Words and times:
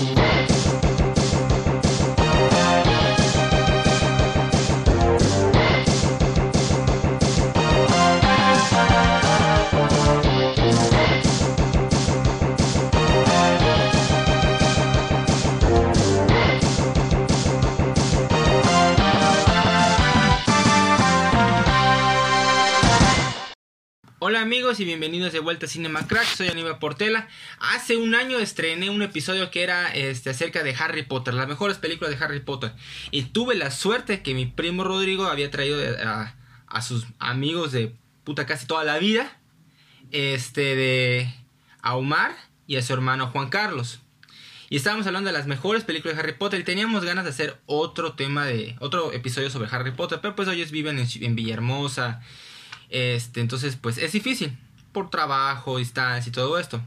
Ooh. 0.00 0.39
Hola 24.30 24.42
amigos 24.42 24.78
y 24.78 24.84
bienvenidos 24.84 25.32
de 25.32 25.40
vuelta 25.40 25.66
a 25.66 25.68
Cinema 25.68 26.06
Crack, 26.06 26.24
soy 26.24 26.46
Aníbal 26.46 26.78
Portela. 26.78 27.26
Hace 27.58 27.96
un 27.96 28.14
año 28.14 28.38
estrené 28.38 28.88
un 28.88 29.02
episodio 29.02 29.50
que 29.50 29.64
era 29.64 29.88
este, 29.92 30.30
acerca 30.30 30.62
de 30.62 30.72
Harry 30.78 31.02
Potter, 31.02 31.34
las 31.34 31.48
mejores 31.48 31.78
películas 31.78 32.16
de 32.16 32.24
Harry 32.24 32.38
Potter. 32.38 32.72
Y 33.10 33.24
tuve 33.24 33.56
la 33.56 33.72
suerte 33.72 34.22
que 34.22 34.34
mi 34.34 34.46
primo 34.46 34.84
Rodrigo 34.84 35.24
había 35.24 35.50
traído 35.50 35.80
a, 36.06 36.36
a 36.68 36.80
sus 36.80 37.06
amigos 37.18 37.72
de 37.72 37.92
puta 38.22 38.46
casi 38.46 38.68
toda 38.68 38.84
la 38.84 38.98
vida, 38.98 39.36
este 40.12 40.76
de 40.76 41.34
a 41.82 41.96
Omar 41.96 42.36
y 42.68 42.76
a 42.76 42.82
su 42.82 42.92
hermano 42.92 43.32
Juan 43.32 43.48
Carlos. 43.48 43.98
Y 44.68 44.76
estábamos 44.76 45.08
hablando 45.08 45.26
de 45.26 45.36
las 45.36 45.48
mejores 45.48 45.82
películas 45.82 46.16
de 46.16 46.22
Harry 46.22 46.34
Potter 46.34 46.60
y 46.60 46.62
teníamos 46.62 47.04
ganas 47.04 47.24
de 47.24 47.30
hacer 47.30 47.58
otro 47.66 48.12
tema 48.12 48.46
de 48.46 48.76
otro 48.78 49.12
episodio 49.12 49.50
sobre 49.50 49.68
Harry 49.72 49.90
Potter, 49.90 50.20
pero 50.22 50.36
pues 50.36 50.46
ellos 50.46 50.70
viven 50.70 51.00
en, 51.00 51.08
en 51.20 51.34
Villahermosa 51.34 52.22
este, 52.90 53.40
entonces, 53.40 53.76
pues 53.76 53.98
es 53.98 54.12
difícil 54.12 54.58
por 54.92 55.10
trabajo, 55.10 55.78
distancia 55.78 56.28
y 56.28 56.32
todo 56.32 56.58
esto. 56.58 56.80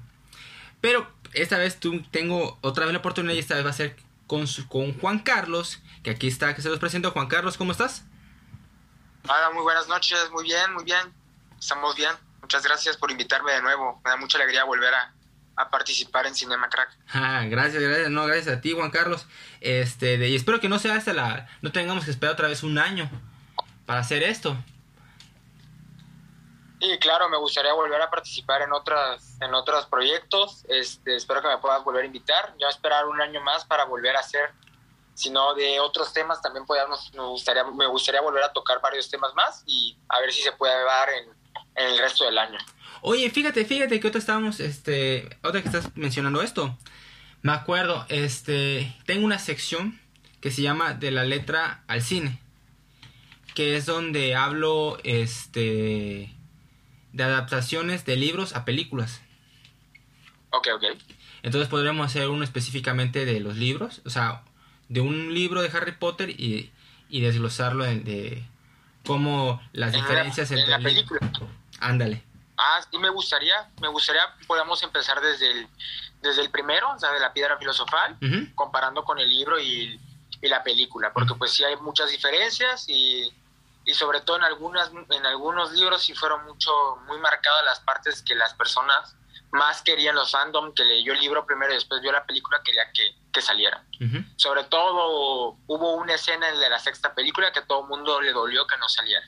Pero 0.81 1.09
esta 1.33 1.57
vez 1.57 1.79
tú 1.79 2.03
tengo 2.11 2.57
otra 2.61 2.85
vez 2.85 2.93
la 2.93 2.99
oportunidad 2.99 3.33
y 3.33 3.39
esta 3.39 3.55
vez 3.55 3.65
va 3.65 3.69
a 3.69 3.73
ser 3.73 3.95
con, 4.27 4.45
con 4.67 4.99
Juan 4.99 5.19
Carlos, 5.19 5.81
que 6.03 6.11
aquí 6.11 6.27
está, 6.27 6.53
que 6.55 6.61
se 6.61 6.69
los 6.69 6.79
presento. 6.79 7.11
Juan 7.11 7.27
Carlos, 7.27 7.57
¿cómo 7.57 7.71
estás? 7.71 8.03
Hola, 9.25 9.51
muy 9.53 9.63
buenas 9.63 9.87
noches, 9.87 10.29
muy 10.31 10.43
bien, 10.43 10.73
muy 10.73 10.83
bien. 10.83 11.13
Estamos 11.57 11.95
bien. 11.95 12.11
Muchas 12.41 12.63
gracias 12.63 12.97
por 12.97 13.09
invitarme 13.09 13.53
de 13.53 13.61
nuevo. 13.61 14.01
Me 14.03 14.11
da 14.11 14.17
mucha 14.17 14.37
alegría 14.37 14.65
volver 14.65 14.93
a, 14.93 15.13
a 15.55 15.69
participar 15.69 16.27
en 16.27 16.35
Cinema 16.35 16.69
Crack. 16.69 16.89
Ah, 17.13 17.45
gracias, 17.45 17.81
gracias, 17.81 18.09
no, 18.09 18.25
gracias 18.25 18.57
a 18.57 18.59
ti, 18.59 18.73
Juan 18.73 18.91
Carlos. 18.91 19.25
Este, 19.61 20.17
de, 20.17 20.27
y 20.27 20.35
espero 20.35 20.59
que 20.59 20.67
no 20.67 20.79
sea 20.79 20.95
hasta 20.95 21.13
la, 21.13 21.47
no 21.61 21.71
tengamos 21.71 22.03
que 22.03 22.11
esperar 22.11 22.33
otra 22.33 22.49
vez 22.49 22.63
un 22.63 22.77
año 22.77 23.09
para 23.85 24.01
hacer 24.01 24.23
esto. 24.23 24.57
Sí, 26.83 26.97
claro, 26.99 27.29
me 27.29 27.37
gustaría 27.37 27.71
volver 27.71 28.01
a 28.01 28.09
participar 28.09 28.61
en 28.61 28.73
otras 28.73 29.37
en 29.39 29.53
otros 29.53 29.85
proyectos. 29.85 30.65
Este, 30.67 31.15
espero 31.15 31.41
que 31.41 31.47
me 31.47 31.57
puedas 31.59 31.81
volver 31.81 32.03
a 32.03 32.07
invitar. 32.07 32.53
Yo 32.59 32.67
esperar 32.67 33.05
un 33.07 33.21
año 33.21 33.39
más 33.39 33.63
para 33.63 33.85
volver 33.85 34.17
a 34.17 34.19
hacer, 34.19 34.49
sino 35.13 35.53
de 35.53 35.79
otros 35.79 36.11
temas 36.11 36.41
también 36.41 36.65
podamos, 36.65 37.09
me 37.13 37.23
gustaría 37.23 37.63
me 37.63 37.87
gustaría 37.87 38.19
volver 38.19 38.43
a 38.43 38.51
tocar 38.51 38.81
varios 38.81 39.09
temas 39.09 39.33
más 39.33 39.63
y 39.65 39.97
a 40.09 40.19
ver 40.19 40.33
si 40.33 40.41
se 40.41 40.51
puede 40.51 40.75
dar 40.83 41.07
en, 41.09 41.29
el 41.75 41.97
resto 41.99 42.25
del 42.25 42.37
año. 42.37 42.59
Oye, 43.01 43.29
fíjate, 43.29 43.63
fíjate 43.63 44.01
que 44.01 44.07
otra 44.09 44.19
estábamos, 44.19 44.59
este, 44.59 45.39
otra 45.41 45.61
que 45.61 45.69
estás 45.69 45.95
mencionando 45.95 46.41
esto. 46.41 46.77
Me 47.43 47.53
acuerdo, 47.53 48.05
este, 48.09 48.93
tengo 49.05 49.25
una 49.25 49.39
sección 49.39 50.01
que 50.41 50.51
se 50.51 50.61
llama 50.61 50.95
de 50.95 51.11
la 51.11 51.23
letra 51.23 51.85
al 51.87 52.01
cine, 52.01 52.41
que 53.55 53.77
es 53.77 53.85
donde 53.85 54.35
hablo, 54.35 54.97
este 55.05 56.35
de 57.13 57.23
adaptaciones 57.23 58.05
de 58.05 58.17
libros 58.17 58.55
a 58.55 58.65
películas. 58.65 59.21
Ok, 60.49 60.67
ok. 60.75 60.83
Entonces 61.43 61.69
podríamos 61.69 62.05
hacer 62.05 62.29
uno 62.29 62.43
específicamente 62.43 63.25
de 63.25 63.39
los 63.39 63.55
libros, 63.55 64.01
o 64.05 64.09
sea, 64.09 64.43
de 64.89 65.01
un 65.01 65.33
libro 65.33 65.61
de 65.61 65.69
Harry 65.69 65.93
Potter 65.93 66.29
y, 66.29 66.71
y 67.09 67.21
desglosarlo 67.21 67.83
de, 67.85 67.99
de 67.99 68.43
cómo 69.05 69.61
las 69.73 69.93
En 69.93 70.01
diferencias 70.01 70.49
la, 70.51 70.55
en 70.55 70.59
entre 70.61 70.77
la 70.77 70.83
película. 70.83 71.19
Ándale. 71.79 72.23
Ah, 72.57 72.79
sí, 72.89 72.97
me 72.97 73.09
gustaría, 73.09 73.69
me 73.81 73.87
gustaría, 73.87 74.21
podamos 74.47 74.81
empezar 74.83 75.19
desde 75.21 75.51
el, 75.51 75.67
desde 76.21 76.41
el 76.41 76.49
primero, 76.49 76.91
o 76.91 76.99
sea, 76.99 77.11
de 77.11 77.19
la 77.19 77.33
piedra 77.33 77.57
filosofal, 77.57 78.17
comparando 78.55 79.03
con 79.03 79.19
el 79.19 79.27
libro 79.27 79.59
y, 79.59 79.99
y 80.41 80.47
la 80.47 80.63
película, 80.63 81.11
porque 81.11 81.33
pues 81.35 81.51
sí 81.51 81.63
hay 81.63 81.75
muchas 81.77 82.09
diferencias 82.11 82.87
y, 82.87 83.31
y 83.85 83.93
sobre 83.93 84.21
todo 84.21 84.37
en 84.37 84.43
algunas 84.43 84.91
en 84.91 85.25
algunos 85.25 85.71
libros 85.73 86.03
sí 86.03 86.13
fueron 86.13 86.45
mucho 86.45 86.71
muy 87.07 87.17
marcadas 87.19 87.65
las 87.65 87.79
partes 87.81 88.21
que 88.21 88.35
las 88.35 88.53
personas 88.53 89.15
más 89.51 89.81
querían 89.81 90.15
los 90.15 90.31
fandom 90.31 90.73
que 90.73 90.83
leyó 90.83 91.13
el 91.13 91.19
libro 91.19 91.45
primero 91.45 91.71
y 91.71 91.75
después 91.75 92.01
vio 92.01 92.11
la 92.11 92.25
película 92.25 92.61
quería 92.63 92.91
que, 92.91 93.15
que 93.31 93.41
saliera. 93.41 93.83
Sobre 94.35 94.63
todo 94.63 95.57
hubo 95.67 95.95
una 95.95 96.15
escena 96.15 96.49
en 96.49 96.59
de 96.59 96.69
la 96.69 96.79
sexta 96.79 97.13
película 97.13 97.51
que 97.53 97.59
a 97.59 97.65
todo 97.65 97.83
el 97.83 97.87
mundo 97.87 98.19
le 98.19 98.31
dolió 98.33 98.65
que 98.65 98.77
no 98.77 98.89
saliera. 98.89 99.25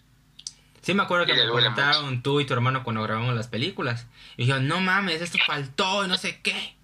Sí, 0.82 0.94
me 0.94 1.04
acuerdo 1.04 1.26
que 1.26 1.34
me 1.34 1.48
comentaron 1.48 2.22
tú 2.22 2.40
y 2.40 2.46
tu 2.46 2.54
hermano 2.54 2.84
cuando 2.84 3.02
grabamos 3.02 3.34
las 3.36 3.48
películas. 3.48 4.06
Y 4.38 4.44
dijeron, 4.44 4.68
no 4.68 4.80
mames, 4.80 5.22
esto 5.22 5.40
faltó 5.46 6.06
y 6.06 6.08
no 6.08 6.18
sé 6.18 6.42
qué. 6.42 6.76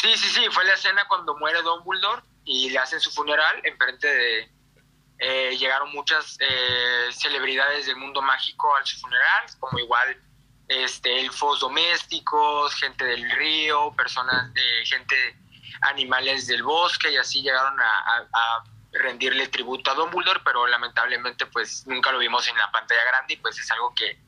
Sí, 0.00 0.08
sí, 0.16 0.28
sí, 0.30 0.46
fue 0.50 0.64
la 0.64 0.74
escena 0.74 1.06
cuando 1.08 1.36
muere 1.36 1.62
Dumbledore 1.62 2.22
y 2.44 2.70
le 2.70 2.78
hacen 2.78 3.00
su 3.00 3.12
funeral 3.12 3.60
enfrente 3.64 4.08
de... 4.08 4.50
eh, 5.18 5.56
llegaron 5.58 5.92
muchas 5.92 6.36
eh, 6.40 7.08
celebridades 7.12 7.86
del 7.86 7.96
mundo 7.96 8.22
mágico 8.22 8.74
a 8.76 8.84
su 8.84 8.98
funeral, 8.98 9.44
como 9.60 9.78
igual 9.78 10.20
este, 10.68 11.20
elfos 11.20 11.60
domésticos, 11.60 12.74
gente 12.74 13.04
del 13.04 13.30
río, 13.30 13.92
personas, 13.96 14.52
de 14.54 14.62
gente, 14.84 15.36
animales 15.82 16.46
del 16.46 16.62
bosque 16.62 17.12
y 17.12 17.16
así 17.16 17.42
llegaron 17.42 17.76
a 17.80 18.64
rendirle 18.92 19.48
tributo 19.48 19.90
a 19.90 19.94
Dumbledore, 19.94 20.40
pero 20.44 20.66
lamentablemente 20.66 21.46
pues 21.46 21.86
nunca 21.86 22.12
lo 22.12 22.18
vimos 22.18 22.46
en 22.48 22.56
la 22.56 22.70
pantalla 22.70 23.02
grande 23.04 23.34
y 23.34 23.36
pues 23.38 23.58
es 23.58 23.70
algo 23.70 23.94
que 23.94 24.20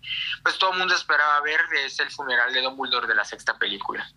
pues 0.43 0.59
todo 0.59 0.73
el 0.73 0.79
mundo 0.79 0.95
esperaba 0.95 1.41
ver, 1.43 1.61
es 1.85 1.99
el 2.01 2.11
funeral 2.11 2.53
de 2.53 2.63
Dumbledore 2.63 3.07
de 3.07 3.15
la 3.15 3.25
sexta 3.25 3.59
película. 3.59 4.11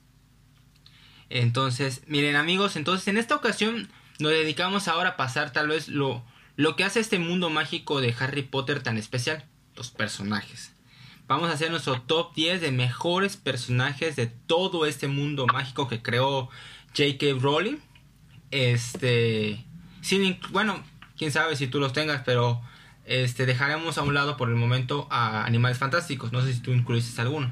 Entonces, 1.30 2.04
miren 2.08 2.38
amigos, 2.38 2.78
entonces 2.78 3.08
en 3.10 3.18
esta 3.18 3.36
ocasión 3.36 3.92
nos 4.20 4.32
dedicamos 4.32 4.88
ahora 4.88 5.10
a 5.10 5.18
pasar 5.18 5.52
tal 5.52 5.68
vez 5.68 5.90
lo, 5.90 6.24
lo 6.58 6.76
que 6.76 6.84
hace 6.84 7.00
este 7.00 7.20
mundo 7.20 7.50
mágico 7.50 8.02
de 8.02 8.14
Harry 8.20 8.42
Potter 8.42 8.82
tan 8.82 8.98
especial, 8.98 9.46
los 9.76 9.92
personajes. 9.92 10.74
Vamos 11.28 11.50
a 11.50 11.54
hacer 11.54 11.70
nuestro 11.70 12.02
top 12.02 12.34
10 12.34 12.62
de 12.62 12.72
mejores 12.72 13.38
personajes 13.38 14.16
de 14.16 14.26
todo 14.26 14.88
este 14.88 15.08
mundo 15.08 15.46
mágico 15.46 15.88
que 15.88 16.02
creó 16.02 16.50
J.K. 16.98 17.40
Rowling. 17.40 17.78
Este, 18.50 19.64
sin, 20.02 20.40
bueno, 20.50 20.84
quién 21.16 21.32
sabe 21.32 21.56
si 21.56 21.68
tú 21.68 21.80
los 21.80 21.94
tengas, 21.94 22.24
pero 22.26 22.60
este 23.06 23.46
dejaremos 23.46 24.00
a 24.00 24.02
un 24.02 24.16
lado 24.16 24.36
por 24.36 24.50
el 24.50 24.56
momento 24.56 25.08
a 25.12 25.46
Animales 25.46 25.78
Fantásticos. 25.78 26.32
No 26.32 26.42
sé 26.42 26.54
si 26.54 26.62
tú 26.62 26.72
incluiste 26.72 27.22
alguno. 27.22 27.52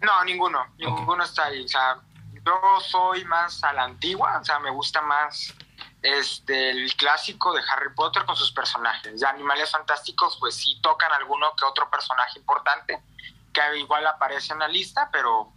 No, 0.00 0.24
ninguno, 0.24 0.60
ninguno 0.78 1.24
está 1.24 1.44
ahí. 1.44 1.62
O 1.62 1.68
sea, 1.68 1.98
yo 2.32 2.52
soy 2.80 3.24
más 3.26 3.62
a 3.64 3.74
la 3.74 3.84
antigua, 3.84 4.38
o 4.40 4.44
sea, 4.44 4.58
me 4.60 4.70
gusta 4.70 5.02
más 5.02 5.54
este 6.02 6.70
el 6.70 6.94
clásico 6.96 7.54
de 7.54 7.60
Harry 7.60 7.94
Potter 7.94 8.24
con 8.24 8.36
sus 8.36 8.52
personajes. 8.52 9.20
De 9.20 9.26
Animales 9.26 9.70
Fantásticos, 9.70 10.36
pues 10.38 10.54
sí 10.56 10.78
tocan 10.82 11.12
alguno 11.12 11.54
que 11.56 11.64
otro 11.64 11.88
personaje 11.90 12.38
importante, 12.38 13.00
que 13.52 13.60
igual 13.78 14.06
aparece 14.06 14.52
en 14.52 14.58
la 14.58 14.68
lista, 14.68 15.08
pero, 15.12 15.52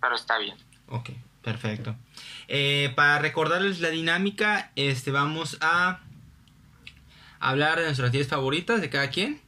pero 0.00 0.14
está 0.14 0.38
bien. 0.38 0.56
Ok, 0.88 1.10
perfecto. 1.42 1.96
Eh, 2.48 2.92
para 2.94 3.18
recordarles 3.18 3.80
la 3.80 3.88
dinámica, 3.88 4.70
este 4.76 5.10
vamos 5.10 5.56
a 5.60 6.00
hablar 7.40 7.78
de 7.78 7.86
nuestras 7.86 8.12
10 8.12 8.28
favoritas 8.28 8.80
de 8.80 8.90
cada 8.90 9.10
quien. 9.10 9.42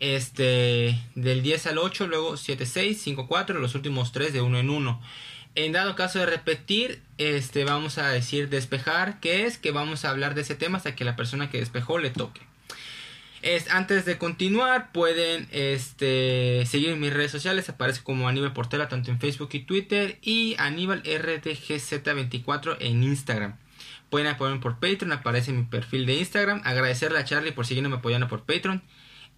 Este, 0.00 1.00
del 1.14 1.42
10 1.42 1.68
al 1.68 1.78
8, 1.78 2.08
luego 2.08 2.36
7, 2.36 2.66
6, 2.66 3.00
5, 3.02 3.28
4, 3.28 3.60
los 3.60 3.74
últimos 3.76 4.10
3 4.12 4.32
de 4.32 4.40
uno 4.40 4.58
en 4.58 4.70
uno. 4.70 5.00
En 5.54 5.72
dado 5.72 5.94
caso 5.94 6.18
de 6.18 6.26
repetir, 6.26 7.02
este, 7.22 7.64
vamos 7.64 7.98
a 7.98 8.08
decir 8.08 8.48
despejar, 8.48 9.20
que 9.20 9.46
es 9.46 9.58
que 9.58 9.70
vamos 9.70 10.04
a 10.04 10.10
hablar 10.10 10.34
de 10.34 10.42
ese 10.42 10.54
tema 10.54 10.78
hasta 10.78 10.94
que 10.94 11.04
la 11.04 11.16
persona 11.16 11.50
que 11.50 11.58
despejó 11.58 11.98
le 11.98 12.10
toque. 12.10 12.40
Es, 13.42 13.68
antes 13.70 14.04
de 14.04 14.18
continuar, 14.18 14.92
pueden 14.92 15.48
este, 15.50 16.64
seguir 16.64 16.96
mis 16.96 17.12
redes 17.12 17.32
sociales. 17.32 17.68
Aparece 17.68 18.02
como 18.02 18.28
Aníbal 18.28 18.52
Portela 18.52 18.88
tanto 18.88 19.10
en 19.10 19.18
Facebook 19.18 19.50
y 19.52 19.60
Twitter. 19.60 20.18
Y 20.22 20.54
Aníbal 20.58 21.02
RDGZ24 21.02 22.76
en 22.78 23.02
Instagram. 23.02 23.56
Pueden 24.10 24.28
apoyarme 24.28 24.60
por 24.60 24.78
Patreon. 24.78 25.10
Aparece 25.10 25.52
mi 25.52 25.64
perfil 25.64 26.06
de 26.06 26.14
Instagram. 26.14 26.62
Agradecerle 26.64 27.18
a 27.18 27.24
Charlie 27.24 27.50
por 27.50 27.66
seguirme 27.66 27.96
apoyando 27.96 28.28
por 28.28 28.44
Patreon. 28.44 28.80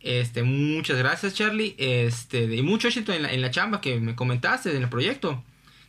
Este, 0.00 0.42
muchas 0.42 0.98
gracias, 0.98 1.32
Charlie. 1.32 1.74
Este, 1.78 2.44
y 2.44 2.60
mucho 2.60 2.88
éxito 2.88 3.10
en 3.14 3.22
la, 3.22 3.32
en 3.32 3.40
la 3.40 3.50
chamba 3.50 3.80
que 3.80 3.98
me 4.00 4.14
comentaste 4.14 4.76
en 4.76 4.82
el 4.82 4.90
proyecto. 4.90 5.42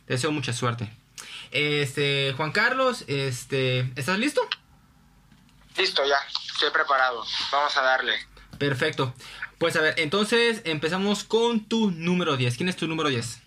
Te 0.06 0.14
deseo 0.14 0.32
mucha 0.32 0.54
suerte. 0.54 0.88
Este, 1.50 2.32
Juan 2.36 2.52
Carlos, 2.52 3.04
este, 3.08 3.90
¿estás 3.96 4.18
listo? 4.18 4.40
Listo, 5.76 6.04
ya, 6.06 6.18
estoy 6.52 6.70
preparado. 6.70 7.24
Vamos 7.52 7.76
a 7.76 7.82
darle. 7.82 8.14
Perfecto. 8.58 9.14
Pues 9.58 9.76
a 9.76 9.80
ver, 9.80 9.94
entonces 9.98 10.62
empezamos 10.64 11.24
con 11.24 11.66
tu 11.66 11.90
número 11.90 12.36
10. 12.36 12.56
¿Quién 12.56 12.68
es 12.68 12.76
tu 12.76 12.86
número 12.86 13.08
10? 13.08 13.42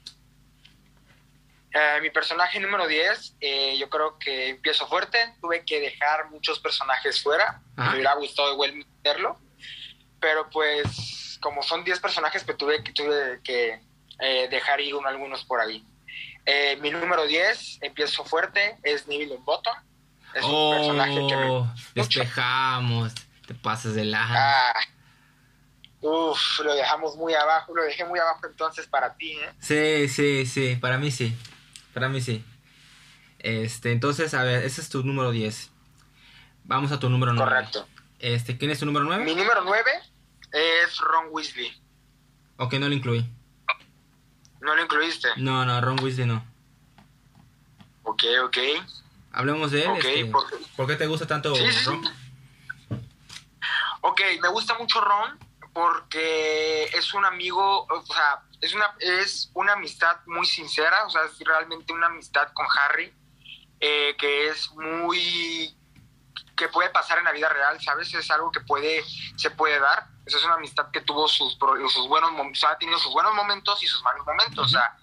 Eh, 1.72 2.00
mi 2.02 2.10
personaje 2.10 2.60
número 2.60 2.88
10, 2.88 3.36
eh, 3.42 3.78
yo 3.78 3.90
creo 3.90 4.18
que 4.18 4.50
empiezo 4.50 4.88
fuerte. 4.88 5.18
Tuve 5.40 5.64
que 5.66 5.80
dejar 5.80 6.30
muchos 6.32 6.60
personajes 6.60 7.22
fuera. 7.22 7.62
Me 7.76 7.94
hubiera 7.94 8.16
gustado 8.16 8.54
igual 8.54 8.74
meterlo. 8.74 9.38
Pero 10.20 10.50
pues, 10.50 11.38
como 11.42 11.62
son 11.62 11.84
10 11.84 12.00
personajes, 12.00 12.44
que 12.44 12.54
tuve, 12.54 12.84
que 12.84 12.92
tuve 12.92 13.40
que 13.44 13.80
eh, 14.20 14.48
dejar 14.50 14.82
ir 14.82 14.96
algunos 15.06 15.46
por 15.46 15.62
ahí. 15.62 15.86
Mi 16.82 16.92
número 16.92 17.26
10, 17.26 17.80
empiezo 17.82 18.24
fuerte, 18.26 18.78
es 18.84 19.08
Neville 19.08 19.38
Bottom. 19.44 19.76
Es 20.34 20.44
un 20.44 20.76
personaje 20.76 21.28
que 21.28 21.36
me... 21.36 21.50
Oh, 21.50 21.74
despejamos, 21.96 23.14
te 23.48 23.54
pasas 23.56 23.96
de 23.96 24.06
la... 24.06 24.26
Ah, 24.72 24.80
uf, 26.02 26.60
lo 26.60 26.76
dejamos 26.76 27.16
muy 27.16 27.34
abajo, 27.34 27.76
lo 27.76 27.84
dejé 27.84 28.06
muy 28.06 28.20
abajo 28.20 28.42
entonces 28.46 28.88
para 28.88 29.16
ti, 29.16 29.32
¿eh? 29.32 29.54
Sí, 29.60 30.08
sí, 30.08 30.46
sí, 30.46 30.76
para 30.76 30.98
mí 30.98 31.12
sí. 31.12 31.36
Para 31.94 32.10
mí 32.10 32.22
sí. 32.22 32.44
Este, 33.40 33.92
entonces, 33.92 34.34
a 34.34 34.44
ver, 34.44 34.64
ese 34.64 34.82
es 34.82 34.90
tu 34.90 35.04
número 35.04 35.32
10. 35.32 35.72
Vamos 36.66 36.92
a 36.92 37.00
tu 37.00 37.10
número 37.10 37.34
9. 37.34 37.50
Correcto. 37.50 37.88
Este, 38.20 38.58
¿quién 38.58 38.70
es 38.70 38.80
tu 38.80 38.86
número 38.86 39.06
9? 39.06 39.24
Mi 39.24 39.34
número 39.34 39.64
9 39.64 39.92
es 40.52 40.98
Ron 41.00 41.28
Weasley. 41.32 41.72
Ok, 42.58 42.74
no 42.74 42.88
lo 42.88 42.94
incluí. 42.94 43.26
¿No 44.62 44.76
lo 44.76 44.82
incluiste? 44.84 45.30
No, 45.38 45.66
no, 45.66 45.80
Ron 45.82 46.00
Weasley 46.04 46.26
no. 46.26 46.46
Ok, 48.04 48.24
ok. 48.44 48.58
Hablemos 49.32 49.72
de 49.72 49.84
él. 49.84 49.92
Este, 49.98 50.26
¿por, 50.26 50.88
qué? 50.88 50.96
te 50.96 51.08
gusta 51.08 51.28
tanto 51.28 51.54
Ron? 51.86 52.04
Ok, 54.02 54.22
me 54.42 54.50
gusta 54.50 54.78
mucho 54.78 55.02
Ron 55.02 55.38
porque 55.74 56.86
es 56.86 57.14
un 57.14 57.26
amigo, 57.26 57.86
o 57.86 58.06
sea, 58.06 58.44
es 58.60 58.74
una, 58.74 58.96
es 59.00 59.52
una 59.54 59.74
amistad 59.74 60.18
muy 60.26 60.46
sincera, 60.46 61.06
o 61.06 61.10
sea, 61.10 61.22
es 61.24 61.40
realmente 61.40 61.94
una 61.94 62.08
amistad 62.08 62.52
con 62.54 62.66
Harry, 62.78 63.14
eh, 63.80 64.16
que 64.18 64.50
es 64.50 64.72
muy 64.72 65.76
que 66.56 66.68
puede 66.68 66.90
pasar 66.90 67.20
en 67.20 67.24
la 67.24 67.32
vida 67.32 67.48
real, 67.48 67.80
¿sabes? 67.82 68.14
Es 68.14 68.30
algo 68.32 68.52
que 68.52 68.60
puede, 68.60 69.02
se 69.38 69.50
puede 69.52 69.80
dar. 69.80 70.08
Es 70.34 70.46
una 70.46 70.56
amistad 70.56 70.92
que 70.92 71.02
tuvo 71.02 71.28
sus, 71.28 71.58
sus 71.90 72.08
buenos 72.08 72.32
ha 72.64 72.78
tenido 72.78 72.98
sus 73.00 73.12
buenos 73.12 73.34
momentos 73.34 73.82
y 73.84 73.88
sus 73.88 74.02
malos 74.04 74.26
momentos. 74.26 74.66
O 74.66 74.70
sea, 74.70 74.98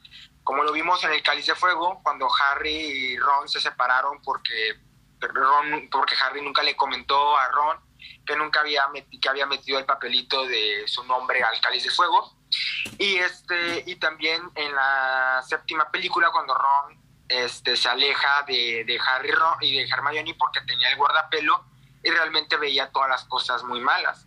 como 0.44 0.62
lo 0.62 0.72
vimos 0.72 1.02
en 1.04 1.12
el 1.12 1.22
Cáliz 1.22 1.46
de 1.46 1.54
Fuego, 1.54 2.00
cuando 2.02 2.28
Harry 2.34 2.70
y 2.70 3.18
Ron 3.18 3.48
se 3.48 3.60
separaron 3.60 4.22
porque 4.22 4.80
Ron, 5.20 5.88
porque 5.90 6.14
Harry 6.24 6.42
nunca 6.42 6.62
le 6.62 6.76
comentó 6.76 7.36
a 7.36 7.48
Ron 7.48 7.86
que 8.24 8.36
nunca 8.36 8.60
había, 8.60 8.84
que 9.20 9.28
había 9.28 9.46
metido 9.46 9.78
el 9.78 9.84
papelito 9.84 10.46
de 10.46 10.84
su 10.86 11.04
nombre 11.04 11.42
al 11.42 11.60
cáliz 11.60 11.84
de 11.84 11.90
fuego. 11.90 12.36
Y, 12.98 13.16
este, 13.16 13.84
y 13.86 13.96
también 13.96 14.42
en 14.54 14.74
la 14.74 15.42
séptima 15.46 15.90
película, 15.90 16.30
cuando 16.30 16.54
Ron 16.54 17.00
este, 17.28 17.76
se 17.76 17.88
aleja 17.88 18.42
de, 18.46 18.84
de 18.84 19.00
Harry 19.04 19.30
Ron 19.30 19.56
y 19.60 19.76
de 19.76 19.88
Hermione 19.88 20.34
porque 20.34 20.60
tenía 20.62 20.90
el 20.90 20.96
guardapelo 20.96 21.64
y 22.06 22.10
realmente 22.10 22.56
veía 22.56 22.88
todas 22.92 23.08
las 23.08 23.24
cosas 23.24 23.64
muy 23.64 23.80
malas. 23.80 24.24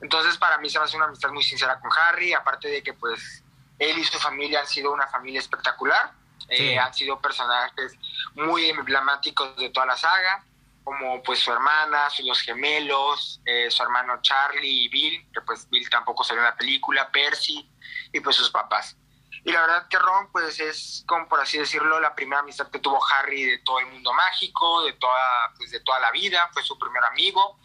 Entonces 0.00 0.38
para 0.38 0.58
mí 0.58 0.70
se 0.70 0.78
me 0.78 0.84
hace 0.84 0.96
una 0.96 1.06
amistad 1.06 1.30
muy 1.30 1.42
sincera 1.42 1.80
con 1.80 1.90
Harry, 1.98 2.32
aparte 2.32 2.68
de 2.68 2.80
que 2.80 2.94
pues 2.94 3.42
él 3.80 3.98
y 3.98 4.04
su 4.04 4.20
familia 4.20 4.60
han 4.60 4.68
sido 4.68 4.92
una 4.92 5.08
familia 5.08 5.40
espectacular, 5.40 6.12
eh, 6.48 6.78
han 6.78 6.94
sido 6.94 7.20
personajes 7.20 7.98
muy 8.34 8.66
emblemáticos 8.66 9.56
de 9.56 9.70
toda 9.70 9.86
la 9.86 9.96
saga 9.96 10.44
como 10.84 11.22
pues 11.24 11.40
su 11.40 11.52
hermana, 11.52 12.06
los 12.24 12.40
gemelos, 12.40 13.40
eh, 13.46 13.68
su 13.68 13.82
hermano 13.82 14.20
Charlie 14.22 14.84
y 14.84 14.88
Bill, 14.88 15.26
que 15.32 15.40
pues 15.40 15.68
Bill 15.70 15.88
tampoco 15.90 16.22
salió 16.22 16.42
en 16.42 16.50
la 16.50 16.56
película, 16.56 17.10
Percy 17.10 17.68
y 18.12 18.20
pues 18.20 18.36
sus 18.36 18.50
papás. 18.50 18.96
Y 19.44 19.50
la 19.50 19.62
verdad 19.62 19.88
que 19.88 19.98
Ron 19.98 20.30
pues 20.30 20.60
es 20.60 21.04
como 21.06 21.28
por 21.28 21.40
así 21.40 21.58
decirlo 21.58 21.98
la 21.98 22.14
primera 22.14 22.40
amistad 22.40 22.70
que 22.70 22.78
tuvo 22.78 23.00
Harry 23.12 23.44
de 23.44 23.58
todo 23.58 23.80
el 23.80 23.86
mundo 23.86 24.12
mágico, 24.12 24.84
de 24.84 24.92
toda 24.92 25.52
pues 25.56 25.70
de 25.70 25.80
toda 25.80 25.98
la 25.98 26.12
vida, 26.12 26.48
fue 26.52 26.62
su 26.62 26.78
primer 26.78 27.04
amigo. 27.04 27.58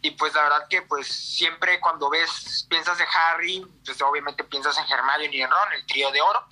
Y 0.00 0.12
pues 0.12 0.34
la 0.34 0.42
verdad 0.44 0.68
que 0.68 0.82
pues 0.82 1.08
siempre 1.08 1.80
cuando 1.80 2.08
ves 2.08 2.66
piensas 2.70 2.96
de 2.98 3.04
Harry, 3.12 3.66
pues 3.84 4.00
obviamente 4.00 4.44
piensas 4.44 4.78
en 4.78 4.84
Hermione 4.90 5.36
y 5.36 5.42
en 5.42 5.50
Ron, 5.50 5.72
el 5.72 5.86
trío 5.86 6.10
de 6.12 6.22
oro. 6.22 6.46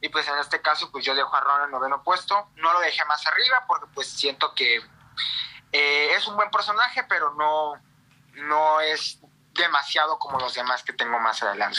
Y 0.00 0.08
pues 0.10 0.28
en 0.28 0.38
este 0.38 0.60
caso 0.60 0.90
pues 0.92 1.04
yo 1.04 1.14
dejo 1.14 1.34
a 1.34 1.40
Ron 1.40 1.64
en 1.64 1.70
noveno 1.70 2.02
puesto, 2.02 2.50
no 2.56 2.72
lo 2.72 2.80
dejé 2.80 3.04
más 3.06 3.26
arriba 3.26 3.64
porque 3.66 3.86
pues 3.94 4.08
siento 4.08 4.54
que 4.54 4.82
eh, 5.72 6.14
es 6.14 6.26
un 6.26 6.36
buen 6.36 6.50
personaje, 6.50 7.04
pero 7.04 7.34
no, 7.34 7.74
no 8.34 8.80
es 8.80 9.20
demasiado 9.54 10.18
como 10.18 10.38
los 10.38 10.54
demás 10.54 10.82
que 10.82 10.92
tengo 10.92 11.18
más 11.18 11.42
adelante. 11.42 11.78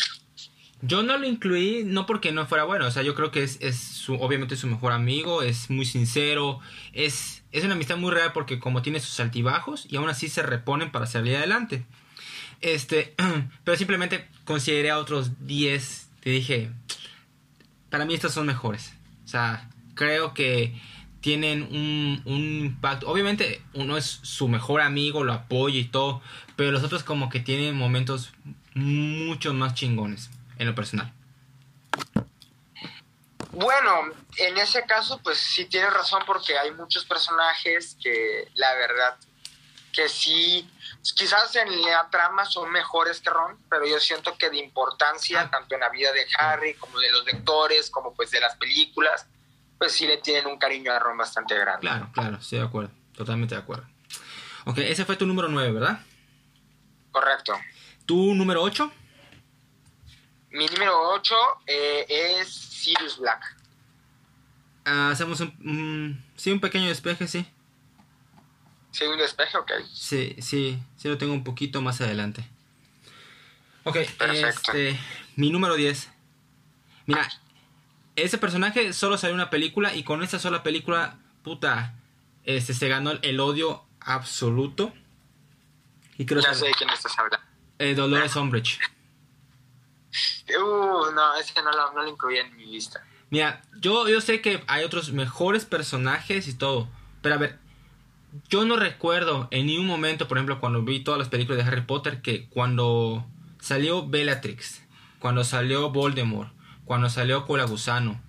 Yo 0.81 1.03
no 1.03 1.17
lo 1.17 1.27
incluí, 1.27 1.83
no 1.85 2.05
porque 2.05 2.31
no 2.31 2.45
fuera 2.47 2.63
bueno, 2.63 2.87
o 2.87 2.91
sea, 2.91 3.03
yo 3.03 3.13
creo 3.13 3.31
que 3.31 3.43
es, 3.43 3.57
es 3.59 3.77
su, 3.77 4.13
obviamente 4.15 4.55
su 4.55 4.65
mejor 4.67 4.93
amigo, 4.93 5.41
es 5.41 5.69
muy 5.69 5.85
sincero, 5.85 6.59
es, 6.93 7.43
es 7.51 7.65
una 7.65 7.73
amistad 7.73 7.97
muy 7.97 8.11
real 8.11 8.31
porque 8.33 8.59
como 8.59 8.81
tiene 8.81 9.01
sus 9.01 9.19
altibajos 9.19 9.85
y 9.89 9.97
aún 9.97 10.09
así 10.09 10.29
se 10.29 10.41
reponen 10.41 10.91
para 10.91 11.05
salir 11.05 11.35
adelante. 11.35 11.85
Este, 12.61 13.13
pero 13.65 13.77
simplemente 13.77 14.27
consideré 14.45 14.89
a 14.91 14.99
otros 14.99 15.45
10, 15.45 16.09
te 16.21 16.29
dije, 16.29 16.71
para 17.89 18.05
mí 18.05 18.13
estos 18.13 18.33
son 18.33 18.45
mejores. 18.45 18.93
O 19.25 19.27
sea, 19.27 19.69
creo 19.95 20.33
que 20.33 20.79
tienen 21.19 21.63
un, 21.63 22.21
impacto. 22.25 23.09
Obviamente 23.09 23.61
uno 23.73 23.97
es 23.97 24.05
su 24.05 24.47
mejor 24.47 24.79
amigo, 24.79 25.25
lo 25.25 25.33
apoya 25.33 25.77
y 25.77 25.83
todo, 25.83 26.21
pero 26.55 26.71
los 26.71 26.83
otros 26.83 27.03
como 27.03 27.29
que 27.29 27.41
tienen 27.41 27.75
momentos 27.75 28.31
mucho 28.75 29.53
más 29.53 29.73
chingones 29.73 30.29
en 30.59 30.67
lo 30.67 30.75
personal. 30.75 31.11
Bueno, 33.51 34.11
en 34.37 34.57
ese 34.57 34.83
caso 34.83 35.19
pues 35.23 35.39
sí 35.39 35.65
tienes 35.65 35.91
razón 35.91 36.21
porque 36.25 36.57
hay 36.57 36.71
muchos 36.71 37.03
personajes 37.05 37.97
que 38.01 38.47
la 38.53 38.73
verdad 38.75 39.17
que 39.91 40.07
sí, 40.07 40.69
quizás 41.15 41.55
en 41.55 41.81
la 41.81 42.07
trama 42.09 42.45
son 42.45 42.71
mejores 42.71 43.19
que 43.21 43.29
Ron, 43.31 43.57
pero 43.69 43.87
yo 43.87 43.99
siento 43.99 44.37
que 44.37 44.49
de 44.49 44.57
importancia, 44.57 45.41
ah. 45.41 45.49
tanto 45.49 45.75
en 45.75 45.81
la 45.81 45.89
vida 45.89 46.11
de 46.11 46.27
Harry 46.37 46.75
como 46.75 46.99
de 46.99 47.11
los 47.11 47.25
lectores, 47.25 47.89
como 47.89 48.13
pues 48.13 48.29
de 48.31 48.39
las 48.39 48.55
películas, 48.55 49.27
pues 49.77 49.93
sí 49.93 50.05
le 50.05 50.17
tienen 50.17 50.45
un 50.47 50.59
cariño 50.59 50.91
a 50.93 50.99
Ron 50.99 51.17
bastante 51.17 51.57
grande. 51.57 51.81
Claro, 51.81 52.09
claro, 52.13 52.37
estoy 52.37 52.59
de 52.59 52.65
acuerdo, 52.65 52.91
totalmente 53.15 53.55
de 53.55 53.61
acuerdo. 53.61 53.87
Ok, 54.65 54.77
ese 54.79 55.05
fue 55.05 55.15
tu 55.15 55.25
número 55.25 55.47
9, 55.47 55.71
¿verdad? 55.71 55.99
Correcto. 57.11 57.53
¿Tu 58.05 58.35
número 58.35 58.61
8? 58.61 58.91
Mi 60.51 60.65
número 60.65 61.09
8 61.11 61.35
eh, 61.67 62.05
es 62.09 62.49
Sirius 62.49 63.19
Black. 63.19 63.55
Ah, 64.85 65.11
hacemos 65.11 65.39
un, 65.41 66.23
sí, 66.35 66.51
un 66.51 66.59
pequeño 66.59 66.87
despeje, 66.87 67.27
sí. 67.27 67.45
Sí, 68.91 69.05
un 69.05 69.17
despeje, 69.17 69.57
ok. 69.57 69.71
Sí, 69.93 70.35
sí, 70.39 70.79
sí 70.97 71.07
lo 71.07 71.17
tengo 71.17 71.33
un 71.33 71.43
poquito 71.43 71.81
más 71.81 72.01
adelante. 72.01 72.43
Ok, 73.83 73.97
Perfecto. 74.17 74.71
Este, 74.71 74.99
mi 75.35 75.51
número 75.51 75.75
10. 75.75 76.09
Mira, 77.05 77.29
ese 78.15 78.37
personaje 78.37 78.93
solo 78.93 79.17
salió 79.17 79.35
una 79.35 79.49
película 79.49 79.95
y 79.95 80.03
con 80.03 80.23
esa 80.23 80.39
sola 80.39 80.63
película, 80.63 81.17
puta, 81.43 81.93
este, 82.43 82.73
se 82.73 82.87
ganó 82.87 83.11
el 83.11 83.39
odio 83.39 83.83
absoluto. 83.99 84.93
Y 86.17 86.25
creo 86.25 86.41
ya 86.41 86.53
sé 86.53 86.65
de 86.65 86.71
quién 86.73 86.89
estás 86.89 87.17
hablando. 87.17 87.45
Eh, 87.77 87.93
Dolores 87.93 88.35
Umbridge. 88.35 88.79
Uh, 90.49 91.11
no, 91.13 91.35
ese 91.35 91.53
no 91.61 91.71
lo, 91.71 91.93
no 91.93 92.03
lo 92.03 92.09
incluí 92.09 92.37
en 92.37 92.55
mi 92.55 92.65
lista. 92.65 93.03
Mira, 93.29 93.61
yo, 93.79 94.07
yo 94.07 94.21
sé 94.21 94.41
que 94.41 94.63
hay 94.67 94.83
otros 94.83 95.11
mejores 95.11 95.65
personajes 95.65 96.47
y 96.47 96.53
todo, 96.53 96.89
pero 97.21 97.35
a 97.35 97.37
ver, 97.37 97.59
yo 98.49 98.65
no 98.65 98.75
recuerdo 98.75 99.47
en 99.51 99.67
ningún 99.67 99.87
momento, 99.87 100.27
por 100.27 100.37
ejemplo, 100.37 100.59
cuando 100.59 100.81
vi 100.81 101.03
todas 101.03 101.19
las 101.19 101.29
películas 101.29 101.63
de 101.63 101.71
Harry 101.71 101.81
Potter, 101.81 102.21
que 102.21 102.47
cuando 102.49 103.25
salió 103.59 104.07
Bellatrix, 104.07 104.81
cuando 105.19 105.43
salió 105.43 105.91
Voldemort, 105.91 106.51
cuando 106.85 107.09
salió 107.09 107.45
Cola 107.45 107.65
Gusano. 107.65 108.19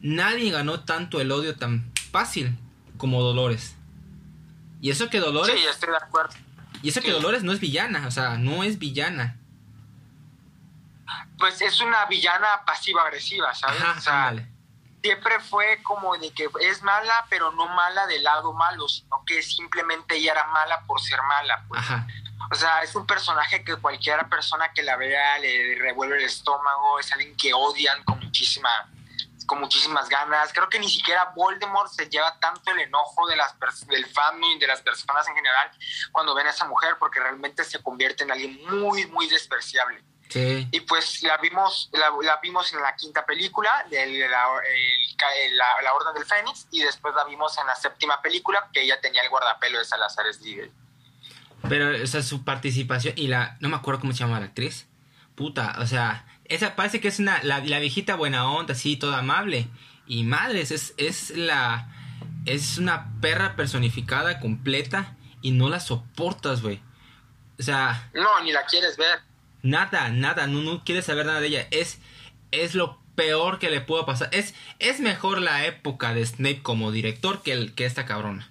Nadie 0.00 0.50
ganó 0.50 0.80
tanto 0.80 1.20
el 1.20 1.32
odio 1.32 1.56
tan 1.56 1.90
fácil 2.10 2.58
como 2.96 3.22
Dolores. 3.22 3.76
Y 4.80 4.90
eso 4.90 5.08
que 5.08 5.20
Dolores. 5.20 5.54
Sí, 5.58 5.66
estoy 5.66 5.90
de 5.90 5.96
acuerdo. 5.96 6.34
Y 6.82 6.88
eso 6.88 7.02
que 7.02 7.12
Dolores 7.12 7.42
no 7.42 7.52
es 7.52 7.60
villana, 7.60 8.06
o 8.06 8.10
sea, 8.10 8.38
no 8.38 8.64
es 8.64 8.78
villana. 8.78 9.38
Pues 11.38 11.60
es 11.60 11.80
una 11.80 12.04
villana 12.06 12.64
pasiva-agresiva, 12.64 13.54
¿sabes? 13.54 13.82
o 13.82 14.00
sea, 14.00 14.34
siempre 15.02 15.40
fue 15.40 15.82
como 15.82 16.16
de 16.16 16.32
que 16.32 16.48
es 16.60 16.82
mala, 16.82 17.26
pero 17.28 17.50
no 17.52 17.66
mala 17.68 18.06
del 18.06 18.22
lado 18.22 18.52
malo, 18.52 18.88
sino 18.88 19.24
que 19.24 19.42
simplemente 19.42 20.16
ella 20.16 20.32
era 20.32 20.44
mala 20.46 20.80
por 20.86 21.00
ser 21.00 21.20
mala. 21.22 21.64
Pues. 21.68 21.80
Ajá. 21.80 22.06
O 22.52 22.54
sea, 22.54 22.82
es 22.82 22.94
un 22.96 23.06
personaje 23.06 23.64
que 23.64 23.76
cualquier 23.76 24.28
persona 24.28 24.72
que 24.72 24.82
la 24.82 24.96
vea 24.96 25.38
le 25.38 25.76
revuelve 25.78 26.18
el 26.18 26.24
estómago, 26.24 26.98
es 26.98 27.12
alguien 27.12 27.36
que 27.36 27.54
odian 27.54 28.02
con 28.04 28.18
muchísima 28.18 28.68
con 29.46 29.58
muchísimas 29.58 30.08
ganas. 30.08 30.52
Creo 30.52 30.68
que 30.68 30.78
ni 30.78 30.88
siquiera 30.88 31.32
Voldemort 31.34 31.90
se 31.90 32.08
lleva 32.08 32.38
tanto 32.38 32.70
el 32.70 32.80
enojo 32.80 33.26
de 33.26 33.34
las 33.34 33.56
del 33.88 34.06
fandom 34.06 34.48
y 34.52 34.58
de 34.60 34.66
las 34.68 34.80
personas 34.80 35.26
en 35.26 35.34
general 35.34 35.72
cuando 36.12 36.36
ven 36.36 36.46
a 36.46 36.50
esa 36.50 36.66
mujer, 36.66 36.96
porque 37.00 37.18
realmente 37.18 37.64
se 37.64 37.82
convierte 37.82 38.22
en 38.22 38.30
alguien 38.30 38.60
muy, 38.70 39.06
muy 39.06 39.28
despreciable. 39.28 40.04
Sí. 40.30 40.66
Y 40.70 40.80
pues 40.80 41.22
la 41.22 41.36
vimos, 41.38 41.90
la, 41.92 42.10
la 42.22 42.38
vimos 42.40 42.72
en 42.72 42.80
la 42.80 42.94
quinta 42.96 43.26
película, 43.26 43.84
de 43.90 43.96
la, 44.06 44.06
el- 44.06 44.22
el- 44.22 45.56
la, 45.56 45.66
la 45.82 45.92
Orden 45.92 46.14
del 46.14 46.24
Fénix, 46.24 46.66
y 46.70 46.80
después 46.82 47.14
la 47.14 47.24
vimos 47.24 47.58
en 47.58 47.66
la 47.66 47.74
séptima 47.74 48.22
película, 48.22 48.68
que 48.72 48.82
ella 48.82 49.00
tenía 49.00 49.22
el 49.22 49.28
guardapelo 49.28 49.78
de 49.78 49.84
Salazar 49.84 50.32
Sligel. 50.32 50.70
Pero, 51.68 52.02
o 52.02 52.06
sea, 52.06 52.22
su 52.22 52.44
participación 52.44 53.12
y 53.16 53.26
la... 53.26 53.56
No 53.60 53.68
me 53.68 53.76
acuerdo 53.76 54.00
cómo 54.00 54.12
se 54.14 54.20
llama 54.20 54.40
la 54.40 54.46
actriz. 54.46 54.86
Puta, 55.34 55.76
o 55.78 55.86
sea, 55.86 56.24
esa 56.46 56.74
parece 56.74 57.00
que 57.00 57.08
es 57.08 57.18
una... 57.18 57.42
La, 57.42 57.58
la 57.58 57.78
viejita 57.80 58.14
buena 58.14 58.48
onda, 58.50 58.72
así, 58.72 58.96
toda 58.96 59.18
amable. 59.18 59.68
Y 60.06 60.22
madres, 60.24 60.70
es, 60.70 60.94
es 60.96 61.30
la... 61.36 61.88
Es 62.46 62.78
una 62.78 63.12
perra 63.20 63.56
personificada 63.56 64.40
completa 64.40 65.16
y 65.42 65.50
no 65.50 65.68
la 65.68 65.80
soportas, 65.80 66.62
güey. 66.62 66.80
O 67.58 67.62
sea, 67.62 68.08
No, 68.14 68.40
ni 68.42 68.52
la 68.52 68.64
quieres 68.64 68.96
ver. 68.96 69.20
Nada, 69.62 70.08
nada, 70.10 70.46
no, 70.46 70.60
no 70.60 70.84
quieres 70.84 71.06
saber 71.06 71.26
nada 71.26 71.40
de 71.40 71.48
ella. 71.48 71.68
Es, 71.70 71.98
es 72.50 72.74
lo 72.74 72.98
peor 73.14 73.58
que 73.58 73.70
le 73.70 73.80
pudo 73.80 74.06
pasar. 74.06 74.28
Es, 74.32 74.54
es 74.78 75.00
mejor 75.00 75.40
la 75.40 75.66
época 75.66 76.14
de 76.14 76.24
Snape 76.24 76.62
como 76.62 76.90
director 76.90 77.42
que, 77.42 77.52
el, 77.52 77.74
que 77.74 77.84
esta 77.84 78.06
cabrona. 78.06 78.50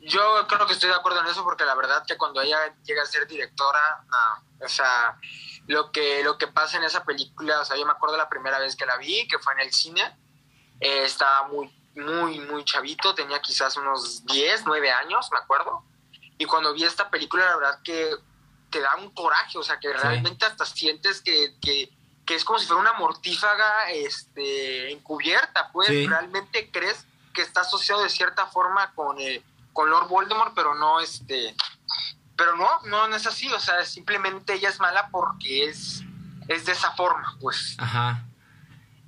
Yo 0.00 0.46
creo 0.48 0.66
que 0.66 0.72
estoy 0.72 0.88
de 0.88 0.94
acuerdo 0.94 1.20
en 1.20 1.26
eso 1.26 1.44
porque 1.44 1.64
la 1.64 1.74
verdad 1.74 2.04
que 2.06 2.16
cuando 2.16 2.40
ella 2.40 2.58
llega 2.84 3.02
a 3.02 3.06
ser 3.06 3.26
directora, 3.26 4.04
no, 4.08 4.64
o 4.64 4.68
sea, 4.68 5.18
lo 5.66 5.92
que, 5.92 6.22
lo 6.24 6.38
que 6.38 6.46
pasa 6.46 6.78
en 6.78 6.84
esa 6.84 7.04
película, 7.04 7.60
o 7.60 7.64
sea, 7.64 7.76
yo 7.76 7.84
me 7.84 7.92
acuerdo 7.92 8.16
la 8.16 8.28
primera 8.28 8.58
vez 8.58 8.74
que 8.74 8.86
la 8.86 8.96
vi, 8.96 9.28
que 9.28 9.38
fue 9.38 9.52
en 9.54 9.60
el 9.60 9.72
cine, 9.72 10.02
eh, 10.80 11.02
estaba 11.04 11.48
muy, 11.48 11.70
muy, 11.94 12.40
muy 12.40 12.64
chavito, 12.64 13.14
tenía 13.14 13.40
quizás 13.42 13.76
unos 13.76 14.24
10, 14.24 14.62
9 14.64 14.90
años, 14.90 15.28
me 15.30 15.38
acuerdo, 15.38 15.84
y 16.38 16.44
cuando 16.46 16.72
vi 16.72 16.84
esta 16.84 17.10
película, 17.10 17.44
la 17.44 17.56
verdad 17.56 17.80
que 17.82 18.16
te 18.70 18.80
da 18.80 18.96
un 18.96 19.10
coraje, 19.10 19.56
o 19.58 19.62
sea, 19.62 19.78
que 19.78 19.92
realmente 19.92 20.44
hasta 20.44 20.64
sientes 20.66 21.20
que, 21.22 21.54
que, 21.60 21.90
que 22.26 22.34
es 22.34 22.44
como 22.44 22.58
si 22.58 22.66
fuera 22.66 22.82
una 22.82 22.92
mortífaga 22.94 23.90
este, 23.92 24.92
encubierta, 24.92 25.70
pues 25.72 25.88
Sí. 25.88 26.06
realmente 26.06 26.70
crees 26.70 27.06
que 27.32 27.42
está 27.42 27.62
asociado 27.62 28.02
de 28.02 28.10
cierta 28.10 28.46
forma 28.46 28.92
con, 28.94 29.18
eh, 29.20 29.42
con 29.72 29.88
Lord 29.90 30.08
Voldemort, 30.08 30.52
pero 30.54 30.74
no 30.74 31.00
este 31.00 31.54
pero 32.36 32.56
no, 32.56 32.68
no, 32.86 33.08
no 33.08 33.16
es 33.16 33.26
así, 33.26 33.50
o 33.52 33.58
sea, 33.58 33.84
simplemente 33.84 34.54
ella 34.54 34.68
es 34.68 34.78
mala 34.78 35.08
porque 35.10 35.64
es, 35.64 36.04
es 36.46 36.66
de 36.66 36.72
esa 36.72 36.92
forma, 36.92 37.36
pues. 37.40 37.74
Ajá. 37.78 38.26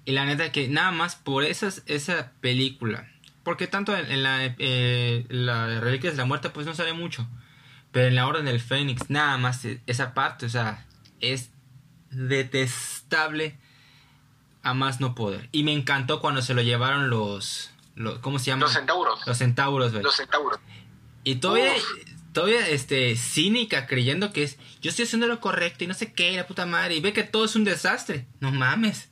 Y 0.05 0.11
la 0.13 0.25
neta 0.25 0.51
que 0.51 0.67
nada 0.67 0.91
más 0.91 1.15
por 1.15 1.45
esas, 1.45 1.83
esa 1.87 2.33
película. 2.41 3.09
Porque 3.45 3.69
tanto 3.69 3.97
en, 3.97 4.11
en 4.11 4.23
la, 4.25 4.45
eh, 4.59 5.27
la 5.29 5.79
Reliquias 5.79 6.15
de 6.15 6.19
la 6.19 6.25
Muerte 6.25 6.51
pues 6.51 6.67
no 6.67 6.75
sale 6.75 6.93
mucho. 6.93 7.25
Pero 7.93 8.07
en 8.07 8.15
la 8.15 8.27
Orden 8.27 8.45
del 8.45 8.61
Fénix, 8.61 9.11
nada 9.11 9.37
más 9.39 9.65
e- 9.65 9.81
esa 9.87 10.15
parte, 10.15 10.47
o 10.47 10.49
sea, 10.49 10.87
es 11.21 11.51
detestable 12.11 13.59
a 14.63 14.75
más 14.75 15.01
no 15.01 15.15
poder. 15.15 15.49
Y 15.53 15.65
me 15.65 15.73
encantó 15.73 16.21
cuando 16.21 16.43
se 16.43 16.55
lo 16.55 16.63
llevaron 16.63 17.11
los... 17.11 17.71
los 17.95 18.19
¿Cómo 18.21 18.39
se 18.39 18.47
llama? 18.47 18.63
Los 18.63 18.73
centauros. 18.73 19.27
Los 19.27 19.39
centauros, 19.39 19.93
güey. 19.93 20.05
Los 20.05 20.17
centauros. 20.17 20.61
Y 21.25 21.37
todavía, 21.37 21.73
Uf. 21.77 22.33
todavía, 22.33 22.69
este, 22.69 23.17
cínica, 23.17 23.87
creyendo 23.87 24.33
que 24.33 24.43
es, 24.45 24.59
yo 24.81 24.91
estoy 24.91 25.05
haciendo 25.07 25.27
lo 25.27 25.41
correcto 25.41 25.85
y 25.85 25.87
no 25.87 25.95
sé 25.95 26.13
qué, 26.13 26.33
la 26.37 26.47
puta 26.47 26.67
madre, 26.67 26.95
y 26.95 27.01
ve 27.01 27.13
que 27.13 27.25
todo 27.25 27.45
es 27.45 27.57
un 27.57 27.65
desastre. 27.65 28.27
No 28.41 28.53
mames. 28.53 29.11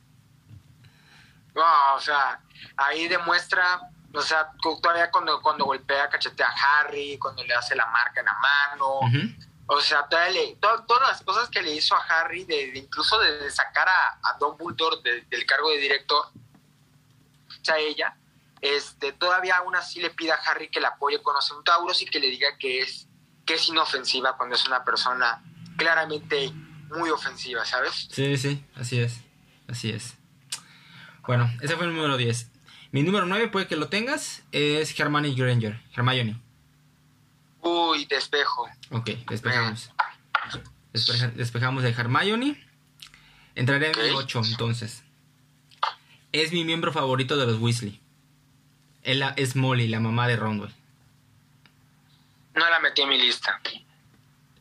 No, 1.55 1.95
o 1.95 1.99
sea, 1.99 2.41
ahí 2.77 3.07
demuestra, 3.07 3.81
o 4.13 4.21
sea, 4.21 4.51
todavía 4.81 5.11
cuando, 5.11 5.41
cuando 5.41 5.65
golpea, 5.65 6.09
cachetea 6.09 6.47
a 6.47 6.79
Harry, 6.81 7.17
cuando 7.19 7.43
le 7.43 7.53
hace 7.53 7.75
la 7.75 7.85
marca 7.87 8.19
en 8.21 8.25
la 8.25 8.33
mano, 8.33 8.99
o 9.67 9.81
sea, 9.81 10.07
todavía 10.07 10.31
le- 10.41 10.55
to- 10.55 10.83
todas 10.87 11.07
las 11.09 11.21
cosas 11.21 11.47
que 11.49 11.61
le 11.61 11.71
hizo 11.73 11.95
a 11.95 11.99
Harry, 11.99 12.43
de, 12.45 12.71
de 12.71 12.79
incluso 12.79 13.19
de, 13.19 13.37
de 13.37 13.51
sacar 13.51 13.87
a, 13.87 14.19
a 14.23 14.37
Don 14.39 14.57
Dumbledore 14.57 14.97
de- 15.03 15.21
del 15.29 15.45
cargo 15.45 15.69
de 15.69 15.77
director, 15.77 16.25
sea, 17.61 17.77
ella, 17.77 18.15
este, 18.61 19.11
todavía 19.13 19.57
aún 19.57 19.75
así 19.75 20.01
le 20.01 20.09
pide 20.09 20.31
a 20.31 20.35
Harry 20.35 20.69
que 20.69 20.79
la 20.79 20.89
apoye 20.89 21.21
con 21.21 21.33
los 21.35 21.47
centauros 21.47 22.01
y 22.01 22.05
que 22.05 22.19
le 22.19 22.27
diga 22.27 22.57
que 22.57 22.81
es, 22.81 23.07
que 23.45 23.53
es 23.55 23.67
inofensiva 23.69 24.35
cuando 24.37 24.55
es 24.55 24.65
una 24.67 24.83
persona 24.83 25.43
claramente 25.77 26.51
muy 26.89 27.09
ofensiva, 27.09 27.63
¿sabes? 27.65 28.07
Sí, 28.11 28.37
sí, 28.37 28.65
así 28.75 28.99
es. 28.99 29.21
Así 29.67 29.91
es. 29.91 30.15
Bueno, 31.27 31.47
ese 31.61 31.75
fue 31.77 31.85
el 31.85 31.93
número 31.95 32.17
10. 32.17 32.48
Mi 32.91 33.03
número 33.03 33.25
9, 33.25 33.49
puede 33.49 33.67
que 33.67 33.75
lo 33.75 33.87
tengas, 33.87 34.43
es 34.51 34.97
Hermione 34.99 35.33
Granger. 35.33 35.79
Hermione. 35.95 36.39
Uy, 37.61 38.05
despejo. 38.05 38.67
Ok, 38.91 39.09
despejamos. 39.29 39.91
Despeja- 40.93 41.31
despejamos 41.35 41.83
de 41.83 41.89
Hermione. 41.91 42.63
Entraré 43.55 43.91
en 43.91 44.03
mi 44.03 44.09
Ok. 44.11 44.23
8, 44.23 44.41
entonces. 44.45 45.03
Es 46.31 46.51
mi 46.51 46.63
miembro 46.63 46.91
favorito 46.91 47.37
de 47.37 47.45
los 47.45 47.59
Weasley. 47.59 47.99
Él 49.03 49.23
es 49.37 49.55
Molly, 49.55 49.87
la 49.87 49.99
mamá 49.99 50.27
de 50.27 50.35
Ron, 50.35 50.57
güey. 50.59 50.71
No 52.55 52.69
la 52.69 52.79
metí 52.79 53.01
en 53.01 53.09
mi 53.09 53.17
lista. 53.19 53.61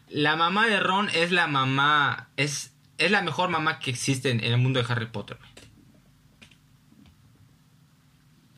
La 0.09 0.37
mamá 0.37 0.67
de 0.67 0.81
Ron 0.81 1.09
es 1.15 1.33
la 1.33 1.47
mamá. 1.47 2.29
Es, 2.37 2.73
es 2.99 3.11
la 3.11 3.23
mejor 3.23 3.49
mamá 3.49 3.79
que 3.79 3.91
existe 3.91 4.31
en, 4.31 4.41
en 4.45 4.53
el 4.53 4.59
mundo 4.59 4.83
de 4.83 4.91
Harry 4.93 5.07
Potter. 5.07 5.37
güey. 5.39 5.49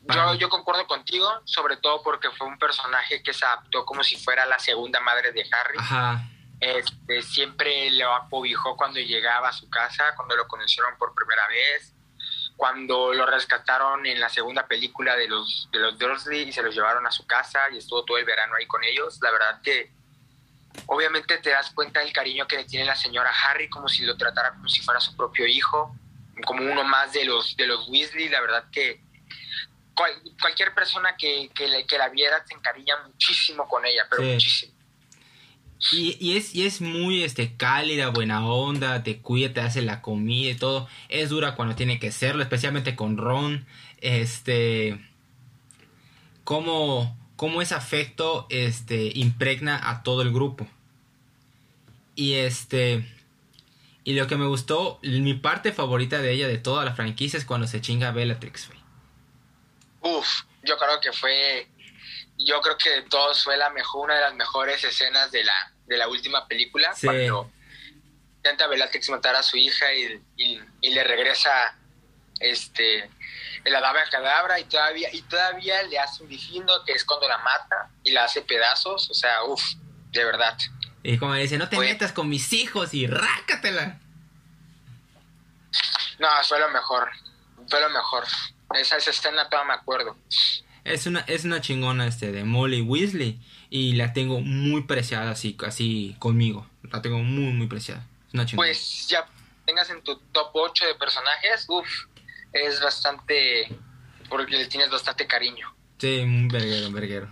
Yo, 0.13 0.33
yo 0.35 0.49
concuerdo 0.49 0.85
contigo, 0.87 1.29
sobre 1.45 1.77
todo 1.77 2.01
porque 2.03 2.29
fue 2.31 2.47
un 2.47 2.57
personaje 2.57 3.21
que 3.23 3.33
se 3.33 3.45
adaptó 3.45 3.85
como 3.85 4.03
si 4.03 4.15
fuera 4.17 4.45
la 4.45 4.59
segunda 4.59 4.99
madre 4.99 5.31
de 5.31 5.41
Harry. 5.51 5.77
Ajá. 5.79 6.23
Este, 6.61 7.23
siempre 7.23 7.89
lo 7.89 8.13
acobijó 8.13 8.77
cuando 8.77 8.99
llegaba 8.99 9.49
a 9.49 9.53
su 9.53 9.67
casa, 9.69 10.13
cuando 10.15 10.35
lo 10.35 10.47
conocieron 10.47 10.95
por 10.99 11.15
primera 11.15 11.47
vez, 11.47 11.95
cuando 12.55 13.13
lo 13.13 13.25
rescataron 13.25 14.05
en 14.05 14.19
la 14.19 14.29
segunda 14.29 14.67
película 14.67 15.15
de 15.15 15.27
los, 15.27 15.67
de 15.71 15.79
los 15.79 15.97
Dursley 15.97 16.49
y 16.49 16.51
se 16.51 16.61
los 16.61 16.75
llevaron 16.75 17.07
a 17.07 17.11
su 17.11 17.25
casa 17.25 17.61
y 17.73 17.77
estuvo 17.77 18.05
todo 18.05 18.19
el 18.19 18.25
verano 18.25 18.53
ahí 18.55 18.67
con 18.67 18.83
ellos. 18.83 19.19
La 19.23 19.31
verdad 19.31 19.59
que 19.63 19.91
obviamente 20.85 21.39
te 21.39 21.49
das 21.49 21.71
cuenta 21.71 22.01
del 22.01 22.13
cariño 22.13 22.45
que 22.45 22.57
le 22.57 22.65
tiene 22.65 22.85
la 22.85 22.95
señora 22.95 23.31
Harry, 23.43 23.67
como 23.67 23.89
si 23.89 24.05
lo 24.05 24.15
tratara 24.15 24.51
como 24.51 24.69
si 24.69 24.81
fuera 24.81 24.99
su 24.99 25.15
propio 25.15 25.47
hijo, 25.47 25.95
como 26.45 26.63
uno 26.71 26.83
más 26.83 27.13
de 27.13 27.25
los, 27.25 27.57
de 27.57 27.65
los 27.65 27.89
Weasley. 27.89 28.29
La 28.29 28.41
verdad 28.41 28.65
que 28.71 29.01
cual- 30.01 30.35
cualquier 30.41 30.73
persona 30.73 31.15
que, 31.17 31.49
que, 31.53 31.67
le- 31.67 31.85
que 31.85 31.97
la 31.97 32.09
viera 32.09 32.43
se 32.47 32.53
encariña 32.55 32.95
muchísimo 33.05 33.67
con 33.67 33.85
ella, 33.85 34.03
pero 34.09 34.23
Sí. 34.23 34.29
muchísimo. 34.33 34.73
Y, 35.93 36.17
y 36.19 36.37
es, 36.37 36.53
y 36.55 36.65
es 36.65 36.79
muy 36.81 37.23
este, 37.23 37.55
cálida, 37.57 38.09
buena 38.09 38.45
onda, 38.45 39.03
te 39.03 39.17
cuida, 39.19 39.51
te 39.53 39.61
hace 39.61 39.81
la 39.81 40.01
comida 40.01 40.51
y 40.51 40.55
todo. 40.55 40.87
Es 41.09 41.29
dura 41.29 41.55
cuando 41.55 41.75
tiene 41.75 41.99
que 41.99 42.11
serlo, 42.11 42.43
especialmente 42.43 42.95
con 42.95 43.17
Ron. 43.17 43.65
Este. 43.99 44.99
Cómo, 46.43 47.17
cómo 47.35 47.61
ese 47.61 47.73
afecto 47.75 48.45
este, 48.49 49.11
impregna 49.15 49.89
a 49.89 50.03
todo 50.03 50.21
el 50.21 50.31
grupo. 50.31 50.67
Y 52.15 52.33
este. 52.33 53.05
Y 54.03 54.13
lo 54.13 54.27
que 54.27 54.35
me 54.37 54.45
gustó, 54.47 54.99
mi 55.03 55.33
parte 55.35 55.71
favorita 55.73 56.19
de 56.19 56.31
ella, 56.31 56.47
de 56.47 56.57
toda 56.57 56.85
la 56.85 56.93
franquicia, 56.95 57.37
es 57.37 57.45
cuando 57.45 57.65
se 57.67 57.81
chinga 57.81 58.09
a 58.09 58.11
Bellatrix. 58.11 58.69
Uf, 60.01 60.27
yo 60.63 60.77
creo 60.77 60.99
que 60.99 61.11
fue, 61.13 61.67
yo 62.37 62.59
creo 62.61 62.77
que 62.77 62.89
de 62.89 63.01
todos 63.03 63.43
fue 63.43 63.55
la 63.57 63.69
mejor, 63.69 64.05
una 64.05 64.15
de 64.15 64.21
las 64.21 64.33
mejores 64.35 64.83
escenas 64.83 65.31
de 65.31 65.43
la, 65.43 65.71
de 65.85 65.97
la 65.97 66.07
última 66.07 66.47
película, 66.47 66.93
Sí. 66.95 67.07
cuando 67.07 67.51
intenta 68.37 68.67
Bellatrix 68.67 69.09
matar 69.09 69.35
a 69.35 69.43
su 69.43 69.57
hija 69.57 69.93
y, 69.93 70.19
y, 70.37 70.59
y 70.81 70.89
le 70.93 71.03
regresa 71.03 71.77
este 72.39 73.09
el 73.63 73.75
Adabra 73.75 74.03
cadabra 74.09 74.59
y 74.59 74.63
todavía, 74.63 75.13
y 75.13 75.21
todavía 75.21 75.83
le 75.83 75.99
hace 75.99 76.23
un 76.23 76.29
difindo 76.29 76.83
que 76.83 76.93
es 76.93 77.05
cuando 77.05 77.27
la 77.29 77.37
mata 77.37 77.91
y 78.03 78.09
la 78.11 78.23
hace 78.23 78.41
pedazos, 78.41 79.11
o 79.11 79.13
sea, 79.13 79.43
uf, 79.43 79.61
de 80.11 80.25
verdad. 80.25 80.57
Y 81.03 81.19
como 81.19 81.35
dice, 81.35 81.59
no 81.59 81.69
te 81.69 81.77
metas 81.77 82.11
con 82.11 82.27
mis 82.27 82.51
hijos 82.53 82.95
y 82.95 83.05
rácatela. 83.05 83.99
No, 86.17 86.27
fue 86.47 86.59
lo 86.59 86.69
mejor, 86.69 87.11
fue 87.69 87.81
lo 87.81 87.89
mejor. 87.91 88.25
Esa, 88.73 88.97
esa 88.97 89.09
escena 89.11 89.49
toda 89.49 89.63
me 89.65 89.73
acuerdo. 89.73 90.15
Es 90.83 91.05
una, 91.05 91.21
es 91.21 91.45
una 91.45 91.61
chingona 91.61 92.07
este 92.07 92.31
de 92.31 92.43
Molly 92.43 92.81
Weasley. 92.81 93.39
Y 93.69 93.93
la 93.93 94.11
tengo 94.11 94.41
muy 94.41 94.83
preciada 94.83 95.31
así, 95.31 95.55
así 95.65 96.15
conmigo. 96.19 96.67
La 96.91 97.01
tengo 97.01 97.19
muy, 97.19 97.53
muy 97.53 97.67
preciada. 97.67 98.05
Es 98.27 98.33
una 98.33 98.45
chingona. 98.45 98.67
pues 98.67 99.07
ya 99.07 99.25
tengas 99.65 99.89
en 99.89 100.03
tu 100.03 100.17
top 100.33 100.49
8 100.53 100.87
de 100.87 100.95
personajes, 100.95 101.65
uff, 101.69 101.87
es 102.51 102.81
bastante, 102.81 103.69
porque 104.29 104.57
le 104.57 104.65
tienes 104.65 104.89
bastante 104.89 105.25
cariño. 105.25 105.73
Sí, 105.97 106.19
un 106.19 106.49
verguero, 106.49 106.87
un 106.87 106.93
verguero. 106.93 107.31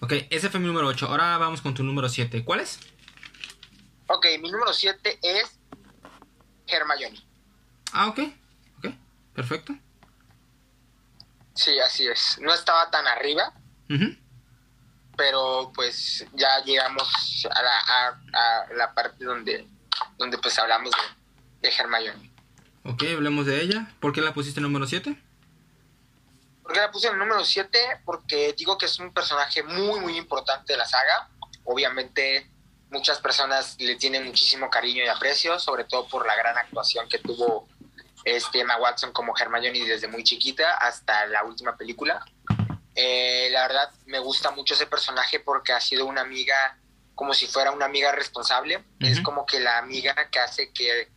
Ok, 0.00 0.14
ese 0.30 0.50
fue 0.50 0.58
mi 0.58 0.66
número 0.66 0.88
8. 0.88 1.06
Ahora 1.06 1.38
vamos 1.38 1.60
con 1.60 1.74
tu 1.74 1.84
número 1.84 2.08
7. 2.08 2.44
¿Cuál 2.44 2.60
es? 2.60 2.80
Ok, 4.08 4.26
mi 4.40 4.50
número 4.50 4.72
7 4.72 5.20
es 5.22 5.60
Hermione. 6.66 7.20
Ah, 7.92 8.08
ok. 8.08 8.18
Ok, 8.78 8.94
perfecto. 9.34 9.74
Sí, 11.54 11.78
así 11.80 12.06
es. 12.06 12.38
No 12.40 12.52
estaba 12.54 12.90
tan 12.90 13.06
arriba, 13.06 13.52
pero 15.16 15.70
pues 15.74 16.24
ya 16.32 16.62
llegamos 16.64 17.46
a 17.50 17.62
la, 17.62 17.78
a, 17.78 18.08
a 18.32 18.74
la 18.74 18.94
parte 18.94 19.24
donde 19.24 19.66
donde 20.18 20.38
pues 20.38 20.58
hablamos 20.58 20.90
de, 21.60 21.68
de 21.68 21.74
Hermione. 21.74 22.30
Ok, 22.84 23.04
hablemos 23.14 23.46
de 23.46 23.62
ella. 23.62 23.90
¿Por 24.00 24.12
qué 24.12 24.20
la 24.20 24.34
pusiste 24.34 24.60
número 24.60 24.86
7? 24.86 25.16
¿Por 26.62 26.72
qué 26.72 26.80
la 26.80 26.90
puse 26.90 27.08
en 27.08 27.14
el 27.14 27.18
número 27.18 27.44
7? 27.44 27.78
Porque 28.04 28.54
digo 28.56 28.78
que 28.78 28.86
es 28.86 28.98
un 28.98 29.12
personaje 29.12 29.62
muy, 29.62 30.00
muy 30.00 30.16
importante 30.16 30.72
de 30.72 30.78
la 30.78 30.86
saga. 30.86 31.28
Obviamente 31.64 32.48
muchas 32.90 33.20
personas 33.20 33.76
le 33.78 33.96
tienen 33.96 34.24
muchísimo 34.26 34.68
cariño 34.68 35.04
y 35.04 35.08
aprecio, 35.08 35.58
sobre 35.58 35.84
todo 35.84 36.06
por 36.08 36.26
la 36.26 36.36
gran 36.36 36.56
actuación 36.58 37.08
que 37.08 37.18
tuvo 37.18 37.68
este 38.24 38.60
Emma 38.60 38.76
Watson 38.76 39.12
como 39.12 39.34
Hermione 39.36 39.84
desde 39.86 40.08
muy 40.08 40.24
chiquita 40.24 40.74
hasta 40.74 41.26
la 41.26 41.44
última 41.44 41.76
película. 41.76 42.24
Eh, 42.94 43.48
la 43.50 43.66
verdad 43.68 43.90
me 44.06 44.18
gusta 44.18 44.50
mucho 44.50 44.74
ese 44.74 44.86
personaje 44.86 45.40
porque 45.40 45.72
ha 45.72 45.80
sido 45.80 46.06
una 46.06 46.20
amiga 46.20 46.78
como 47.14 47.34
si 47.34 47.46
fuera 47.46 47.70
una 47.70 47.86
amiga 47.86 48.12
responsable. 48.12 48.84
Es 49.00 49.20
como 49.20 49.46
que 49.46 49.60
la 49.60 49.78
amiga 49.78 50.14
que 50.30 50.38
hace 50.38 50.72
que 50.72 51.10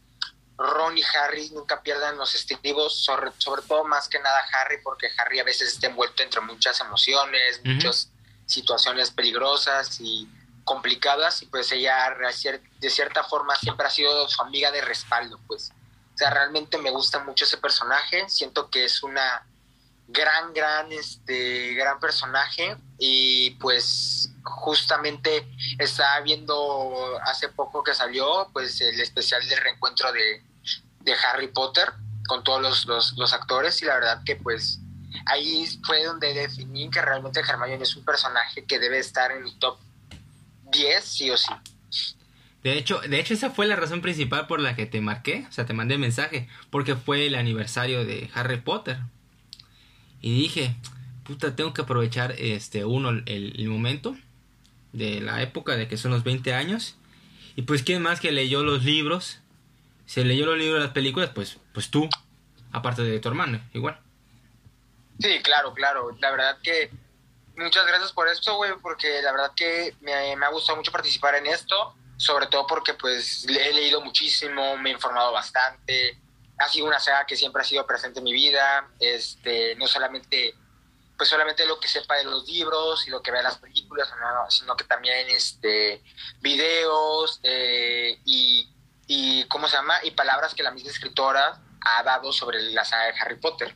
Ron 0.57 0.97
y 0.97 1.03
Harry 1.03 1.49
nunca 1.49 1.81
pierdan 1.81 2.17
los 2.17 2.33
estribos, 2.33 3.03
sobre, 3.03 3.31
sobre, 3.37 3.61
todo 3.63 3.83
más 3.83 4.07
que 4.07 4.19
nada 4.19 4.37
Harry, 4.53 4.77
porque 4.83 5.09
Harry 5.17 5.39
a 5.39 5.43
veces 5.43 5.73
está 5.73 5.87
envuelto 5.87 6.23
entre 6.23 6.41
muchas 6.41 6.79
emociones, 6.79 7.61
muchas 7.63 8.09
situaciones 8.45 9.11
peligrosas 9.11 9.99
y 9.99 10.29
complicadas, 10.63 11.41
y 11.41 11.47
pues 11.47 11.71
ella 11.71 12.15
de 12.79 12.89
cierta 12.89 13.23
forma 13.23 13.55
siempre 13.55 13.85
ha 13.85 13.89
sido 13.89 14.27
su 14.27 14.41
amiga 14.41 14.71
de 14.71 14.81
respaldo, 14.81 15.39
pues. 15.47 15.71
O 16.15 16.17
sea, 16.17 16.29
realmente 16.29 16.77
me 16.77 16.91
gusta 16.91 17.19
mucho 17.19 17.43
ese 17.43 17.57
personaje, 17.57 18.23
siento 18.29 18.69
que 18.69 18.85
es 18.85 19.03
una 19.03 19.45
gran, 20.07 20.53
gran, 20.53 20.89
este, 20.93 21.73
gran 21.73 21.99
personaje 21.99 22.77
y 22.97 23.51
pues 23.59 24.29
justamente 24.43 25.45
estaba 25.77 26.21
viendo 26.21 27.19
hace 27.23 27.49
poco 27.49 27.83
que 27.83 27.93
salió 27.93 28.49
pues 28.53 28.79
el 28.79 28.97
especial 29.01 29.45
del 29.47 29.59
reencuentro 29.59 30.11
de, 30.11 30.41
Harry 31.31 31.49
Potter 31.49 31.91
con 32.27 32.43
todos 32.43 32.87
los, 32.87 33.13
los, 33.17 33.33
actores 33.33 33.79
y 33.81 33.85
la 33.85 33.95
verdad 33.95 34.23
que 34.25 34.37
pues 34.37 34.79
ahí 35.27 35.67
fue 35.85 36.03
donde 36.03 36.33
definí 36.33 36.89
que 36.89 37.01
realmente 37.01 37.41
Hermione 37.41 37.83
es 37.83 37.95
un 37.95 38.03
personaje 38.03 38.65
que 38.65 38.79
debe 38.79 38.97
estar 38.97 39.31
en 39.31 39.43
el 39.43 39.59
top 39.59 39.77
10 40.71 41.03
sí 41.03 41.29
o 41.29 41.37
sí. 41.37 41.53
De 42.65 42.79
hecho, 42.79 42.99
de 42.99 43.19
hecho 43.19 43.35
esa 43.35 43.51
fue 43.51 43.67
la 43.67 43.75
razón 43.75 44.01
principal 44.01 44.47
por 44.47 44.59
la 44.59 44.75
que 44.75 44.87
te 44.87 44.99
marqué, 44.99 45.45
o 45.47 45.51
sea, 45.51 45.67
te 45.67 45.73
mandé 45.73 45.99
mensaje, 45.99 46.49
porque 46.71 46.95
fue 46.95 47.27
el 47.27 47.35
aniversario 47.35 48.05
de 48.05 48.31
Harry 48.33 48.59
Potter. 48.59 48.97
Y 50.19 50.35
dije, 50.35 50.75
puta, 51.23 51.55
tengo 51.55 51.75
que 51.75 51.83
aprovechar 51.83 52.31
este 52.39 52.83
uno 52.83 53.11
el, 53.27 53.67
momento 53.67 54.17
de 54.93 55.21
la 55.21 55.43
época 55.43 55.75
de 55.75 55.87
que 55.87 55.95
son 55.95 56.09
los 56.09 56.23
20 56.23 56.55
años. 56.55 56.95
Y 57.55 57.61
pues 57.61 57.83
quién 57.83 58.01
más 58.01 58.19
que 58.19 58.31
leyó 58.31 58.63
los 58.63 58.83
libros, 58.83 59.41
se 60.07 60.25
leyó 60.25 60.47
los 60.47 60.57
libros 60.57 60.79
de 60.79 60.85
las 60.85 60.93
películas, 60.93 61.29
pues 61.35 61.59
pues 61.71 61.91
tú, 61.91 62.09
aparte 62.71 63.03
de 63.03 63.19
tu 63.19 63.29
hermano, 63.29 63.61
igual. 63.75 63.99
Sí, 65.19 65.39
claro, 65.43 65.71
claro. 65.75 66.17
La 66.19 66.31
verdad 66.31 66.57
que 66.63 66.89
muchas 67.57 67.85
gracias 67.85 68.11
por 68.11 68.27
esto, 68.27 68.55
güey, 68.55 68.71
porque 68.81 69.21
la 69.21 69.31
verdad 69.33 69.51
que 69.55 69.93
me, 70.01 70.35
me, 70.35 70.47
ha 70.47 70.49
gustado 70.49 70.77
mucho 70.77 70.91
participar 70.91 71.35
en 71.35 71.45
esto, 71.45 71.95
sobre 72.17 72.47
todo 72.47 72.65
porque 72.67 72.93
pues 72.93 73.45
he 73.47 73.73
leído 73.73 74.01
muchísimo, 74.01 74.77
me 74.77 74.89
he 74.89 74.93
informado 74.93 75.31
bastante, 75.31 76.17
ha 76.57 76.69
sido 76.69 76.87
una 76.87 76.99
saga 76.99 77.25
que 77.25 77.35
siempre 77.35 77.61
ha 77.61 77.65
sido 77.65 77.85
presente 77.85 78.19
en 78.19 78.25
mi 78.25 78.33
vida, 78.33 78.89
este, 78.99 79.75
no 79.75 79.87
solamente 79.87 80.55
pues 81.17 81.29
solamente 81.29 81.65
lo 81.65 81.79
que 81.79 81.87
sepa 81.87 82.15
de 82.15 82.25
los 82.25 82.45
libros 82.45 83.07
y 83.07 83.09
lo 83.09 83.21
que 83.21 83.31
vea 83.31 83.41
las 83.41 83.57
películas, 83.57 84.11
sino 84.49 84.75
que 84.75 84.83
también 84.83 85.29
este 85.29 86.03
videos 86.41 87.39
eh, 87.43 88.19
y, 88.25 88.69
y 89.07 89.45
cómo 89.45 89.67
se 89.67 89.77
llama 89.77 89.97
y 90.03 90.11
palabras 90.11 90.53
que 90.53 90.63
la 90.63 90.71
misma 90.71 90.91
escritora 90.91 91.61
ha 91.81 92.03
dado 92.03 92.33
sobre 92.33 92.61
la 92.71 92.83
saga 92.83 93.05
de 93.05 93.19
Harry 93.19 93.37
Potter, 93.37 93.75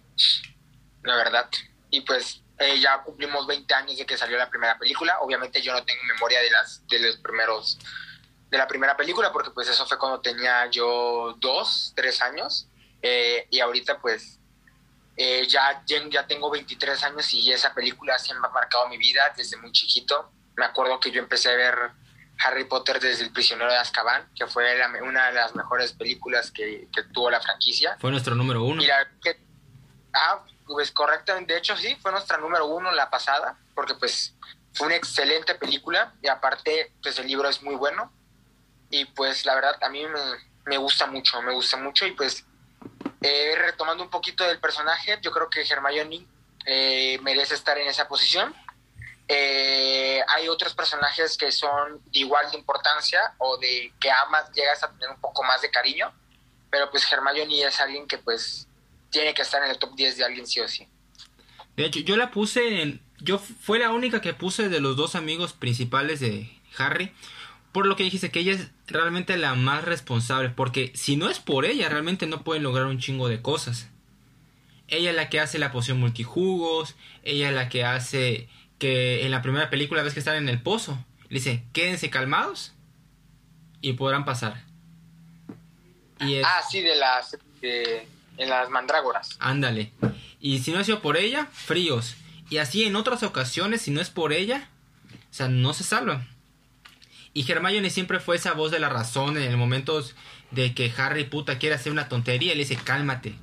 la 1.03 1.15
verdad. 1.15 1.49
Y 1.91 2.01
pues 2.01 2.41
eh, 2.59 2.79
ya 2.79 3.01
cumplimos 3.03 3.47
20 3.47 3.73
años 3.73 3.97
de 3.97 4.05
que 4.05 4.17
salió 4.17 4.37
la 4.37 4.49
primera 4.49 4.77
película. 4.77 5.19
Obviamente 5.21 5.61
yo 5.61 5.71
no 5.71 5.83
tengo 5.85 6.03
memoria 6.03 6.41
de 6.41 6.51
las 6.51 6.85
de 6.87 6.99
los 6.99 7.17
primeros 7.17 7.79
de 8.49 8.57
la 8.57 8.67
primera 8.67 8.97
película 8.97 9.31
porque 9.31 9.51
pues 9.51 9.69
eso 9.69 9.85
fue 9.85 9.97
cuando 9.97 10.21
tenía 10.21 10.65
yo 10.71 11.35
dos, 11.39 11.93
tres 11.95 12.21
años 12.21 12.67
eh, 13.01 13.47
y 13.49 13.59
ahorita 13.59 13.99
pues 13.99 14.39
eh, 15.15 15.45
ya, 15.47 15.83
ya 15.85 16.25
tengo 16.27 16.49
23 16.49 17.03
años 17.03 17.33
y 17.33 17.51
esa 17.51 17.73
película 17.73 18.17
siempre 18.17 18.47
ha 18.49 18.53
marcado 18.53 18.87
mi 18.87 18.97
vida 18.97 19.33
desde 19.35 19.57
muy 19.57 19.71
chiquito. 19.71 20.31
Me 20.55 20.65
acuerdo 20.65 20.99
que 20.99 21.11
yo 21.11 21.21
empecé 21.21 21.49
a 21.49 21.55
ver 21.55 21.75
Harry 22.45 22.63
Potter 22.63 22.99
desde 22.99 23.25
El 23.25 23.31
prisionero 23.31 23.69
de 23.69 23.77
Azkaban, 23.77 24.29
que 24.33 24.47
fue 24.47 24.65
una 25.01 25.27
de 25.27 25.33
las 25.33 25.55
mejores 25.55 25.91
películas 25.91 26.51
que, 26.51 26.87
tuvo 27.13 27.29
la 27.29 27.41
franquicia. 27.41 27.97
Fue 27.99 28.11
nuestro 28.11 28.33
número 28.33 28.63
uno. 28.63 28.81
que, 29.21 29.37
ah, 30.13 30.41
pues 30.65 30.91
correctamente, 30.91 31.51
de 31.51 31.59
hecho 31.59 31.75
sí, 31.75 31.97
fue 32.01 32.11
nuestra 32.11 32.37
número 32.37 32.67
uno 32.67 32.91
la 32.91 33.09
pasada, 33.09 33.57
porque 33.75 33.95
pues 33.95 34.33
fue 34.73 34.87
una 34.87 34.95
excelente 34.95 35.55
película 35.55 36.13
y 36.21 36.27
aparte 36.27 36.93
pues 37.03 37.19
el 37.19 37.27
libro 37.27 37.49
es 37.49 37.61
muy 37.61 37.75
bueno 37.75 38.09
y 38.89 39.05
pues 39.05 39.45
la 39.45 39.55
verdad 39.55 39.75
a 39.81 39.89
mí 39.89 40.03
me, 40.05 40.19
me 40.65 40.77
gusta 40.77 41.07
mucho, 41.07 41.41
me 41.41 41.53
gusta 41.53 41.77
mucho 41.77 42.05
y 42.05 42.11
pues 42.11 42.45
eh, 43.21 43.53
retomando 43.57 44.03
un 44.03 44.09
poquito 44.09 44.45
del 44.45 44.59
personaje, 44.59 45.17
yo 45.21 45.31
creo 45.31 45.49
que 45.49 45.61
Hermione 45.61 46.25
eh, 46.65 47.19
merece 47.21 47.55
estar 47.55 47.77
en 47.77 47.87
esa 47.87 48.07
posición. 48.07 48.53
Eh, 49.27 50.21
hay 50.27 50.47
otros 50.47 50.73
personajes 50.73 51.37
que 51.37 51.51
son 51.51 52.01
de 52.11 52.19
igual 52.19 52.49
de 52.49 52.57
importancia 52.57 53.33
o 53.37 53.57
de 53.57 53.93
que 53.99 54.09
amas, 54.09 54.51
llegas 54.53 54.83
a 54.83 54.91
tener 54.91 55.09
un 55.09 55.21
poco 55.21 55.43
más 55.43 55.61
de 55.61 55.69
cariño, 55.69 56.11
pero 56.69 56.89
pues 56.89 57.11
Hermione 57.11 57.61
es 57.63 57.79
alguien 57.79 58.07
que 58.07 58.17
pues 58.17 58.67
tiene 59.09 59.33
que 59.33 59.41
estar 59.41 59.63
en 59.63 59.71
el 59.71 59.77
top 59.77 59.95
10 59.95 60.17
de 60.17 60.23
alguien 60.23 60.47
sí 60.47 60.59
o 60.61 60.67
sí. 60.67 60.87
De 61.75 61.85
hecho, 61.85 61.99
yo 61.99 62.17
la 62.17 62.31
puse 62.31 62.81
en... 62.81 63.01
Yo 63.19 63.37
fue 63.37 63.79
la 63.79 63.91
única 63.91 64.21
que 64.21 64.33
puse 64.33 64.69
de 64.69 64.79
los 64.79 64.95
dos 64.95 65.15
amigos 65.15 65.51
principales 65.51 66.21
de 66.21 66.49
Harry 66.77 67.13
por 67.71 67.85
lo 67.85 67.95
que 67.95 68.03
dijiste 68.03 68.31
que 68.31 68.39
ella 68.39 68.53
es 68.53 68.69
realmente 68.87 69.37
la 69.37 69.55
más 69.55 69.83
responsable, 69.83 70.49
porque 70.49 70.91
si 70.95 71.15
no 71.15 71.29
es 71.29 71.39
por 71.39 71.65
ella, 71.65 71.89
realmente 71.89 72.25
no 72.25 72.43
pueden 72.43 72.63
lograr 72.63 72.87
un 72.87 72.99
chingo 72.99 73.27
de 73.27 73.41
cosas. 73.41 73.89
Ella 74.87 75.11
es 75.11 75.15
la 75.15 75.29
que 75.29 75.39
hace 75.39 75.59
la 75.59 75.71
poción 75.71 75.99
multijugos, 75.99 76.95
ella 77.23 77.49
es 77.49 77.55
la 77.55 77.69
que 77.69 77.85
hace 77.85 78.49
que 78.79 79.25
en 79.25 79.31
la 79.31 79.41
primera 79.41 79.69
película 79.69 80.01
ves 80.01 80.13
que 80.13 80.19
están 80.19 80.37
en 80.37 80.49
el 80.49 80.61
pozo, 80.61 80.97
le 81.29 81.37
dice, 81.37 81.63
quédense 81.73 82.09
calmados 82.09 82.73
y 83.81 83.93
podrán 83.93 84.25
pasar. 84.25 84.63
Y 86.21 86.37
Ah, 86.43 86.61
sí, 86.69 86.81
de 86.81 86.95
las, 86.95 87.37
de, 87.61 88.07
en 88.37 88.49
las 88.49 88.69
mandrágoras. 88.69 89.37
Ándale. 89.39 89.91
Y 90.39 90.59
si 90.59 90.71
no 90.71 90.79
ha 90.79 90.83
sido 90.83 91.01
por 91.01 91.17
ella, 91.17 91.47
fríos. 91.51 92.15
Y 92.49 92.57
así 92.57 92.85
en 92.85 92.95
otras 92.95 93.21
ocasiones, 93.21 93.83
si 93.83 93.91
no 93.91 94.01
es 94.01 94.09
por 94.09 94.33
ella, 94.33 94.69
o 95.29 95.33
sea, 95.33 95.49
no 95.49 95.73
se 95.73 95.83
salvan. 95.83 96.27
Y 97.39 97.49
Hermione 97.49 97.89
siempre 97.89 98.19
fue 98.19 98.35
esa 98.35 98.51
voz 98.51 98.69
de 98.69 98.79
la 98.79 98.89
razón 98.89 99.37
en 99.37 99.43
el 99.43 99.55
momento 99.55 100.03
de 100.51 100.75
que 100.75 100.93
Harry 100.97 101.23
puta 101.23 101.57
quiere 101.57 101.73
hacer 101.73 101.89
una 101.89 102.09
tontería. 102.09 102.51
Le 102.51 102.65
dice, 102.65 102.75
cálmate. 102.75 103.33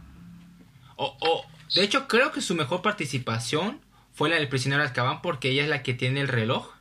O, 0.97 1.17
o, 1.19 1.47
de 1.75 1.83
hecho, 1.83 2.07
creo 2.07 2.31
que 2.31 2.43
su 2.43 2.55
mejor 2.55 2.83
participación 2.83 3.81
fue 4.13 4.29
la 4.29 4.37
del 4.37 4.51
prisionero 4.51 4.83
de 4.83 4.89
Azkaban 4.89 5.23
porque 5.23 5.49
ella 5.49 5.63
es 5.63 5.71
la 5.71 5.83
que 5.83 5.95
tiene 5.95 6.21
el 6.21 6.29
reloj. 6.29 6.75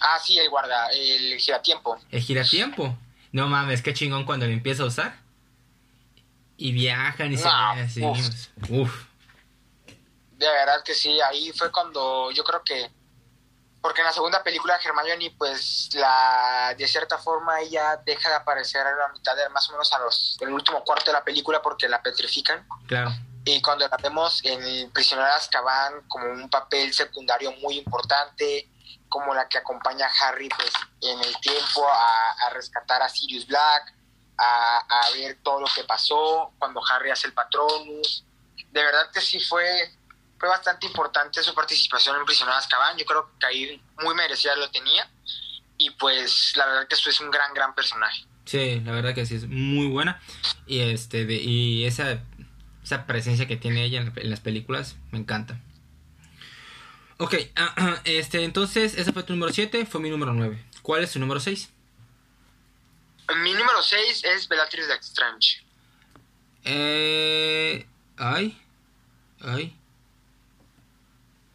Ah, 0.00 0.18
sí, 0.20 0.36
el 0.36 0.50
guarda, 0.50 0.88
el 0.88 1.38
giratiempo. 1.38 2.00
El 2.10 2.20
giratiempo. 2.20 2.98
No 3.30 3.46
mames, 3.46 3.80
qué 3.80 3.94
chingón 3.94 4.24
cuando 4.24 4.46
lo 4.46 4.52
empieza 4.52 4.82
a 4.82 4.86
usar. 4.86 5.20
Y 6.56 6.72
viajan 6.72 7.32
y 7.32 7.36
se 7.36 7.44
ven 7.44 7.78
así. 7.78 8.02
uf. 8.70 9.04
De 10.32 10.48
verdad 10.48 10.82
que 10.84 10.94
sí, 10.94 11.16
ahí 11.20 11.52
fue 11.54 11.70
cuando 11.70 12.32
yo 12.32 12.42
creo 12.42 12.64
que 12.64 12.90
porque 13.86 14.00
en 14.00 14.08
la 14.08 14.12
segunda 14.12 14.42
película 14.42 14.80
Hermione 14.84 15.32
pues 15.38 15.90
la 15.94 16.74
de 16.76 16.88
cierta 16.88 17.18
forma 17.18 17.60
ella 17.60 18.02
deja 18.04 18.28
de 18.30 18.34
aparecer 18.34 18.84
a 18.84 18.90
la 18.90 19.08
mitad 19.12 19.36
de 19.36 19.48
más 19.50 19.68
o 19.68 19.72
menos 19.74 19.92
a 19.92 20.00
los 20.00 20.36
el 20.40 20.48
último 20.48 20.82
cuarto 20.82 21.12
de 21.12 21.12
la 21.12 21.22
película 21.22 21.62
porque 21.62 21.88
la 21.88 22.02
petrifican. 22.02 22.66
Claro. 22.88 23.12
Y 23.44 23.62
cuando 23.62 23.86
la 23.86 23.96
vemos 23.98 24.44
en 24.44 24.60
el 24.60 24.90
prisionero 24.90 25.28
de 25.28 25.34
Azkaban 25.34 26.02
como 26.08 26.26
un 26.32 26.50
papel 26.50 26.92
secundario 26.92 27.52
muy 27.62 27.78
importante 27.78 28.68
como 29.08 29.32
la 29.32 29.48
que 29.48 29.58
acompaña 29.58 30.08
a 30.08 30.26
Harry 30.26 30.48
pues 30.48 30.72
en 31.02 31.20
el 31.20 31.36
tiempo 31.38 31.86
a, 31.88 32.50
rescatar 32.54 33.00
a 33.02 33.08
Sirius 33.08 33.46
Black 33.46 33.94
a, 34.36 34.78
a 34.78 35.10
ver 35.12 35.38
todo 35.44 35.60
lo 35.60 35.68
que 35.72 35.84
pasó 35.84 36.52
cuando 36.58 36.82
Harry 36.90 37.12
hace 37.12 37.28
el 37.28 37.34
Patronus. 37.34 38.24
De 38.68 38.82
verdad 38.82 39.12
que 39.12 39.20
sí 39.20 39.38
fue 39.38 39.96
fue 40.38 40.48
bastante 40.48 40.86
importante 40.86 41.42
su 41.42 41.54
participación 41.54 42.16
en 42.16 42.24
Prisioneros 42.24 42.56
de 42.56 42.64
Azkaban. 42.64 42.96
Yo 42.96 43.04
creo 43.04 43.30
que 43.38 43.46
ahí 43.46 43.82
muy 44.02 44.14
merecida 44.14 44.54
lo 44.56 44.70
tenía. 44.70 45.08
Y 45.78 45.90
pues 45.90 46.52
la 46.56 46.66
verdad 46.66 46.88
que 46.88 46.94
eso 46.94 47.10
es 47.10 47.20
un 47.20 47.30
gran, 47.30 47.52
gran 47.54 47.74
personaje. 47.74 48.24
Sí, 48.44 48.80
la 48.84 48.92
verdad 48.92 49.14
que 49.14 49.26
sí, 49.26 49.34
es 49.34 49.46
muy 49.46 49.86
buena. 49.88 50.20
Y 50.66 50.80
este 50.80 51.22
y 51.22 51.84
esa, 51.84 52.22
esa 52.82 53.06
presencia 53.06 53.46
que 53.46 53.56
tiene 53.56 53.84
ella 53.84 54.00
en, 54.00 54.30
las 54.30 54.40
películas 54.40 54.96
me 55.10 55.18
encanta. 55.18 55.60
Ok, 57.18 57.34
este, 58.04 58.44
entonces 58.44 58.96
ese 58.96 59.12
fue 59.12 59.22
tu 59.22 59.32
número 59.32 59.52
7, 59.52 59.86
fue 59.86 60.00
mi 60.00 60.10
número 60.10 60.32
9. 60.32 60.64
¿Cuál 60.82 61.02
es 61.02 61.12
tu 61.12 61.18
número 61.18 61.40
6? 61.40 61.70
Mi 63.42 63.52
número 63.54 63.82
6 63.82 64.24
es 64.24 64.48
Bellatrix 64.48 64.86
Lestrange. 64.86 65.64
Eh. 66.64 67.86
Ay. 68.16 68.60
Ay. 69.40 69.75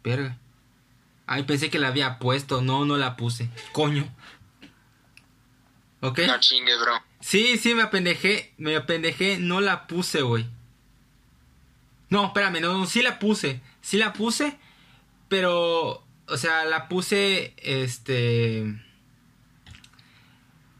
Verga. 0.04 0.36
Ay, 1.26 1.44
pensé 1.44 1.70
que 1.70 1.78
la 1.78 1.88
había 1.88 2.18
puesto. 2.18 2.62
No, 2.62 2.84
no 2.84 2.96
la 2.96 3.16
puse. 3.16 3.48
Coño. 3.72 4.08
¿Ok? 6.00 6.18
No 6.26 6.38
chingues, 6.40 6.80
bro. 6.80 6.94
Sí, 7.20 7.56
sí, 7.58 7.74
me 7.74 7.82
apendejé. 7.82 8.52
Me 8.58 8.74
apendejé. 8.76 9.38
No 9.38 9.60
la 9.60 9.86
puse, 9.86 10.22
güey. 10.22 10.46
No, 12.10 12.26
espérame. 12.26 12.60
No, 12.60 12.76
no, 12.76 12.86
sí 12.86 13.02
la 13.02 13.18
puse. 13.18 13.60
Sí 13.80 13.96
la 13.98 14.12
puse. 14.12 14.58
Pero. 15.28 16.04
O 16.26 16.36
sea, 16.36 16.64
la 16.64 16.88
puse. 16.88 17.54
Este. 17.58 18.64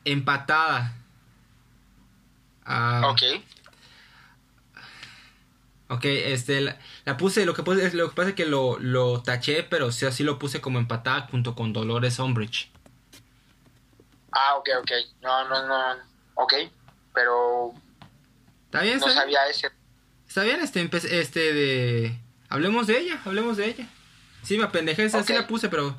Empatada. 0.04 0.96
Ah, 2.64 3.02
Ok. 3.10 3.22
Ok, 5.92 6.04
este, 6.06 6.62
la, 6.62 6.78
la 7.04 7.16
puse, 7.18 7.44
lo 7.44 7.52
que, 7.52 7.62
puse, 7.62 7.92
lo 7.94 8.08
que 8.08 8.16
pasa 8.16 8.30
es 8.30 8.34
que 8.34 8.46
lo, 8.46 8.78
lo 8.78 9.22
taché, 9.22 9.62
pero 9.62 9.92
sí, 9.92 10.06
así 10.06 10.24
lo 10.24 10.38
puse 10.38 10.62
como 10.62 10.78
empatada 10.78 11.28
junto 11.30 11.54
con 11.54 11.74
Dolores 11.74 12.18
Umbridge. 12.18 12.70
Ah, 14.32 14.54
ok, 14.56 14.68
ok. 14.80 14.90
No, 15.20 15.46
no, 15.48 15.66
no. 15.66 15.96
Ok. 16.34 16.54
Pero 17.12 17.74
¿Está 18.64 18.80
bien? 18.80 18.98
no 19.00 19.06
¿Está 19.06 19.24
bien? 19.26 19.34
sabía 19.36 19.48
ese. 19.50 19.70
Está 20.26 20.42
bien, 20.44 20.60
este, 20.60 20.88
este 21.20 21.52
de... 21.52 22.18
Hablemos 22.48 22.86
de 22.86 22.98
ella, 22.98 23.20
hablemos 23.26 23.58
de 23.58 23.66
ella. 23.66 23.86
Sí, 24.42 24.56
me 24.56 24.64
apendejé, 24.64 25.04
esa 25.04 25.22
sí 25.22 25.34
Ok. 25.34 25.40
la 25.40 25.46
puse, 25.46 25.68
pero... 25.68 25.94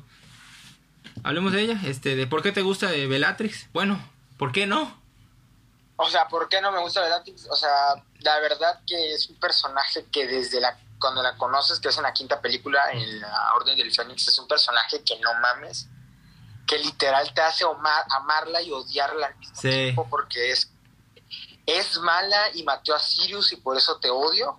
Hablemos 1.22 1.52
de 1.52 1.60
ella, 1.60 1.80
este, 1.84 2.16
de 2.16 2.26
por 2.26 2.42
qué 2.42 2.50
te 2.50 2.62
gusta 2.62 2.90
de 2.90 3.06
Bellatrix. 3.06 3.68
Bueno, 3.72 4.04
¿por 4.38 4.50
qué 4.50 4.66
no? 4.66 5.00
O 5.96 6.08
sea, 6.10 6.26
¿por 6.28 6.48
qué 6.48 6.60
no 6.60 6.72
me 6.72 6.80
gusta 6.80 7.00
Bellatrix? 7.02 7.46
O 7.50 7.56
sea, 7.56 7.94
la 8.20 8.40
verdad 8.40 8.80
que 8.86 9.14
es 9.14 9.28
un 9.28 9.38
personaje 9.38 10.04
que 10.10 10.26
desde 10.26 10.60
la 10.60 10.78
cuando 10.98 11.22
la 11.22 11.36
conoces, 11.36 11.78
que 11.80 11.88
es 11.88 11.96
en 11.98 12.02
la 12.04 12.12
quinta 12.14 12.40
película, 12.40 12.90
en 12.92 13.20
la 13.20 13.52
Orden 13.54 13.76
del 13.76 13.92
Fénix, 13.94 14.26
es 14.28 14.38
un 14.38 14.48
personaje 14.48 15.02
que 15.04 15.18
no 15.20 15.34
mames, 15.34 15.86
que 16.66 16.78
literal 16.78 17.32
te 17.34 17.42
hace 17.42 17.64
omar- 17.64 18.04
amarla 18.10 18.62
y 18.62 18.72
odiarla 18.72 19.26
al 19.26 19.36
mismo 19.36 19.54
Sí. 19.54 19.68
tiempo 19.68 20.06
porque 20.08 20.50
es, 20.52 20.70
es 21.66 21.98
mala 21.98 22.48
y 22.54 22.62
mató 22.62 22.94
a 22.94 22.98
Sirius 22.98 23.52
y 23.52 23.56
por 23.56 23.76
eso 23.76 23.98
te 23.98 24.08
odio, 24.10 24.58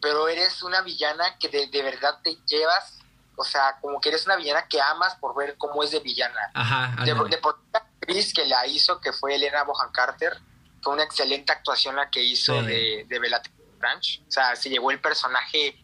pero 0.00 0.28
eres 0.28 0.62
una 0.62 0.82
villana 0.82 1.38
que 1.38 1.48
de, 1.48 1.66
de 1.68 1.82
verdad 1.82 2.18
te 2.22 2.36
llevas, 2.46 2.98
o 3.36 3.44
sea, 3.44 3.78
como 3.80 4.00
que 4.00 4.10
eres 4.10 4.26
una 4.26 4.36
villana 4.36 4.66
que 4.68 4.80
amas 4.80 5.14
por 5.16 5.34
ver 5.34 5.56
cómo 5.56 5.82
es 5.82 5.90
de 5.92 6.00
villana 6.00 6.50
Ajá, 6.54 6.94
de, 7.04 7.14
de 7.14 7.38
por 7.38 7.58
la 7.72 7.78
actriz 7.78 8.34
que 8.34 8.44
la 8.44 8.66
hizo, 8.66 9.00
que 9.00 9.12
fue 9.12 9.34
Elena 9.34 9.64
Bohan 9.64 9.90
Carter, 9.92 10.38
fue 10.86 10.94
una 10.94 11.02
excelente 11.02 11.50
actuación 11.50 11.96
la 11.96 12.08
que 12.10 12.22
hizo 12.22 12.60
Sí. 12.60 12.66
de, 12.66 13.04
de 13.08 13.18
Bellatrix 13.18 13.58
Lestrange. 13.58 14.22
O 14.28 14.30
sea, 14.30 14.54
se 14.54 14.70
llevó 14.70 14.92
el 14.92 15.00
personaje 15.00 15.76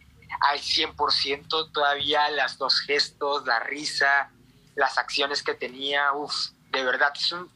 al 0.43 0.61
100%, 0.61 1.73
todavía 1.73 2.31
las 2.31 2.57
dos 2.57 2.79
gestos, 2.83 3.45
la 3.45 3.59
risa, 3.59 4.31
las 4.77 4.99
acciones 4.99 5.43
que 5.43 5.55
tenía, 5.55 6.13
uff, 6.13 6.51
de 6.71 6.85
verdad, 6.85 7.13
es 7.17 7.33
un 7.33 7.51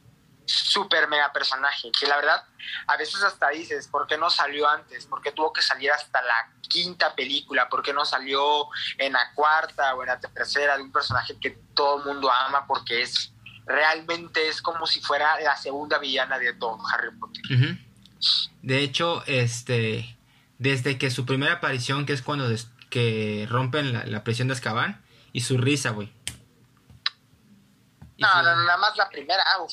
súper 0.45 1.07
mega 1.07 1.31
personaje, 1.31 1.89
que 1.97 2.05
la 2.05 2.17
verdad, 2.17 2.43
a 2.87 2.97
veces 2.97 3.23
hasta 3.23 3.47
dices, 3.49 3.87
¿por 3.87 4.07
qué 4.07 4.17
no 4.17 4.29
salió 4.29 4.67
antes? 4.67 5.05
¿Por 5.05 5.21
qué 5.21 5.31
tuvo 5.31 5.53
que 5.53 5.61
salir 5.61 5.89
hasta 5.91 6.21
la 6.21 6.51
quinta 6.67 7.15
película? 7.15 7.69
¿Por 7.69 7.81
qué 7.81 7.93
no 7.93 8.03
salió 8.03 8.67
en 8.97 9.13
la 9.13 9.31
cuarta 9.35 9.95
o 9.95 10.03
en 10.03 10.07
la 10.09 10.19
tercera 10.19 10.75
de 10.75 10.83
un 10.83 10.91
personaje 10.91 11.37
que 11.39 11.51
todo 11.73 11.99
el 11.99 12.05
mundo 12.05 12.29
ama 12.29 12.67
porque 12.67 13.01
es 13.03 13.31
realmente 13.67 14.47
es 14.47 14.61
como 14.61 14.87
si 14.87 15.01
fuera 15.01 15.39
la 15.41 15.55
segunda 15.57 15.99
villana 15.99 16.39
de 16.39 16.53
todo 16.53 16.77
Harry 16.91 17.11
Potter. 17.19 17.43
De 18.61 18.79
hecho, 18.79 19.23
este, 19.27 20.17
desde 20.57 20.97
que 20.97 21.11
su 21.11 21.25
primera 21.25 21.53
aparición, 21.55 22.05
que 22.05 22.13
es 22.13 22.21
cuando 22.21 22.47
des- 22.49 22.69
que 22.89 23.45
rompen 23.49 23.93
la, 23.93 24.05
la 24.05 24.23
prisión 24.23 24.47
de 24.47 24.53
Azkaban, 24.53 25.03
y 25.33 25.41
su 25.41 25.57
risa, 25.57 25.91
güey. 25.91 26.11
No, 28.17 28.41
no, 28.41 28.55
no, 28.55 28.63
nada 28.63 28.77
más 28.77 28.97
la 28.97 29.09
primera, 29.09 29.43
uf. 29.63 29.71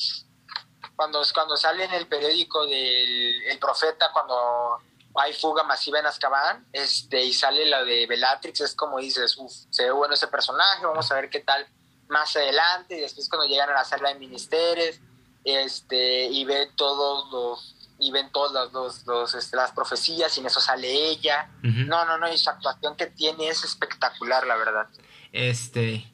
Cuando, 0.95 1.21
cuando 1.33 1.57
sale 1.57 1.85
en 1.85 1.93
el 1.93 2.07
periódico 2.07 2.65
del 2.67 3.41
el 3.49 3.59
profeta, 3.59 4.11
cuando 4.13 4.77
hay 5.15 5.33
fuga 5.33 5.63
masiva 5.63 5.99
en 5.99 6.05
Azkaban, 6.05 6.65
este, 6.71 7.23
y 7.23 7.33
sale 7.33 7.65
la 7.65 7.83
de 7.83 8.05
Bellatrix, 8.05 8.61
es 8.61 8.75
como 8.75 8.99
dices, 8.99 9.35
uff, 9.37 9.51
se 9.69 9.85
ve 9.85 9.91
bueno 9.91 10.13
ese 10.13 10.27
personaje, 10.27 10.85
vamos 10.85 11.11
a 11.11 11.15
ver 11.15 11.29
qué 11.29 11.39
tal 11.39 11.65
más 12.09 12.35
adelante, 12.35 12.97
y 12.97 13.01
después 13.01 13.27
cuando 13.29 13.47
llegan 13.47 13.69
a 13.69 13.73
la 13.73 13.83
sala 13.85 14.09
de 14.09 14.15
ministerios, 14.19 14.99
este, 15.43 16.25
y 16.25 16.43
ven 16.45 16.69
todos 16.75 17.31
los, 17.31 17.75
y 17.99 18.11
ven 18.11 18.31
todas 18.31 18.71
los, 18.73 19.05
los- 19.05 19.33
este, 19.35 19.55
las 19.57 19.71
profecías, 19.71 20.35
y 20.37 20.39
en 20.41 20.47
eso 20.47 20.59
sale 20.59 20.87
ella. 21.09 21.49
No, 21.61 22.05
no, 22.05 22.17
no, 22.17 22.31
y 22.31 22.37
su 22.37 22.49
actuación 22.49 22.95
que 22.95 23.07
tiene 23.07 23.47
es 23.49 23.63
espectacular, 23.63 24.45
la 24.45 24.55
verdad. 24.55 24.87
Este, 25.31 26.11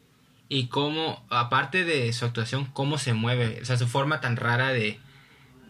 y 0.50 0.68
cómo, 0.68 1.26
aparte 1.30 1.84
de 1.86 2.12
su 2.14 2.26
actuación, 2.26 2.66
cómo 2.66 2.98
se 2.98 3.14
mueve, 3.14 3.60
o 3.62 3.66
sea, 3.66 3.78
su 3.78 3.88
forma 3.88 4.20
tan 4.22 4.36
rara 4.36 4.70
de, 4.70 5.00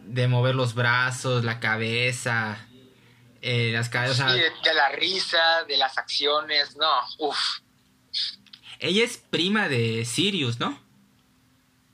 de 0.05 0.27
mover 0.27 0.55
los 0.55 0.73
brazos, 0.73 1.43
la 1.43 1.60
cabeza, 1.60 2.67
eh, 3.41 3.71
las 3.73 3.89
sea, 3.89 4.13
Sí, 4.13 4.39
de, 4.39 4.51
de 4.63 4.73
la 4.73 4.89
risa, 4.89 5.63
de 5.67 5.77
las 5.77 5.97
acciones, 5.97 6.75
no, 6.77 6.91
uff. 7.19 7.60
Ella 8.82 9.06
es 9.06 9.17
prima 9.17 9.70
de 9.70 10.04
Sirius, 10.06 10.60
¿no? 10.60 10.78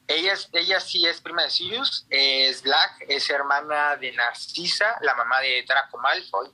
Ella, 0.08 0.34
es, 0.34 0.50
ella 0.54 0.80
sí 0.80 1.06
es 1.06 1.19
prima 1.19 1.43
de 1.43 1.50
Sirius, 1.50 2.08
es 2.10 2.63
Black, 2.63 3.06
es 3.10 3.30
hermana 3.30 3.97
de 3.97 4.13
Narcisa, 4.13 4.97
la 5.02 5.13
mamá 5.15 5.41
de 5.41 5.65
Draco 5.67 5.97
Malfoy, 5.97 6.50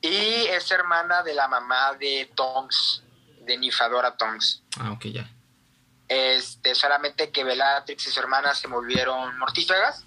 y 0.00 0.46
es 0.46 0.70
hermana 0.72 1.22
de 1.22 1.34
la 1.34 1.46
mamá 1.46 1.94
de 1.94 2.28
Tonks, 2.34 3.04
de 3.42 3.56
Nifadora 3.56 4.16
Tonks. 4.16 4.64
Ah, 4.80 4.90
ok, 4.90 5.04
ya. 5.04 5.30
Este, 6.08 6.74
solamente 6.74 7.30
que 7.30 7.44
Bellatrix 7.44 8.08
y 8.08 8.10
su 8.10 8.18
hermana 8.18 8.56
se 8.56 8.66
volvieron 8.66 9.38
mortífagas, 9.38 10.04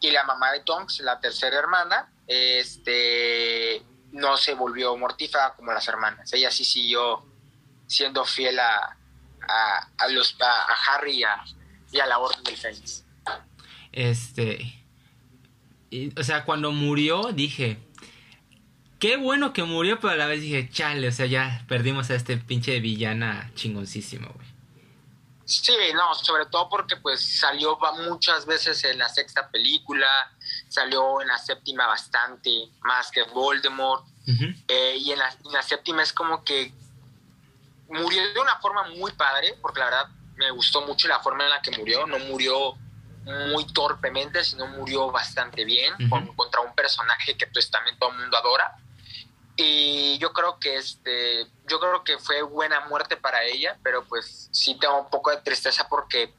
y 0.00 0.10
la 0.10 0.24
mamá 0.24 0.52
de 0.52 0.60
Tonks, 0.60 1.00
la 1.00 1.20
tercera 1.20 1.58
hermana, 1.58 2.10
este, 2.26 3.82
no 4.12 4.38
se 4.38 4.54
volvió 4.54 4.96
mortífaga 4.96 5.54
como 5.54 5.70
las 5.72 5.86
hermanas. 5.86 6.32
Ella 6.32 6.50
sí 6.50 6.64
siguió 6.64 7.35
siendo 7.86 8.24
fiel 8.24 8.58
a, 8.58 8.96
a, 9.48 9.88
a 9.98 10.08
los, 10.08 10.36
a, 10.40 10.72
a 10.72 10.94
Harry 10.94 11.18
y 11.18 11.24
a, 11.24 11.44
y 11.92 12.00
a 12.00 12.06
la 12.06 12.18
Orden 12.18 12.42
del 12.44 12.56
Fénix. 12.56 13.04
Este, 13.92 14.84
y, 15.90 16.18
o 16.18 16.22
sea, 16.22 16.44
cuando 16.44 16.72
murió 16.72 17.32
dije, 17.32 17.78
qué 18.98 19.16
bueno 19.16 19.52
que 19.52 19.62
murió, 19.62 20.00
pero 20.00 20.12
a 20.12 20.16
la 20.16 20.26
vez 20.26 20.40
dije, 20.40 20.68
chale, 20.70 21.08
o 21.08 21.12
sea, 21.12 21.26
ya 21.26 21.64
perdimos 21.68 22.10
a 22.10 22.14
este 22.14 22.36
pinche 22.36 22.80
villana 22.80 23.50
chingoncísimo, 23.54 24.28
güey. 24.34 24.46
Sí, 25.46 25.72
no, 25.94 26.12
sobre 26.16 26.46
todo 26.46 26.68
porque 26.68 26.96
pues 26.96 27.38
salió 27.38 27.78
muchas 28.08 28.46
veces 28.46 28.82
en 28.82 28.98
la 28.98 29.08
sexta 29.08 29.48
película, 29.48 30.08
salió 30.68 31.20
en 31.22 31.28
la 31.28 31.38
séptima 31.38 31.86
bastante, 31.86 32.50
más 32.82 33.12
que 33.12 33.22
Voldemort, 33.22 34.04
eh, 34.66 34.96
y 34.98 35.12
en 35.12 35.20
la, 35.20 35.30
en 35.30 35.52
la 35.52 35.62
séptima 35.62 36.02
es 36.02 36.12
como 36.12 36.42
que 36.42 36.72
murió 37.88 38.22
de 38.32 38.40
una 38.40 38.56
forma 38.58 38.84
muy 38.88 39.12
padre, 39.12 39.54
porque 39.62 39.80
la 39.80 39.86
verdad 39.86 40.08
me 40.36 40.50
gustó 40.50 40.82
mucho 40.82 41.08
la 41.08 41.20
forma 41.20 41.44
en 41.44 41.50
la 41.50 41.62
que 41.62 41.70
murió, 41.78 42.06
no 42.06 42.18
murió 42.18 42.74
muy 43.52 43.66
torpemente, 43.72 44.44
sino 44.44 44.66
murió 44.68 45.10
bastante 45.10 45.64
bien, 45.64 45.92
con- 46.08 46.26
contra 46.36 46.60
un 46.60 46.74
personaje 46.74 47.36
que 47.36 47.46
pues 47.48 47.70
también 47.70 47.98
todo 47.98 48.10
el 48.12 48.18
mundo 48.18 48.36
adora. 48.36 48.76
Y 49.58 50.18
yo 50.18 50.32
creo 50.34 50.58
que 50.58 50.76
este, 50.76 51.46
yo 51.66 51.80
creo 51.80 52.04
que 52.04 52.18
fue 52.18 52.42
buena 52.42 52.80
muerte 52.88 53.16
para 53.16 53.42
ella, 53.44 53.78
pero 53.82 54.04
pues 54.04 54.48
sí 54.52 54.78
tengo 54.78 55.00
un 55.00 55.08
poco 55.10 55.30
de 55.30 55.38
tristeza 55.38 55.88
porque 55.88 56.34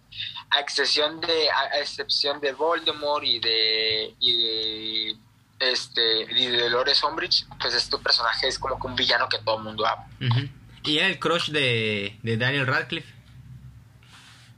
a 0.52 0.60
excepción 0.60 1.20
de, 1.22 1.50
a 1.50 1.80
excepción 1.80 2.40
de 2.40 2.52
Voldemort 2.54 3.24
y 3.24 3.40
de, 3.40 4.16
y 4.20 5.14
de 5.16 5.72
este 5.72 6.22
y 6.32 6.46
de 6.52 6.62
Dolores 6.70 7.02
Umbridge, 7.04 7.46
pues 7.60 7.74
este 7.74 7.98
personaje 7.98 8.48
es 8.48 8.60
como 8.60 8.80
que 8.80 8.86
un 8.86 8.96
villano 8.96 9.28
que 9.28 9.40
todo 9.40 9.58
el 9.58 9.64
mundo 9.64 9.86
ama. 9.88 10.08
Ujú. 10.22 10.48
Y 10.88 10.98
era 11.00 11.08
el 11.08 11.20
crush 11.20 11.50
de, 11.52 12.18
de 12.24 12.38
Daniel 12.38 12.66
Radcliffe. 12.68 13.14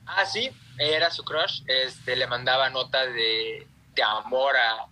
Ah, 0.05 0.25
sí, 0.25 0.49
era 0.77 1.11
su 1.11 1.23
crush, 1.23 1.61
este 1.67 2.15
le 2.15 2.25
mandaba 2.27 2.69
notas 2.69 3.13
de, 3.13 3.67
de 3.93 4.03
amor 4.03 4.55
a, 4.57 4.85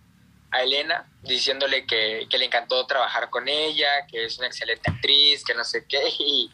a 0.50 0.62
Elena, 0.62 1.06
diciéndole 1.22 1.86
que, 1.86 2.26
que 2.30 2.38
le 2.38 2.44
encantó 2.44 2.86
trabajar 2.86 3.28
con 3.30 3.48
ella, 3.48 4.06
que 4.10 4.24
es 4.26 4.38
una 4.38 4.46
excelente 4.48 4.90
actriz, 4.90 5.42
que 5.44 5.54
no 5.54 5.64
sé 5.64 5.86
qué, 5.88 6.00
y, 6.18 6.50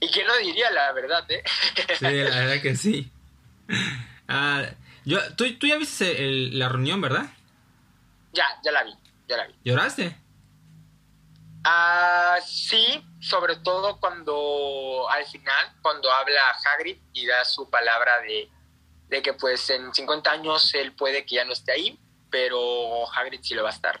y 0.00 0.10
que 0.10 0.24
no 0.24 0.36
diría 0.38 0.70
la 0.70 0.92
verdad, 0.92 1.24
¿eh? 1.30 1.42
Sí, 1.98 2.04
la 2.04 2.10
verdad 2.40 2.60
que 2.62 2.74
sí. 2.76 3.10
Ah, 4.28 4.64
yo, 5.04 5.18
¿tú, 5.34 5.52
tú 5.58 5.66
ya 5.66 5.76
viste 5.76 6.24
el- 6.24 6.58
la 6.58 6.68
reunión, 6.68 7.00
¿verdad? 7.00 7.26
ya, 8.32 8.46
ya 8.64 8.72
la 8.72 8.82
vi, 8.84 8.92
ya 9.28 9.36
la 9.36 9.46
vi. 9.46 9.54
¿Lloraste? 9.64 10.16
Ah, 11.64 12.38
sí, 12.44 13.04
sobre 13.20 13.56
todo 13.56 14.00
cuando 14.00 15.08
al 15.10 15.24
final, 15.26 15.72
cuando 15.80 16.10
habla 16.10 16.40
Hagrid 16.64 16.98
y 17.12 17.26
da 17.26 17.44
su 17.44 17.70
palabra 17.70 18.20
de, 18.20 18.50
de 19.08 19.22
que 19.22 19.32
pues 19.34 19.70
en 19.70 19.94
50 19.94 20.30
años 20.30 20.74
él 20.74 20.92
puede 20.92 21.24
que 21.24 21.36
ya 21.36 21.44
no 21.44 21.52
esté 21.52 21.72
ahí, 21.72 22.00
pero 22.30 23.10
Hagrid 23.12 23.40
sí 23.42 23.54
lo 23.54 23.62
va 23.62 23.70
a 23.70 23.72
estar. 23.72 24.00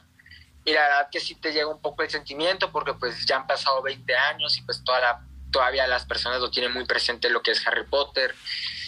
Y 0.64 0.72
la 0.72 0.82
verdad 0.82 1.08
que 1.10 1.20
sí 1.20 1.34
te 1.36 1.52
llega 1.52 1.66
un 1.66 1.80
poco 1.80 2.02
el 2.02 2.10
sentimiento 2.10 2.70
porque 2.72 2.94
pues 2.94 3.26
ya 3.26 3.36
han 3.36 3.46
pasado 3.46 3.82
20 3.82 4.16
años 4.16 4.56
y 4.58 4.62
pues 4.62 4.82
toda 4.84 5.00
la, 5.00 5.26
todavía 5.50 5.86
las 5.86 6.06
personas 6.06 6.40
lo 6.40 6.50
tienen 6.50 6.72
muy 6.72 6.84
presente 6.84 7.30
lo 7.30 7.42
que 7.42 7.52
es 7.52 7.66
Harry 7.66 7.84
Potter. 7.84 8.34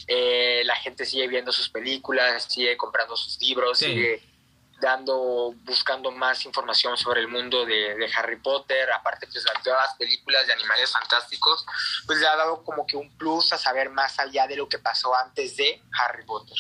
Eh, 0.07 0.63
la 0.65 0.77
gente 0.77 1.05
sigue 1.05 1.29
viendo 1.29 1.53
sus 1.53 1.69
películas, 1.69 2.45
sigue 2.45 2.77
comprando 2.77 3.17
sus 3.17 3.41
libros, 3.41 3.79
sigue 3.79 4.23
dando, 4.81 5.55
buscando 5.65 6.11
más 6.11 6.45
información 6.45 6.97
sobre 6.97 7.21
el 7.21 7.29
mundo 7.29 7.65
de, 7.65 8.11
Harry 8.17 8.37
Potter, 8.37 8.91
aparte 8.93 9.27
pues 9.27 9.45
las 9.45 9.65
nuevas 9.65 9.95
películas 9.99 10.47
de 10.47 10.53
animales 10.53 10.91
fantásticos, 10.93 11.65
pues 12.07 12.19
le 12.19 12.27
ha 12.27 12.37
dado 12.37 12.63
como 12.65 12.87
que 12.87 12.97
un 12.97 13.11
plus 13.17 13.53
a 13.53 13.59
saber 13.59 13.91
más 13.91 14.19
allá 14.19 14.47
de 14.47 14.57
lo 14.57 14.69
que 14.69 14.79
pasó 14.79 15.15
antes 15.17 15.57
de 15.57 15.83
Harry 15.93 16.25
Potter. 16.25 16.57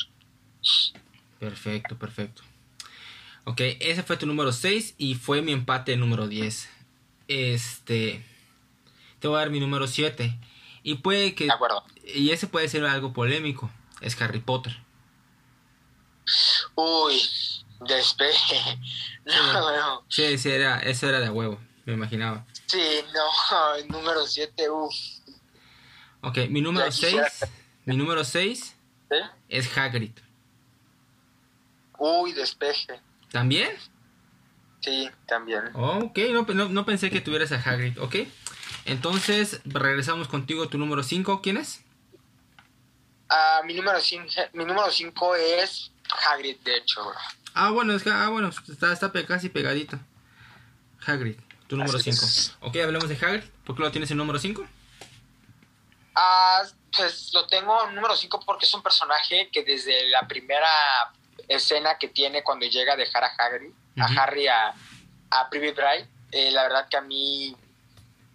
Perfecto, 1.38 1.96
perfecto. 1.98 2.42
Ok, 3.44 3.60
ese 3.80 4.02
fue 4.02 4.16
tu 4.16 4.26
número 4.26 4.52
6 4.52 4.94
y 4.96 5.16
fue 5.16 5.42
mi 5.42 5.52
empate 5.52 5.96
número 5.96 6.26
10. 6.26 6.70
Este. 7.28 8.24
Te 9.18 9.28
voy 9.28 9.36
a 9.36 9.40
dar 9.40 9.50
mi 9.50 9.60
número 9.60 9.86
7. 9.86 10.38
Y 10.82 10.94
puede 10.96 11.34
que. 11.34 11.44
De 11.44 11.52
acuerdo. 11.52 11.84
Y 12.06 12.30
ese 12.30 12.46
puede 12.46 12.68
ser 12.68 12.84
algo 12.86 13.12
polémico. 13.12 13.70
Es 14.00 14.20
Harry 14.20 14.40
Potter. 14.40 14.78
Uy, 16.74 17.20
despeje. 17.80 18.78
No, 19.24 20.04
sí. 20.06 20.36
Sí, 20.36 20.50
era, 20.50 20.80
eso 20.80 21.08
era 21.08 21.18
de 21.18 21.30
huevo, 21.30 21.58
me 21.86 21.94
imaginaba. 21.94 22.44
Sí, 22.66 23.00
no, 23.14 23.74
el 23.76 23.88
número 23.88 24.26
7, 24.26 24.68
uff. 24.68 24.94
Ok, 26.20 26.38
mi 26.50 26.60
número 26.60 26.92
6. 26.92 27.16
Mi 27.86 27.96
número 27.96 28.24
6 28.24 28.76
es 29.48 29.76
Hagrid. 29.78 30.12
Uy, 31.98 32.32
despeje. 32.32 32.98
¿También? 33.30 33.70
Sí, 34.80 35.10
también. 35.26 35.70
ok, 35.74 36.18
no, 36.30 36.68
no, 36.68 36.84
pensé 36.86 37.10
que 37.10 37.20
tuvieras 37.20 37.52
a 37.52 37.56
Hagrid, 37.56 37.98
ok. 38.00 38.16
Entonces, 38.86 39.60
regresamos 39.64 40.28
contigo, 40.28 40.68
tu 40.68 40.78
número 40.78 41.02
5, 41.02 41.42
¿quién 41.42 41.58
es? 41.58 41.82
Ah, 43.28 43.62
mi 43.64 43.74
número 43.74 44.00
5 44.00 44.26
mi 44.52 44.64
número 44.64 44.90
cinco 44.90 45.34
es 45.34 45.90
Hagrid, 46.26 46.58
de 46.60 46.76
hecho. 46.76 47.00
Ah, 47.54 47.70
bueno, 47.70 47.94
es, 47.94 48.06
ah, 48.06 48.28
bueno 48.28 48.48
está, 48.48 48.92
está 48.92 49.10
casi 49.26 49.48
pegadito. 49.48 49.98
Hagrid, 51.06 51.36
tu 51.68 51.76
número 51.76 51.98
5. 51.98 52.26
Ok, 52.60 52.76
hablemos 52.76 53.08
de 53.08 53.14
Hagrid. 53.14 53.44
¿Por 53.64 53.76
qué 53.76 53.82
lo 53.82 53.90
tienes 53.90 54.10
en 54.10 54.16
número 54.16 54.38
5? 54.38 54.66
Ah, 56.16 56.62
pues 56.96 57.30
lo 57.32 57.46
tengo 57.46 57.88
en 57.88 57.94
número 57.94 58.16
5 58.16 58.40
porque 58.44 58.66
es 58.66 58.74
un 58.74 58.82
personaje 58.82 59.48
que 59.52 59.62
desde 59.64 60.08
la 60.08 60.26
primera 60.26 60.68
escena 61.48 61.96
que 61.98 62.08
tiene 62.08 62.42
cuando 62.42 62.66
llega 62.66 62.94
a 62.94 62.96
dejar 62.96 63.24
a 63.24 63.34
Hagrid, 63.38 63.72
a 63.98 64.22
Harry 64.22 64.46
a, 64.48 64.74
a 65.30 65.50
Privy 65.50 65.70
Bright, 65.72 66.08
eh, 66.32 66.50
la 66.50 66.64
verdad 66.64 66.88
que 66.88 66.96
a 66.96 67.00
mí 67.00 67.54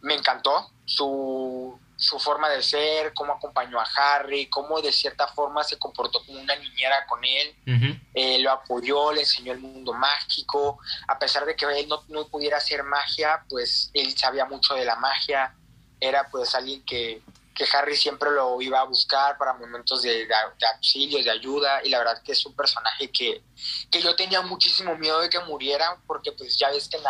me 0.02 0.16
encantó 0.16 0.72
su, 0.86 1.78
su 2.00 2.18
forma 2.18 2.50
de 2.50 2.64
ser, 2.64 3.14
cómo 3.14 3.34
acompañó 3.34 3.78
a 3.78 3.88
Harry, 3.98 4.48
cómo 4.48 4.82
de 4.82 4.92
cierta 4.92 5.28
forma 5.28 5.66
se 5.66 5.78
comportó 5.78 6.24
como 6.26 6.40
una 6.40 6.56
niñera 6.56 7.06
con 7.06 7.24
él, 7.26 8.02
eh, 8.14 8.40
lo 8.40 8.52
apoyó, 8.52 9.12
le 9.12 9.22
enseñó 9.22 9.52
el 9.52 9.60
mundo 9.60 9.94
mágico, 9.94 10.80
a 11.10 11.20
pesar 11.20 11.46
de 11.46 11.58
que 11.58 11.66
él 11.66 11.90
no, 11.90 12.02
no, 12.08 12.26
pudiera 12.30 12.58
hacer 12.58 12.84
magia, 12.84 13.44
pues 13.50 13.92
él 13.94 14.18
sabía 14.18 14.46
mucho 14.46 14.76
de 14.76 14.86
la 14.86 14.96
magia, 14.96 15.54
era 16.00 16.26
pues 16.30 16.56
alguien 16.56 16.86
que, 16.86 17.22
que 17.54 17.66
Harry 17.74 17.98
siempre 17.98 18.32
lo 18.32 18.62
iba 18.62 18.80
a 18.80 18.86
buscar 18.86 19.38
para 19.38 19.52
momentos 19.52 20.02
de, 20.02 20.26
de, 20.26 20.68
auxilio, 20.74 21.22
de 21.22 21.30
ayuda, 21.30 21.82
y 21.84 21.90
la 21.90 21.98
verdad 21.98 22.24
que 22.24 22.32
es 22.32 22.46
un 22.46 22.56
personaje 22.56 23.12
que, 23.12 23.44
que 23.92 24.02
yo 24.02 24.16
tenía 24.16 24.42
muchísimo 24.42 24.96
miedo 24.96 25.20
de 25.20 25.30
que 25.30 25.40
muriera, 25.42 25.98
porque 26.08 26.32
pues 26.32 26.58
ya 26.58 26.70
ves 26.70 26.88
que 26.88 26.96
en, 26.96 27.04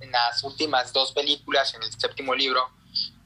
en 0.00 0.12
las 0.12 0.44
últimas 0.44 0.92
dos 0.92 1.10
películas, 1.10 1.74
en 1.74 1.82
el 1.82 1.90
séptimo 1.90 2.36
libro, 2.36 2.77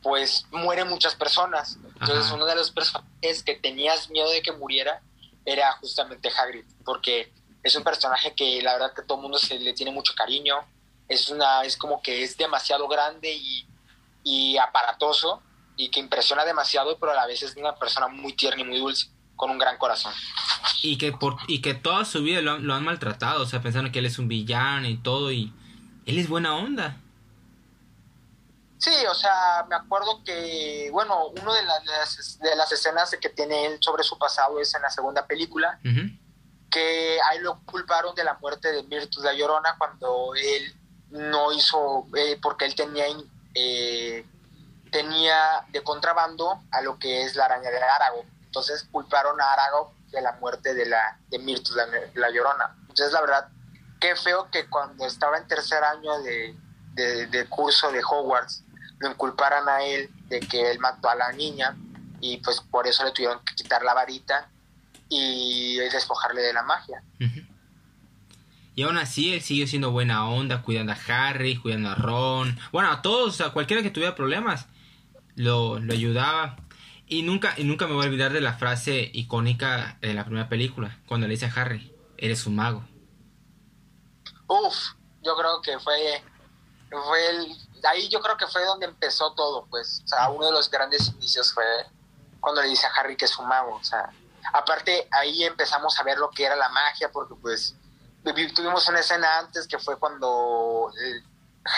pues 0.03 0.47
mueren 0.51 0.89
muchas 0.89 1.15
personas. 1.15 1.79
Entonces 2.01 2.31
uno 2.33 2.45
de 2.45 2.57
los 2.57 2.71
personajes 2.71 3.43
que 3.45 3.55
tenías 3.55 4.11
miedo 4.11 4.31
de 4.31 4.43
que 4.43 4.53
muriera 4.53 5.01
era 5.45 5.73
justamente 5.73 6.29
Hagrid, 6.29 6.65
porque 6.85 7.33
es 7.63 7.77
un 7.77 7.85
personaje 7.85 8.35
que 8.35 8.61
la 8.63 8.73
verdad 8.75 8.93
que 8.95 9.03
todo 9.03 9.19
el 9.19 9.23
mundo 9.23 9.39
se 9.39 9.59
le 9.59 9.73
tiene 9.73 9.93
mucho 9.93 10.15
cariño, 10.15 10.57
es, 11.09 11.29
una, 11.29 11.63
es 11.63 11.77
como 11.77 12.03
que 12.03 12.23
es 12.23 12.37
demasiado 12.37 12.89
grande 12.89 13.33
y, 13.33 13.67
y 14.25 14.57
aparatoso 14.57 15.43
y 15.77 15.91
que 15.91 16.01
impresiona 16.01 16.45
demasiado, 16.45 16.99
pero 16.99 17.13
a 17.13 17.15
la 17.15 17.27
vez 17.27 17.43
es 17.43 17.57
una 17.57 17.75
persona 17.77 18.09
muy 18.09 18.35
tierna 18.35 18.63
y 18.63 18.65
muy 18.65 18.79
dulce, 18.79 19.09
con 19.37 19.51
un 19.51 19.59
gran 19.59 19.79
corazón. 19.79 20.13
Y 20.83 20.99
que, 20.99 21.13
por, 21.13 21.37
y 21.47 21.61
que 21.61 21.75
toda 21.75 22.05
su 22.05 22.23
vida 22.23 22.41
lo, 22.41 22.59
lo 22.59 22.75
han 22.75 22.85
maltratado, 22.85 23.43
o 23.43 23.47
sea, 23.47 23.63
pensando 23.63 23.91
que 23.91 24.01
él 24.01 24.07
es 24.07 24.19
un 24.19 24.29
villano 24.29 24.89
y 24.89 24.97
todo, 24.97 25.33
y 25.33 25.53
él 26.07 26.19
es 26.19 26.29
buena 26.29 26.57
onda. 26.57 27.01
Sí, 28.83 28.91
o 29.09 29.15
sea, 29.15 29.65
me 29.69 29.77
acuerdo 29.77 30.25
que, 30.25 30.89
bueno, 30.91 31.29
una 31.29 31.55
de 31.55 31.63
las, 31.63 32.39
de 32.41 32.57
las 32.57 32.73
escenas 32.73 33.17
que 33.21 33.29
tiene 33.29 33.67
él 33.67 33.79
sobre 33.81 34.03
su 34.03 34.19
pasado 34.19 34.59
es 34.59 34.75
en 34.75 34.83
la 34.83 34.91
segunda 34.91 35.25
película, 35.25 35.79
que 36.69 37.21
ahí 37.31 37.39
lo 37.39 37.61
culparon 37.65 38.13
de 38.17 38.25
la 38.25 38.35
muerte 38.41 38.73
de 38.73 38.83
Virtus 38.83 39.23
la 39.23 39.35
Llorona 39.35 39.77
cuando 39.79 40.35
él 40.35 40.75
no 41.11 41.53
hizo, 41.53 42.09
eh, 42.17 42.41
porque 42.43 42.65
él 42.65 42.75
tenía, 42.75 43.05
eh, 43.55 44.27
tenía 44.91 45.65
de 45.69 45.85
contrabando 45.85 46.61
a 46.73 46.81
lo 46.81 46.99
que 46.99 47.23
es 47.23 47.37
la 47.37 47.45
araña 47.45 47.71
de 47.71 47.81
Arago. 47.81 48.25
Entonces 48.47 48.89
culparon 48.91 49.41
a 49.41 49.53
Arago 49.53 49.95
de 50.11 50.23
la 50.23 50.33
muerte 50.41 50.75
de 50.75 50.87
la 50.87 51.21
de 51.29 51.39
Mirtus 51.39 51.77
la, 51.77 52.31
Llorona. 52.31 52.75
Entonces, 52.81 53.13
la 53.13 53.21
verdad, 53.21 53.49
qué 54.01 54.17
feo 54.17 54.51
que 54.51 54.69
cuando 54.69 55.07
estaba 55.07 55.39
en 55.39 55.47
tercer 55.47 55.85
año 55.85 56.21
de, 56.23 56.57
de 57.29 57.49
curso 57.49 57.93
de 57.93 58.03
Hogwarts, 58.03 58.65
lo 59.03 59.11
inculparan 59.11 59.69
a 59.69 59.83
él 59.85 60.09
de 60.29 60.41
que 60.41 60.71
él 60.71 60.79
mató 60.79 61.11
a 61.11 61.17
la 61.17 61.33
niña 61.33 61.77
y 62.21 62.39
pues 62.39 62.61
por 62.61 62.87
eso 62.87 63.05
le 63.05 63.11
tuvieron 63.11 63.41
que 63.45 63.55
quitar 63.57 63.83
la 63.83 63.95
varita 63.95 64.49
y 65.09 65.77
despojarle 65.77 66.41
de 66.41 66.53
la 66.53 66.63
magia. 66.63 67.03
Y 68.75 68.83
aún 68.85 68.97
así 68.97 69.35
él 69.35 69.43
siguió 69.43 69.67
siendo 69.67 69.91
buena 69.91 70.27
onda, 70.29 70.63
cuidando 70.63 70.93
a 70.93 70.99
Harry, 71.09 71.57
cuidando 71.57 71.91
a 71.91 71.95
Ron, 71.97 72.59
bueno, 72.71 72.91
a 72.91 73.03
todos, 73.03 73.41
a 73.41 73.51
cualquiera 73.51 73.83
que 73.83 73.91
tuviera 73.91 74.15
problemas, 74.15 74.67
lo, 75.35 75.79
lo 75.81 75.93
ayudaba. 75.93 76.57
Y 77.09 77.23
nunca, 77.23 77.55
y 77.59 77.65
nunca 77.65 77.87
me 77.87 77.95
voy 77.95 78.05
a 78.05 78.09
olvidar 78.09 78.33
de 78.33 78.41
la 78.41 78.55
frase 78.55 79.11
icónica 79.13 79.99
de 80.01 80.15
la 80.15 80.25
primera 80.25 80.49
película, 80.49 80.99
cuando 81.07 81.27
le 81.27 81.35
dice 81.35 81.47
a 81.47 81.53
Harry, 81.61 81.93
eres 82.17 82.47
un 82.47 82.57
mago. 82.57 82.85
Uf, 84.47 84.77
yo 85.23 85.37
creo 85.37 85.61
que 85.61 85.79
fue, 85.81 86.23
fue 86.89 87.31
el, 87.31 87.57
ahí 87.85 88.09
yo 88.09 88.21
creo 88.21 88.37
que 88.37 88.47
fue 88.47 88.65
donde 88.65 88.87
empezó 88.87 89.33
todo, 89.35 89.67
pues, 89.67 90.03
o 90.05 90.09
sea, 90.09 90.31
uno 90.31 90.47
de 90.47 90.53
los 90.53 90.71
grandes 90.71 91.09
inicios 91.09 91.53
fue 91.53 91.65
cuando 92.41 92.63
le 92.63 92.69
dice 92.69 92.87
a 92.87 92.91
Harry 92.91 93.17
que 93.17 93.25
es 93.25 93.39
un 93.39 93.49
mago, 93.49 93.77
o 93.77 93.85
sea, 93.85 94.11
aparte 94.53 95.09
ahí 95.11 95.45
empezamos 95.45 95.99
a 95.99 96.03
ver 96.03 96.19
lo 96.19 96.31
que 96.31 96.45
era 96.45 96.57
la 96.57 96.69
magia, 96.69 97.11
porque 97.11 97.35
pues 97.41 97.75
tuvimos 98.55 98.89
una 98.89 99.01
escena 99.01 99.39
antes 99.39 99.67
que 99.67 99.79
fue 99.79 99.99
cuando 99.99 100.93
eh, 101.01 101.23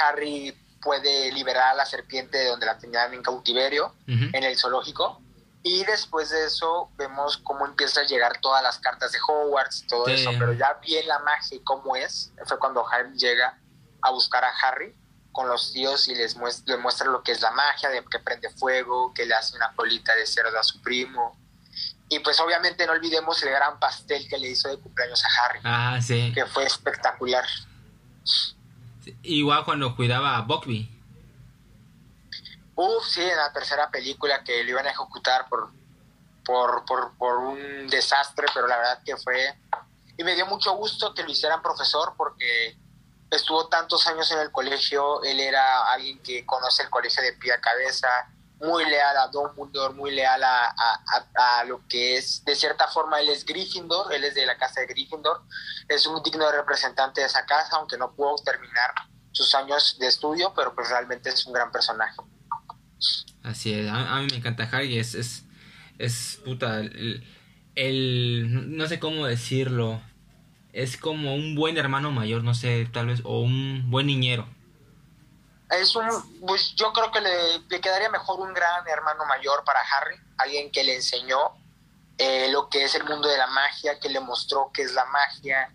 Harry 0.02 0.58
puede 0.82 1.32
liberar 1.32 1.72
a 1.72 1.74
la 1.74 1.86
serpiente 1.86 2.38
de 2.38 2.48
donde 2.48 2.66
la 2.66 2.78
tenían 2.78 3.14
en 3.14 3.22
cautiverio, 3.22 3.94
en 4.06 4.44
el 4.44 4.58
zoológico, 4.58 5.20
y 5.62 5.82
después 5.84 6.28
de 6.28 6.44
eso 6.44 6.90
vemos 6.96 7.38
cómo 7.38 7.64
empieza 7.64 8.02
a 8.02 8.04
llegar 8.04 8.38
todas 8.42 8.62
las 8.62 8.78
cartas 8.78 9.12
de 9.12 9.18
Hogwarts 9.26 9.82
y 9.82 9.86
todo 9.86 10.06
eso, 10.08 10.30
pero 10.38 10.52
ya 10.52 10.74
bien 10.82 11.08
la 11.08 11.20
magia 11.20 11.56
y 11.56 11.60
cómo 11.60 11.96
es, 11.96 12.30
fue 12.44 12.58
cuando 12.58 12.86
Harry 12.86 13.16
llega 13.16 13.58
a 14.02 14.10
buscar 14.10 14.44
a 14.44 14.50
Harry 14.50 14.94
con 15.34 15.48
los 15.48 15.72
tíos 15.72 16.06
y 16.06 16.14
les 16.14 16.36
muestra, 16.36 16.76
lo 17.10 17.24
que 17.24 17.32
es 17.32 17.40
la 17.40 17.50
magia, 17.50 17.90
de 17.90 18.04
que 18.04 18.20
prende 18.20 18.48
fuego, 18.50 19.12
que 19.12 19.26
le 19.26 19.34
hace 19.34 19.56
una 19.56 19.72
colita 19.74 20.14
de 20.14 20.24
cerdo 20.26 20.56
a 20.56 20.62
su 20.62 20.80
primo. 20.80 21.36
Y 22.08 22.20
pues 22.20 22.38
obviamente 22.38 22.86
no 22.86 22.92
olvidemos 22.92 23.42
el 23.42 23.50
gran 23.50 23.80
pastel 23.80 24.28
que 24.28 24.38
le 24.38 24.50
hizo 24.50 24.68
de 24.68 24.78
cumpleaños 24.78 25.24
a 25.24 25.28
Harry. 25.42 25.60
Ah, 25.64 25.98
sí. 26.00 26.30
Que 26.32 26.46
fue 26.46 26.64
espectacular. 26.64 27.44
Igual 29.24 29.64
cuando 29.64 29.96
cuidaba 29.96 30.36
a 30.36 30.42
Buckby. 30.42 30.88
Uf, 32.76 33.04
sí, 33.04 33.22
en 33.22 33.36
la 33.36 33.52
tercera 33.52 33.90
película 33.90 34.44
que 34.44 34.62
lo 34.62 34.70
iban 34.70 34.86
a 34.86 34.90
ejecutar 34.90 35.48
por, 35.48 35.72
por, 36.44 36.84
por, 36.84 37.16
por 37.18 37.38
un 37.38 37.88
desastre, 37.88 38.46
pero 38.54 38.68
la 38.68 38.76
verdad 38.76 39.02
que 39.04 39.16
fue... 39.16 39.52
Y 40.16 40.22
me 40.22 40.36
dio 40.36 40.46
mucho 40.46 40.76
gusto 40.76 41.12
que 41.12 41.24
lo 41.24 41.32
hicieran 41.32 41.60
profesor 41.60 42.14
porque 42.16 42.78
estuvo 43.36 43.68
tantos 43.68 44.06
años 44.06 44.30
en 44.32 44.40
el 44.40 44.50
colegio, 44.50 45.22
él 45.22 45.40
era 45.40 45.92
alguien 45.92 46.18
que 46.22 46.44
conoce 46.44 46.82
el 46.82 46.90
colegio 46.90 47.22
de 47.22 47.32
pie 47.34 47.52
a 47.52 47.60
cabeza, 47.60 48.08
muy 48.60 48.84
leal 48.86 49.16
a 49.16 49.28
Dumbledore, 49.28 49.94
muy 49.94 50.10
leal 50.12 50.42
a, 50.42 50.74
a, 51.34 51.64
lo 51.64 51.86
que 51.88 52.16
es, 52.16 52.44
de 52.44 52.54
cierta 52.54 52.88
forma, 52.88 53.20
él 53.20 53.28
es 53.28 53.44
Gryffindor, 53.44 54.12
él 54.12 54.24
es 54.24 54.34
de 54.34 54.46
la 54.46 54.56
casa 54.56 54.80
de 54.80 54.86
Gryffindor, 54.86 55.42
es 55.88 56.06
un 56.06 56.22
digno 56.22 56.50
representante 56.50 57.20
de 57.20 57.26
esa 57.26 57.44
casa, 57.44 57.76
aunque 57.76 57.98
no 57.98 58.14
pudo 58.14 58.36
terminar 58.36 58.94
sus 59.32 59.54
años 59.54 59.96
de 59.98 60.06
estudio, 60.06 60.52
pero 60.54 60.74
pues 60.74 60.88
realmente 60.88 61.28
es 61.30 61.44
un 61.46 61.52
gran 61.52 61.70
personaje. 61.72 62.16
Así 63.42 63.74
es, 63.74 63.90
a, 63.90 64.20
mí 64.20 64.28
me 64.30 64.36
encanta 64.36 64.68
Harry, 64.72 64.98
es, 64.98 65.14
es, 65.14 65.44
es 65.98 66.40
puta, 66.44 66.80
el, 67.74 68.76
no 68.76 68.86
sé 68.86 68.98
cómo 68.98 69.26
decirlo, 69.26 70.00
es 70.74 70.96
como 70.96 71.34
un 71.34 71.54
buen 71.54 71.76
hermano 71.78 72.10
mayor, 72.10 72.42
no 72.44 72.54
sé, 72.54 72.88
tal 72.92 73.06
vez, 73.06 73.20
o 73.24 73.40
un 73.40 73.90
buen 73.90 74.06
niñero. 74.06 74.46
Es 75.70 75.96
un, 75.96 76.06
pues 76.46 76.74
yo 76.74 76.92
creo 76.92 77.10
que 77.10 77.20
le, 77.20 77.58
le 77.68 77.80
quedaría 77.80 78.10
mejor 78.10 78.40
un 78.40 78.52
gran 78.52 78.86
hermano 78.86 79.24
mayor 79.24 79.64
para 79.64 79.80
Harry, 79.80 80.16
alguien 80.36 80.70
que 80.70 80.84
le 80.84 80.96
enseñó 80.96 81.52
eh, 82.18 82.48
lo 82.50 82.68
que 82.68 82.84
es 82.84 82.94
el 82.94 83.04
mundo 83.04 83.28
de 83.28 83.36
la 83.36 83.48
magia, 83.48 83.98
que 83.98 84.08
le 84.08 84.20
mostró 84.20 84.70
qué 84.72 84.82
es 84.82 84.92
la 84.92 85.04
magia, 85.06 85.70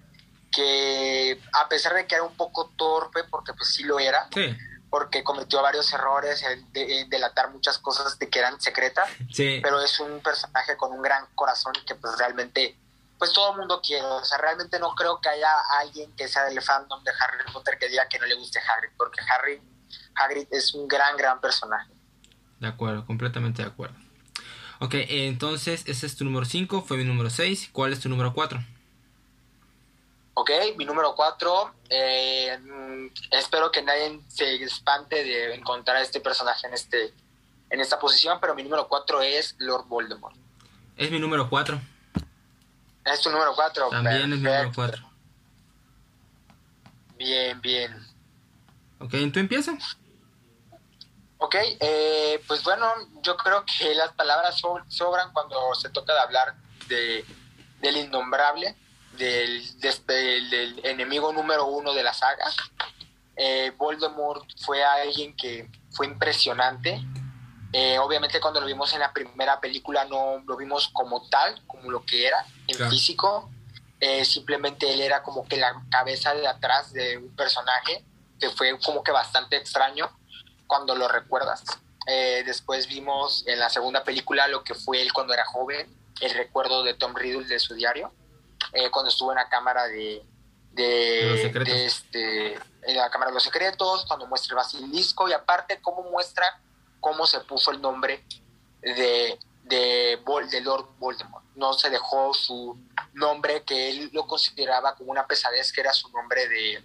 que 0.51 1.39
a 1.53 1.67
pesar 1.67 1.93
de 1.93 2.07
que 2.07 2.15
era 2.15 2.23
un 2.23 2.35
poco 2.35 2.71
torpe, 2.77 3.25
porque 3.25 3.53
pues 3.53 3.73
sí 3.73 3.83
lo 3.83 3.99
era, 3.99 4.29
porque 4.89 5.23
cometió 5.23 5.61
varios 5.61 5.91
errores, 5.91 6.41
de, 6.71 7.05
delatar 7.09 7.51
muchas 7.51 7.77
cosas 7.77 8.17
de 8.17 8.29
que 8.29 8.39
eran 8.39 8.59
secretas, 8.61 9.09
pero 9.61 9.81
es 9.81 9.99
un 9.99 10.21
personaje 10.21 10.77
con 10.77 10.93
un 10.93 11.01
gran 11.01 11.25
corazón 11.35 11.73
y 11.81 11.85
que 11.85 11.95
pues 11.95 12.17
realmente, 12.17 12.77
pues 13.19 13.33
todo 13.33 13.51
el 13.51 13.57
mundo 13.57 13.81
quiere, 13.85 14.05
o 14.05 14.23
sea, 14.23 14.37
realmente 14.37 14.79
no 14.79 14.95
creo 14.95 15.19
que 15.19 15.27
haya 15.27 15.51
alguien 15.81 16.09
que 16.15 16.29
sea 16.29 16.45
del 16.45 16.61
fandom 16.61 17.03
de 17.03 17.11
Harry 17.11 17.51
Potter 17.51 17.77
que 17.77 17.89
diga 17.89 18.07
que 18.07 18.17
no 18.17 18.25
le 18.25 18.35
guste 18.35 18.59
Harry, 18.59 18.87
porque 18.97 19.19
Harry, 19.29 19.61
Hagrid 20.15 20.47
es 20.51 20.73
un 20.73 20.87
gran, 20.87 21.17
gran 21.17 21.41
personaje. 21.41 21.91
De 22.59 22.67
acuerdo, 22.67 23.05
completamente 23.05 23.61
de 23.61 23.67
acuerdo. 23.67 23.95
Ok, 24.79 24.93
entonces 24.93 25.83
ese 25.85 26.05
es 26.05 26.15
tu 26.15 26.23
número 26.23 26.45
5, 26.45 26.81
fue 26.81 26.95
mi 26.95 27.03
número 27.03 27.29
6. 27.29 27.69
¿Cuál 27.73 27.91
es 27.91 27.99
tu 27.99 28.07
número 28.07 28.33
4? 28.33 28.63
Ok, 30.35 30.51
mi 30.77 30.85
número 30.85 31.13
4. 31.15 31.73
Eh, 31.89 32.57
espero 33.31 33.69
que 33.71 33.81
nadie 33.81 34.21
se 34.29 34.63
espante 34.63 35.21
de 35.21 35.55
encontrar 35.55 35.97
a 35.97 36.01
este 36.01 36.21
personaje 36.21 36.67
en, 36.67 36.73
este, 36.73 37.13
en 37.69 37.81
esta 37.81 37.99
posición, 37.99 38.39
pero 38.39 38.55
mi 38.55 38.63
número 38.63 38.87
4 38.87 39.21
es 39.21 39.55
Lord 39.59 39.87
Voldemort. 39.87 40.35
Es 40.95 41.11
mi 41.11 41.19
número 41.19 41.49
4. 41.49 41.81
Es 43.05 43.21
tu 43.21 43.29
número 43.29 43.53
4. 43.55 43.89
También 43.89 44.33
es 44.33 44.39
mi 44.39 44.43
número 44.43 44.71
4. 44.73 45.09
Bien, 47.17 47.59
bien. 47.61 48.07
Ok, 48.99 49.13
¿tú 49.33 49.39
empiezas? 49.39 49.97
Ok, 51.37 51.55
eh, 51.79 52.43
pues 52.47 52.63
bueno, 52.63 52.85
yo 53.21 53.37
creo 53.37 53.63
que 53.65 53.93
las 53.95 54.11
palabras 54.13 54.61
sobran 54.89 55.31
cuando 55.31 55.73
se 55.73 55.89
toca 55.89 56.13
de 56.13 56.19
hablar 56.19 56.55
de, 56.87 57.25
del 57.79 57.97
innombrable, 57.97 58.75
del, 59.17 59.79
del, 59.79 60.81
enemigo 60.83 61.31
número 61.31 61.65
uno 61.65 61.93
de 61.93 62.03
la 62.03 62.13
saga. 62.13 62.45
Eh, 63.37 63.71
Voldemort 63.77 64.45
fue 64.59 64.83
alguien 64.83 65.33
que 65.37 65.69
fue 65.91 66.07
impresionante. 66.07 67.01
Eh, 67.71 67.99
obviamente 67.99 68.39
cuando 68.39 68.59
lo 68.59 68.65
vimos 68.65 68.93
en 68.93 68.99
la 68.99 69.13
primera 69.13 69.59
película 69.59 70.05
no 70.05 70.41
lo 70.45 70.57
vimos 70.57 70.89
como 70.91 71.27
tal, 71.29 71.61
como 71.67 71.91
lo 71.91 72.03
que 72.03 72.25
era 72.25 72.45
en 72.67 72.89
físico. 72.89 73.49
simplemente 74.23 74.91
él 74.93 75.01
era 75.01 75.21
como 75.21 75.45
que 75.45 75.57
la 75.57 75.81
cabeza 75.91 76.33
de 76.33 76.47
atrás 76.47 76.93
de 76.93 77.17
un 77.17 77.35
personaje 77.35 78.03
que 78.39 78.49
fue 78.49 78.77
como 78.79 79.03
que 79.03 79.11
bastante 79.11 79.57
extraño 79.57 80.09
cuando 80.65 80.95
lo 80.95 81.07
recuerdas. 81.07 81.63
Eh, 82.07 82.43
después 82.45 82.87
vimos 82.87 83.43
en 83.47 83.59
la 83.59 83.69
segunda 83.69 84.03
película 84.03 84.47
lo 84.47 84.63
que 84.63 84.73
fue 84.73 85.01
él 85.01 85.13
cuando 85.13 85.33
era 85.33 85.45
joven, 85.45 85.95
el 86.21 86.31
recuerdo 86.31 86.83
de 86.83 86.93
Tom 86.93 87.15
Riddle 87.15 87.45
de 87.45 87.59
su 87.59 87.75
diario, 87.75 88.11
eh, 88.73 88.89
cuando 88.89 89.09
estuvo 89.09 89.31
en 89.31 89.37
la 89.37 89.49
cámara 89.49 89.87
de, 89.87 90.23
de, 90.71 91.85
este, 91.85 92.53
en 92.53 92.97
la 92.97 93.09
cámara 93.09 93.31
de 93.31 93.35
los 93.35 93.43
secretos, 93.43 94.05
cuando 94.07 94.27
muestra 94.27 94.53
el 94.53 94.55
basilisco 94.55 95.27
y 95.27 95.33
aparte 95.33 95.81
cómo 95.81 96.03
muestra 96.09 96.59
cómo 96.99 97.25
se 97.25 97.39
puso 97.41 97.71
el 97.71 97.81
nombre 97.81 98.23
de, 98.81 99.39
de, 99.63 100.19
de 100.51 100.61
Lord 100.61 100.87
Voldemort. 100.97 101.45
No 101.55 101.73
se 101.73 101.89
dejó 101.89 102.33
su 102.33 102.77
nombre 103.13 103.63
que 103.63 103.89
él 103.89 104.09
lo 104.13 104.25
consideraba 104.27 104.95
como 104.95 105.11
una 105.11 105.27
pesadez, 105.27 105.71
que 105.71 105.81
era 105.81 105.93
su 105.93 106.09
nombre 106.09 106.47
de... 106.47 106.83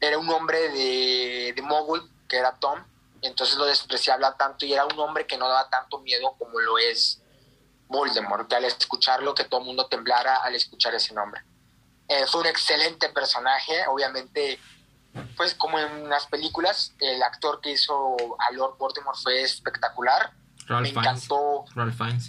Era 0.00 0.18
un 0.18 0.26
nombre 0.26 0.68
de, 0.70 1.52
de 1.54 1.62
mogul 1.62 2.10
que 2.28 2.36
era 2.36 2.58
Tom, 2.58 2.82
entonces 3.20 3.56
lo 3.56 3.66
despreciaba 3.66 4.36
tanto 4.36 4.66
y 4.66 4.72
era 4.72 4.84
un 4.84 4.98
hombre 4.98 5.26
que 5.26 5.38
no 5.38 5.48
daba 5.48 5.68
tanto 5.70 6.00
miedo 6.00 6.34
como 6.38 6.58
lo 6.58 6.78
es 6.78 7.20
Voldemort, 7.88 8.48
que 8.48 8.56
al 8.56 8.64
escucharlo 8.64 9.34
que 9.34 9.44
todo 9.44 9.60
el 9.60 9.66
mundo 9.66 9.86
temblara 9.86 10.36
al 10.36 10.54
escuchar 10.54 10.94
ese 10.94 11.14
nombre. 11.14 11.42
Eh, 12.08 12.26
fue 12.26 12.40
un 12.40 12.46
excelente 12.48 13.10
personaje, 13.10 13.86
obviamente, 13.86 14.58
pues 15.36 15.54
como 15.54 15.78
en 15.78 16.08
las 16.08 16.26
películas, 16.26 16.94
el 17.00 17.22
actor 17.22 17.60
que 17.60 17.72
hizo 17.72 18.16
a 18.38 18.52
Lord 18.52 18.76
Voldemort 18.78 19.18
fue 19.18 19.42
espectacular. 19.42 20.32
Me 20.80 20.88
encantó 20.88 21.64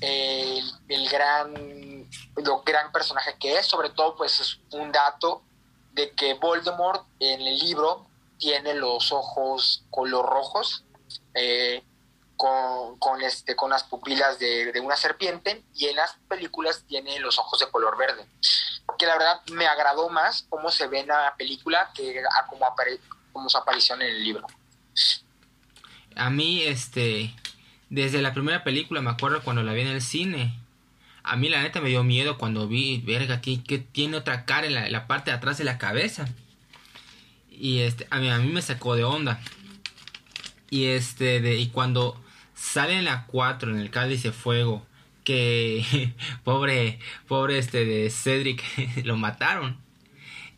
el, 0.01 0.71
el, 0.89 1.09
gran, 1.09 2.09
lo 2.35 2.63
gran 2.63 2.91
personaje 2.91 3.35
que 3.39 3.59
es, 3.59 3.65
sobre 3.67 3.91
todo 3.91 4.15
pues 4.15 4.39
es 4.41 4.59
un 4.71 4.91
dato 4.91 5.43
de 5.93 6.11
que 6.11 6.33
Voldemort 6.33 7.05
en 7.19 7.41
el 7.41 7.59
libro 7.59 8.07
tiene 8.39 8.73
los 8.73 9.11
ojos 9.11 9.85
color 9.91 10.25
rojos, 10.25 10.83
eh, 11.35 11.83
con, 12.35 12.97
con, 12.99 13.21
este, 13.21 13.55
con 13.55 13.69
las 13.69 13.83
pupilas 13.83 14.39
de, 14.39 14.71
de, 14.71 14.79
una 14.79 14.95
serpiente, 14.95 15.63
y 15.75 15.87
en 15.87 15.95
las 15.95 16.15
películas 16.27 16.83
tiene 16.87 17.19
los 17.19 17.37
ojos 17.37 17.59
de 17.59 17.69
color 17.69 17.97
verde. 17.97 18.25
Que 18.97 19.05
la 19.05 19.17
verdad 19.17 19.41
me 19.51 19.65
agradó 19.65 20.09
más 20.09 20.45
cómo 20.49 20.69
se 20.71 20.87
ve 20.87 20.99
en 20.99 21.07
la 21.07 21.33
película 21.37 21.91
que 21.93 22.19
a 22.19 22.47
como, 22.47 22.65
como 23.31 23.49
su 23.49 23.57
aparición 23.57 24.01
en 24.01 24.09
el 24.09 24.23
libro. 24.23 24.47
A 26.15 26.29
mí, 26.29 26.63
este, 26.63 27.33
desde 27.89 28.21
la 28.21 28.33
primera 28.33 28.63
película, 28.63 29.01
me 29.01 29.09
acuerdo 29.09 29.43
cuando 29.43 29.63
la 29.63 29.73
vi 29.73 29.81
en 29.81 29.87
el 29.87 30.01
cine, 30.01 30.59
a 31.23 31.37
mí 31.37 31.49
la 31.49 31.61
neta 31.61 31.79
me 31.79 31.89
dio 31.89 32.03
miedo 32.03 32.37
cuando 32.37 32.67
vi, 32.67 32.99
verga, 32.99 33.41
que, 33.41 33.63
que 33.63 33.79
tiene 33.79 34.17
otra 34.17 34.45
cara 34.45 34.67
en 34.67 34.73
la, 34.73 34.89
la, 34.89 35.07
parte 35.07 35.31
de 35.31 35.37
atrás 35.37 35.57
de 35.57 35.63
la 35.63 35.77
cabeza. 35.77 36.27
Y 37.49 37.79
este, 37.79 38.07
a 38.09 38.19
mí, 38.19 38.29
a 38.29 38.37
mí 38.39 38.51
me 38.51 38.61
sacó 38.61 38.95
de 38.95 39.05
onda. 39.05 39.39
Y 40.69 40.87
este, 40.87 41.39
de, 41.39 41.55
y 41.55 41.67
cuando 41.69 42.21
sale 42.63 42.93
en 42.93 43.05
la 43.05 43.25
4, 43.27 43.71
en 43.71 43.79
el 43.79 43.91
cáliz 43.91 44.23
de 44.23 44.31
fuego, 44.31 44.85
que 45.23 46.13
pobre, 46.43 46.99
pobre 47.27 47.57
este 47.57 47.85
de 47.85 48.09
Cedric 48.09 48.63
lo 49.03 49.17
mataron. 49.17 49.77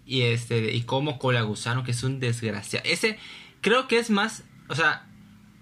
Y 0.06 0.22
este, 0.22 0.72
y 0.72 0.84
como 0.84 1.18
Cola 1.18 1.42
Gusano, 1.42 1.84
que 1.84 1.92
es 1.92 2.04
un 2.04 2.20
desgraciado. 2.20 2.88
Ese, 2.88 3.18
creo 3.62 3.88
que 3.88 3.98
es 3.98 4.12
más, 4.12 4.44
o 4.70 4.76
sea, 4.76 5.08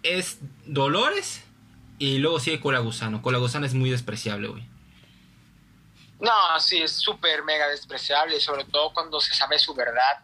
es 0.04 0.40
Dolores 0.66 1.46
y 1.98 2.18
luego 2.18 2.42
sigue 2.42 2.60
Cola 2.60 2.80
Gusano. 2.80 3.22
Cola 3.22 3.38
Gusano 3.38 3.66
es 3.66 3.74
muy 3.74 3.90
despreciable, 3.90 4.50
güey. 4.50 4.68
No, 6.20 6.60
sí, 6.60 6.82
es 6.82 6.92
súper 6.92 7.44
mega 7.44 7.68
despreciable, 7.70 8.40
sobre 8.42 8.66
todo 8.66 8.94
cuando 8.94 9.20
se 9.22 9.34
sabe 9.34 9.58
su 9.60 9.74
verdad 9.74 10.22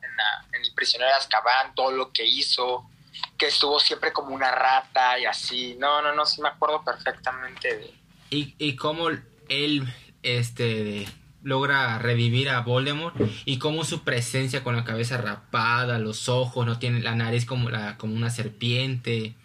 en, 0.54 0.64
el 0.64 0.74
prisionero 0.74 1.12
de 1.12 1.18
Azkaban, 1.18 1.74
todo 1.76 1.92
lo 1.92 2.12
que 2.12 2.26
hizo, 2.26 2.90
que 3.40 3.48
estuvo 3.48 3.80
siempre 3.80 4.14
como 4.14 4.36
una 4.36 4.52
rata 4.52 5.18
y 5.18 5.26
así. 5.26 5.76
No, 5.80 6.04
no, 6.04 6.14
no, 6.14 6.26
sí 6.26 6.42
me 6.42 6.50
acuerdo 6.50 6.84
perfectamente 6.84 7.78
de... 7.78 7.94
Y, 8.30 8.54
y 8.60 8.76
cómo 8.76 9.08
él, 9.48 9.94
este, 10.22 11.08
logra 11.42 11.98
revivir 11.98 12.50
a 12.50 12.60
Voldemort 12.60 13.16
y 13.46 13.58
cómo 13.58 13.86
su 13.86 14.04
presencia 14.04 14.64
con 14.64 14.76
la 14.76 14.84
cabeza 14.84 15.18
rapada, 15.18 15.98
los 15.98 16.30
ojos, 16.30 16.66
no 16.66 16.78
tiene 16.78 17.00
la 17.00 17.16
nariz 17.16 17.46
como, 17.46 17.70
la, 17.70 17.98
como 17.98 18.14
una 18.14 18.30
serpiente, 18.30 19.36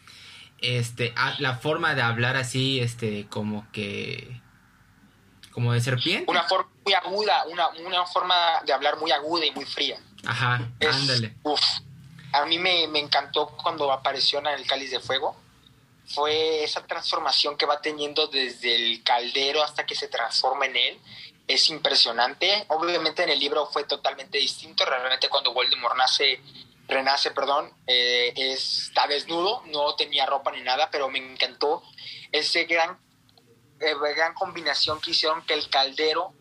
este, 0.59 1.15
la 1.39 1.57
forma 1.57 1.95
de 1.95 2.03
hablar 2.03 2.37
así, 2.37 2.81
este, 2.81 3.27
como 3.29 3.71
que 3.73 4.43
como 5.53 5.73
de 5.73 5.81
serpiente. 5.81 6.29
Una 6.29 6.43
forma 6.43 6.69
muy 6.85 6.95
aguda, 6.95 7.45
una, 7.47 7.69
una 7.87 8.05
forma 8.07 8.35
de 8.67 8.73
hablar 8.73 8.99
muy 8.99 9.13
aguda 9.13 9.47
y 9.47 9.53
muy 9.53 9.65
fría. 9.65 9.99
Ajá, 10.27 10.69
ándale. 10.81 11.37
Uf, 11.45 11.61
a 12.35 12.47
mí 12.47 12.59
me, 12.59 12.87
me, 12.89 12.99
encantó 12.99 13.47
cuando 13.63 13.91
apareció 13.93 14.41
en 14.41 14.47
el 14.49 14.67
cáliz 14.67 14.91
de 14.91 15.01
fuego. 15.01 15.37
Fue 16.07 16.65
esa 16.65 16.87
transformación 16.87 17.57
que 17.57 17.65
va 17.65 17.81
teniendo 17.81 18.27
desde 18.27 18.75
el 18.75 19.03
caldero 19.03 19.63
hasta 19.63 19.87
que 19.87 19.95
se 19.95 20.09
transforma 20.09 20.67
en 20.67 20.77
él. 20.77 21.01
Es 21.47 21.69
impresionante. 21.71 22.65
Obviamente 22.69 23.23
en 23.23 23.31
el 23.31 23.39
libro 23.39 23.67
fue 23.67 23.85
totalmente 23.85 24.39
distinto. 24.39 24.85
Realmente 24.85 25.29
cuando 25.29 25.55
Voldemort 25.55 25.97
nace, 25.97 26.41
renace, 26.89 27.31
perdón, 27.31 27.73
eh, 27.87 28.33
está 28.37 29.07
desnudo, 29.07 29.63
no 29.67 29.95
tenía 29.95 30.27
ropa 30.27 30.51
ni 30.51 30.61
nada, 30.61 30.91
pero 30.91 31.09
me 31.09 31.19
encantó 31.19 31.83
ese 32.33 32.65
gran 32.65 32.99
eh, 33.81 33.95
gran 34.17 34.35
combinación 34.35 35.01
que 35.01 35.11
hicieron 35.11 35.45
que 35.45 35.55
el 35.55 35.69
caldero 35.69 36.33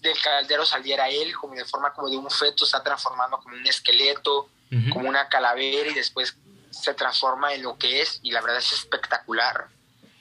del 0.00 0.20
caldero 0.20 0.64
saliera 0.66 1.08
él 1.08 1.34
como 1.34 1.54
de 1.54 1.64
forma 1.64 1.92
como 1.92 2.08
de 2.08 2.16
un 2.16 2.30
feto 2.30 2.64
está 2.64 2.82
transformando 2.82 3.38
como 3.38 3.54
un 3.54 3.66
esqueleto 3.66 4.48
como 4.92 5.08
una 5.08 5.28
calavera 5.28 5.90
y 5.90 5.94
después 5.94 6.36
se 6.70 6.94
transforma 6.94 7.54
en 7.54 7.62
lo 7.62 7.78
que 7.78 8.02
es 8.02 8.20
y 8.22 8.30
la 8.30 8.40
verdad 8.40 8.58
es 8.58 8.72
espectacular. 8.72 9.68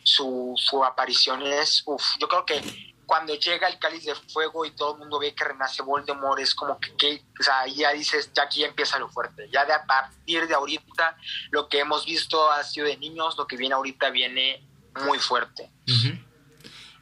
Su, 0.03 0.53
su 0.55 0.83
aparición 0.85 1.41
es 1.41 1.81
uf, 1.85 2.03
yo 2.19 2.27
creo 2.27 2.45
que 2.45 2.61
cuando 3.05 3.35
llega 3.35 3.67
el 3.67 3.79
cáliz 3.79 4.05
de 4.05 4.15
fuego 4.15 4.65
y 4.65 4.71
todo 4.71 4.93
el 4.93 4.99
mundo 4.99 5.19
ve 5.19 5.33
que 5.33 5.43
renace 5.43 5.81
Voldemort 5.81 6.39
es 6.39 6.53
como 6.55 6.79
que, 6.79 6.93
que 6.95 7.23
o 7.39 7.43
sea, 7.43 7.65
ya 7.67 7.91
dices 7.93 8.31
ya 8.33 8.43
aquí 8.43 8.63
empieza 8.63 8.99
lo 8.99 9.09
fuerte. 9.09 9.49
Ya 9.51 9.65
de 9.65 9.73
a 9.73 9.85
partir 9.85 10.47
de 10.47 10.53
ahorita 10.53 11.17
lo 11.51 11.67
que 11.69 11.79
hemos 11.79 12.05
visto 12.05 12.51
ha 12.51 12.63
sido 12.63 12.87
de 12.87 12.97
niños 12.97 13.37
lo 13.37 13.47
que 13.47 13.57
viene 13.57 13.75
ahorita 13.75 14.09
viene 14.09 14.63
muy 15.05 15.19
fuerte. 15.19 15.71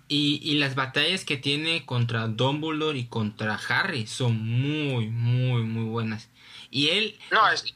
Y, 0.08 0.39
y 0.44 0.56
las 0.56 0.76
batallas 0.76 1.26
que 1.26 1.38
tiene 1.38 1.86
contra 1.86 2.28
Dumbledore 2.28 3.00
y 3.00 3.08
contra 3.08 3.56
Harry 3.56 4.06
son 4.08 4.38
muy, 4.38 5.08
muy, 5.08 5.64
muy 5.64 5.86
buenas. 5.86 6.30
Y 6.74 6.89
él... 6.89 7.19
No, 7.32 7.47
es... 7.49 7.76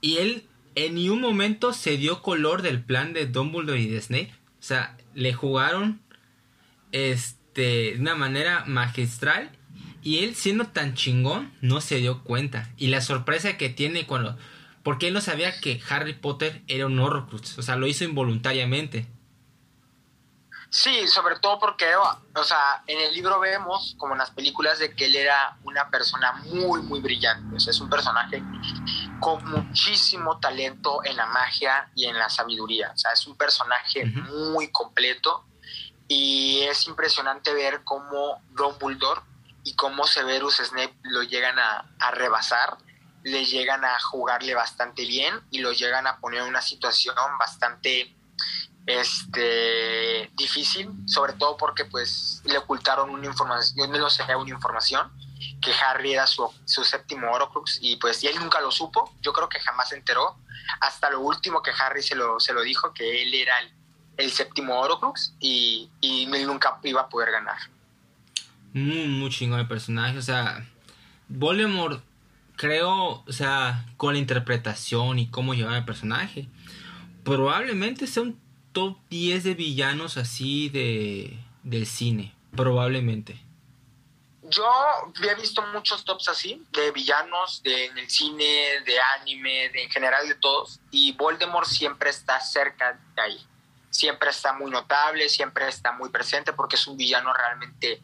Y 0.00 0.16
él 0.16 0.46
en 0.74 0.94
ningún 0.94 1.20
momento 1.20 1.74
se 1.74 1.98
dio 1.98 2.22
color 2.22 2.62
del 2.62 2.82
plan 2.82 3.12
de 3.12 3.26
Dumbledore 3.26 3.78
y 3.78 3.88
de 3.88 4.00
Snape. 4.00 4.32
O 4.58 4.62
sea, 4.62 4.96
le 5.14 5.34
jugaron 5.34 6.00
este, 6.92 7.92
de 7.92 7.96
una 8.00 8.14
manera 8.14 8.64
magistral. 8.66 9.50
Y 10.02 10.20
él 10.24 10.34
siendo 10.34 10.66
tan 10.68 10.94
chingón, 10.94 11.52
no 11.60 11.82
se 11.82 11.98
dio 11.98 12.24
cuenta. 12.24 12.72
Y 12.78 12.86
la 12.86 13.02
sorpresa 13.02 13.58
que 13.58 13.68
tiene 13.68 14.06
cuando... 14.06 14.38
Porque 14.82 15.08
él 15.08 15.14
no 15.14 15.20
sabía 15.20 15.60
que 15.60 15.78
Harry 15.90 16.14
Potter 16.14 16.62
era 16.68 16.86
un 16.86 16.98
Horrocrux. 16.98 17.58
O 17.58 17.62
sea, 17.62 17.76
lo 17.76 17.86
hizo 17.86 18.04
involuntariamente. 18.04 19.06
Sí, 20.74 21.06
sobre 21.06 21.38
todo 21.38 21.58
porque, 21.58 21.94
o 21.94 22.44
sea, 22.44 22.82
en 22.86 22.98
el 22.98 23.12
libro 23.12 23.38
vemos, 23.38 23.94
como 23.98 24.14
en 24.14 24.20
las 24.20 24.30
películas, 24.30 24.78
de 24.78 24.96
que 24.96 25.04
él 25.04 25.16
era 25.16 25.58
una 25.64 25.90
persona 25.90 26.32
muy, 26.46 26.80
muy 26.80 27.00
brillante. 27.00 27.54
O 27.54 27.60
sea, 27.60 27.72
es 27.72 27.80
un 27.82 27.90
personaje 27.90 28.42
con 29.20 29.44
muchísimo 29.50 30.40
talento 30.40 31.04
en 31.04 31.18
la 31.18 31.26
magia 31.26 31.90
y 31.94 32.06
en 32.06 32.16
la 32.16 32.30
sabiduría. 32.30 32.90
O 32.94 32.96
sea, 32.96 33.12
es 33.12 33.26
un 33.26 33.36
personaje 33.36 34.06
muy 34.06 34.72
completo 34.72 35.44
y 36.08 36.62
es 36.62 36.86
impresionante 36.86 37.52
ver 37.52 37.84
cómo 37.84 38.40
Dumbledore 38.52 39.20
y 39.64 39.74
cómo 39.74 40.06
Severus 40.06 40.56
Snape 40.56 40.96
lo 41.02 41.22
llegan 41.22 41.58
a, 41.58 41.84
a 42.00 42.10
rebasar, 42.12 42.78
le 43.24 43.44
llegan 43.44 43.84
a 43.84 44.00
jugarle 44.00 44.54
bastante 44.54 45.04
bien 45.04 45.38
y 45.50 45.58
lo 45.58 45.72
llegan 45.72 46.06
a 46.06 46.18
poner 46.18 46.40
en 46.40 46.48
una 46.48 46.62
situación 46.62 47.14
bastante 47.38 48.16
este 48.86 50.30
difícil, 50.34 50.90
sobre 51.06 51.34
todo 51.34 51.56
porque 51.56 51.84
pues 51.84 52.42
le 52.44 52.58
ocultaron 52.58 53.10
una 53.10 53.26
información, 53.26 53.92
yo 53.92 53.98
no 53.98 54.10
sé, 54.10 54.22
una 54.34 54.50
información 54.50 55.10
que 55.60 55.72
Harry 55.72 56.14
era 56.14 56.26
su, 56.26 56.48
su 56.64 56.84
séptimo 56.84 57.30
Horcrux 57.30 57.78
y 57.80 57.96
pues 57.96 58.22
y 58.22 58.28
él 58.28 58.36
nunca 58.38 58.60
lo 58.60 58.70
supo, 58.70 59.14
yo 59.20 59.32
creo 59.32 59.48
que 59.48 59.60
jamás 59.60 59.90
se 59.90 59.96
enteró, 59.96 60.36
hasta 60.80 61.10
lo 61.10 61.20
último 61.20 61.62
que 61.62 61.70
Harry 61.70 62.02
se 62.02 62.14
lo, 62.14 62.40
se 62.40 62.52
lo 62.52 62.62
dijo, 62.62 62.92
que 62.92 63.22
él 63.22 63.34
era 63.34 63.54
el, 64.16 64.30
séptimo 64.30 64.80
Horcrux 64.80 65.34
y, 65.40 65.90
y 66.00 66.24
él 66.32 66.46
nunca 66.46 66.78
iba 66.82 67.02
a 67.02 67.08
poder 67.08 67.32
ganar. 67.32 67.58
Muy, 68.72 69.06
muy 69.06 69.30
chingón 69.30 69.60
el 69.60 69.68
personaje, 69.68 70.18
o 70.18 70.22
sea, 70.22 70.66
Voldemort 71.28 72.02
creo, 72.56 73.24
o 73.26 73.32
sea, 73.32 73.86
con 73.96 74.14
la 74.14 74.18
interpretación 74.18 75.18
y 75.18 75.28
cómo 75.28 75.54
llevar 75.54 75.76
el 75.76 75.84
personaje, 75.84 76.48
probablemente 77.24 78.06
sea 78.06 78.22
un 78.22 78.40
top 78.72 78.98
10 79.08 79.44
de 79.44 79.54
villanos 79.54 80.16
así 80.16 80.68
de 80.68 81.38
del 81.62 81.86
cine, 81.86 82.34
probablemente. 82.56 83.40
Yo 84.42 84.66
había 85.16 85.34
visto 85.34 85.62
muchos 85.72 86.04
tops 86.04 86.28
así, 86.28 86.62
de 86.72 86.90
villanos, 86.90 87.62
de, 87.62 87.86
en 87.86 87.98
el 87.98 88.10
cine, 88.10 88.80
de 88.84 89.00
anime, 89.20 89.70
de, 89.70 89.84
en 89.84 89.90
general 89.90 90.28
de 90.28 90.34
todos, 90.34 90.80
y 90.90 91.12
Voldemort 91.12 91.66
siempre 91.66 92.10
está 92.10 92.40
cerca 92.40 92.98
de 93.14 93.22
ahí. 93.22 93.46
Siempre 93.90 94.30
está 94.30 94.52
muy 94.54 94.70
notable, 94.70 95.28
siempre 95.28 95.68
está 95.68 95.92
muy 95.92 96.08
presente 96.08 96.52
porque 96.52 96.76
es 96.76 96.86
un 96.86 96.96
villano 96.96 97.32
realmente 97.32 98.00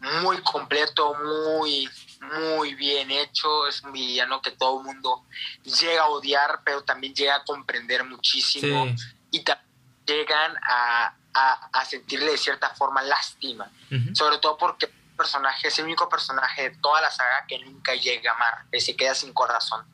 muy 0.00 0.38
completo, 0.42 1.14
muy, 1.14 1.88
muy 2.20 2.74
bien 2.74 3.10
hecho. 3.12 3.68
Es 3.68 3.80
un 3.82 3.92
villano 3.92 4.42
que 4.42 4.50
todo 4.50 4.80
el 4.80 4.86
mundo 4.86 5.24
llega 5.62 6.02
a 6.02 6.08
odiar, 6.08 6.62
pero 6.64 6.82
también 6.82 7.14
llega 7.14 7.36
a 7.36 7.44
comprender 7.44 8.02
muchísimo. 8.04 8.92
Y 9.30 9.44
también 9.44 9.69
llegan 10.06 10.56
a, 10.62 11.14
a, 11.34 11.84
sentirle 11.84 12.32
de 12.32 12.38
cierta 12.38 12.70
forma 12.70 13.02
lástima, 13.02 13.70
sobre 14.12 14.38
todo 14.38 14.56
porque 14.56 14.86
el 14.86 15.16
personaje 15.16 15.68
es 15.68 15.78
el 15.78 15.84
único 15.84 16.08
personaje 16.08 16.70
de 16.70 16.76
toda 16.76 17.00
la 17.00 17.10
saga 17.10 17.44
que 17.46 17.58
nunca 17.58 17.94
llega 17.94 18.32
a 18.32 18.34
amar, 18.34 18.64
que 18.70 18.80
se 18.80 18.96
queda 18.96 19.14
sin 19.14 19.32
corazón. 19.32 19.84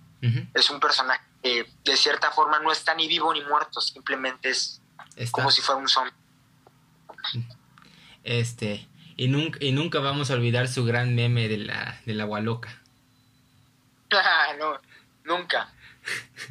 Es 0.54 0.70
un 0.70 0.80
personaje 0.80 1.22
que 1.42 1.70
de 1.84 1.96
cierta 1.96 2.32
forma 2.32 2.58
no 2.58 2.72
está 2.72 2.94
ni 2.94 3.06
vivo 3.06 3.32
ni 3.32 3.42
muerto, 3.42 3.80
simplemente 3.80 4.50
es 4.50 4.80
como 5.30 5.50
si 5.50 5.62
fuera 5.62 5.80
un 5.80 5.88
zombie. 5.88 6.12
Este, 8.24 8.88
y 9.16 9.28
nunca, 9.28 9.58
y 9.60 9.72
nunca 9.72 10.00
vamos 10.00 10.30
a 10.30 10.34
olvidar 10.34 10.68
su 10.68 10.84
gran 10.84 11.14
meme 11.14 11.48
de 11.48 11.58
la, 11.58 12.00
de 12.04 12.14
la 12.14 12.26
loca. 12.40 12.82
no, 14.58 14.80
nunca. 15.24 15.72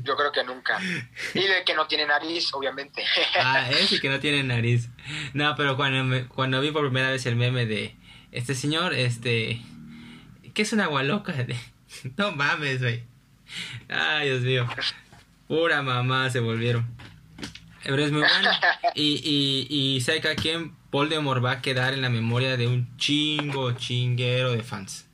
Yo 0.04 0.16
creo 0.16 0.32
que 0.32 0.44
nunca. 0.44 0.80
Y 1.34 1.40
de 1.40 1.64
que 1.66 1.74
no 1.74 1.88
tiene 1.88 2.06
nariz, 2.06 2.54
obviamente. 2.54 3.04
ah, 3.40 3.70
ese 3.70 4.00
que 4.00 4.10
no 4.10 4.20
tiene 4.20 4.44
nariz. 4.44 4.90
No, 5.34 5.56
pero 5.56 5.76
cuando, 5.76 6.28
cuando 6.30 6.62
vi 6.62 6.72
por 6.72 6.84
primera 6.84 7.12
vez 7.12 7.26
el 7.26 7.36
meme 7.36 7.66
de 7.66 7.96
este 8.32 8.56
señor, 8.56 8.94
este... 8.94 9.62
¿Qué 10.54 10.62
es 10.62 10.74
una 10.74 10.86
agua 10.86 11.04
loca? 11.04 11.34
no 12.18 12.32
mames, 12.32 12.82
güey. 12.82 13.04
Ay, 13.90 14.30
Dios 14.30 14.42
mío. 14.42 14.68
Pura 15.48 15.82
mamá 15.82 16.30
se 16.30 16.40
volvieron. 16.40 16.86
Pero 17.84 18.04
es 18.04 18.12
muy 18.12 18.22
bueno. 18.22 18.50
Y, 18.96 19.22
y, 19.24 19.68
y 19.70 20.02
sé 20.02 20.22
que 20.22 20.30
aquí 20.30 20.50
en 20.50 20.74
Voldemort 20.90 21.44
va 21.44 21.52
a 21.52 21.62
quedar 21.62 21.94
en 21.94 22.02
la 22.02 22.10
memoria 22.10 22.56
de 22.56 22.68
un 22.68 22.96
chingo, 22.98 23.74
chinguero 23.74 24.54
de 24.54 24.64
fans. 24.64 25.05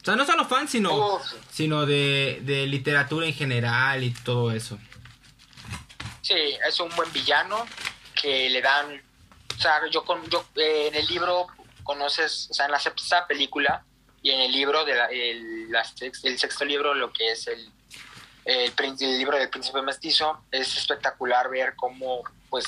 O 0.00 0.04
sea, 0.04 0.16
no 0.16 0.24
solo 0.24 0.46
fans, 0.46 0.70
sino, 0.70 1.20
sino 1.50 1.84
de, 1.84 2.40
literatura 2.66 3.26
en 3.26 3.34
general 3.34 4.02
y 4.02 4.10
todo 4.10 4.50
eso. 4.50 4.78
Sí, 6.22 6.56
es 6.66 6.80
un 6.80 6.88
buen 6.96 7.12
villano 7.12 7.66
que 8.20 8.48
le 8.48 8.62
dan... 8.62 9.02
O 9.56 9.60
sea, 9.60 9.80
yo, 9.90 10.04
con, 10.04 10.24
yo 10.30 10.46
eh, 10.56 10.88
en 10.88 10.94
el 10.94 11.06
libro 11.06 11.48
conoces, 11.82 12.48
o 12.50 12.54
sea, 12.54 12.64
en 12.64 12.72
la 12.72 12.78
sexta 12.78 13.26
película 13.26 13.84
y 14.22 14.30
en 14.30 14.40
el 14.40 14.52
libro, 14.52 14.84
de 14.86 14.94
el, 15.10 16.38
sexto 16.38 16.64
libro, 16.64 16.94
lo 16.94 17.12
que 17.12 17.32
es 17.32 17.46
el, 17.48 17.70
el, 18.46 18.72
libro 19.18 19.36
del 19.36 19.50
príncipe 19.50 19.82
mestizo, 19.82 20.44
es 20.50 20.78
espectacular 20.78 21.50
ver 21.50 21.74
cómo, 21.76 22.22
pues, 22.48 22.64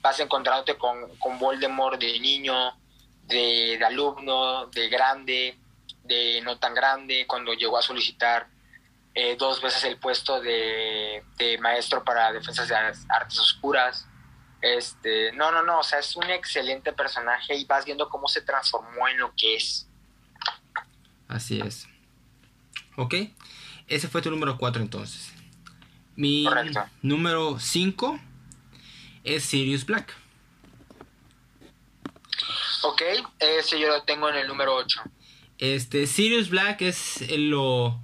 vas 0.00 0.18
encontrándote 0.18 0.76
con, 0.76 1.16
con 1.18 1.38
Voldemort 1.38 2.00
de 2.00 2.18
niño, 2.18 2.74
de, 3.28 3.76
de 3.78 3.84
alumno, 3.84 4.66
de 4.66 4.88
grande, 4.88 5.58
de 6.04 6.40
no 6.42 6.58
tan 6.58 6.74
grande, 6.74 7.26
cuando 7.26 7.52
llegó 7.54 7.78
a 7.78 7.82
solicitar 7.82 8.48
eh, 9.14 9.36
dos 9.38 9.60
veces 9.60 9.84
el 9.84 9.98
puesto 9.98 10.40
de, 10.40 11.22
maestro 11.60 12.02
para 12.02 12.32
defensas 12.32 12.68
de 12.68 12.74
artes 12.74 13.38
oscuras. 13.38 14.06
Este, 14.60 15.32
no, 15.32 15.50
no, 15.50 15.62
no, 15.62 15.80
o 15.80 15.82
sea, 15.82 15.98
es 15.98 16.14
un 16.16 16.30
excelente 16.30 16.92
personaje 16.92 17.54
y 17.54 17.64
vas 17.64 17.84
viendo 17.84 18.08
cómo 18.08 18.28
se 18.28 18.42
transformó 18.42 19.08
en 19.08 19.18
lo 19.18 19.34
que 19.36 19.56
es. 19.56 19.88
Así 21.28 21.60
es. 21.60 21.88
Ok, 22.96 23.14
ese 23.88 24.08
fue 24.08 24.22
tu 24.22 24.30
número 24.30 24.56
4 24.56 24.80
entonces. 24.80 25.32
Mi 26.14 26.46
número 27.00 27.58
5 27.58 28.20
es 29.24 29.44
Sirius 29.44 29.84
Black. 29.84 30.14
Ok, 32.84 33.02
ese 33.38 33.78
yo 33.78 33.88
lo 33.88 34.02
tengo 34.02 34.28
en 34.28 34.36
el 34.36 34.48
número 34.48 34.74
8. 34.74 35.02
Este, 35.62 36.08
Sirius 36.08 36.50
Black 36.50 36.82
es 36.82 37.24
lo, 37.38 38.00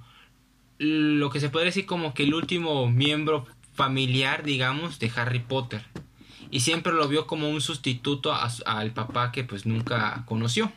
lo 0.77 1.29
que 1.29 1.41
se 1.41 1.49
puede 1.49 1.65
decir 1.65 1.85
como 1.85 2.13
que 2.13 2.23
el 2.23 2.33
último 2.33 2.89
miembro 2.89 3.45
familiar, 3.73 4.43
digamos, 4.43 4.97
de 4.97 5.11
Harry 5.13 5.39
Potter. 5.39 5.83
Y 6.51 6.61
siempre 6.61 6.93
lo 6.93 7.09
vio 7.09 7.27
como 7.27 7.49
un 7.49 7.59
sustituto 7.59 8.33
al 8.33 8.93
papá 8.93 9.33
que 9.33 9.43
pues 9.43 9.65
nunca 9.65 10.23
conoció. 10.25 10.71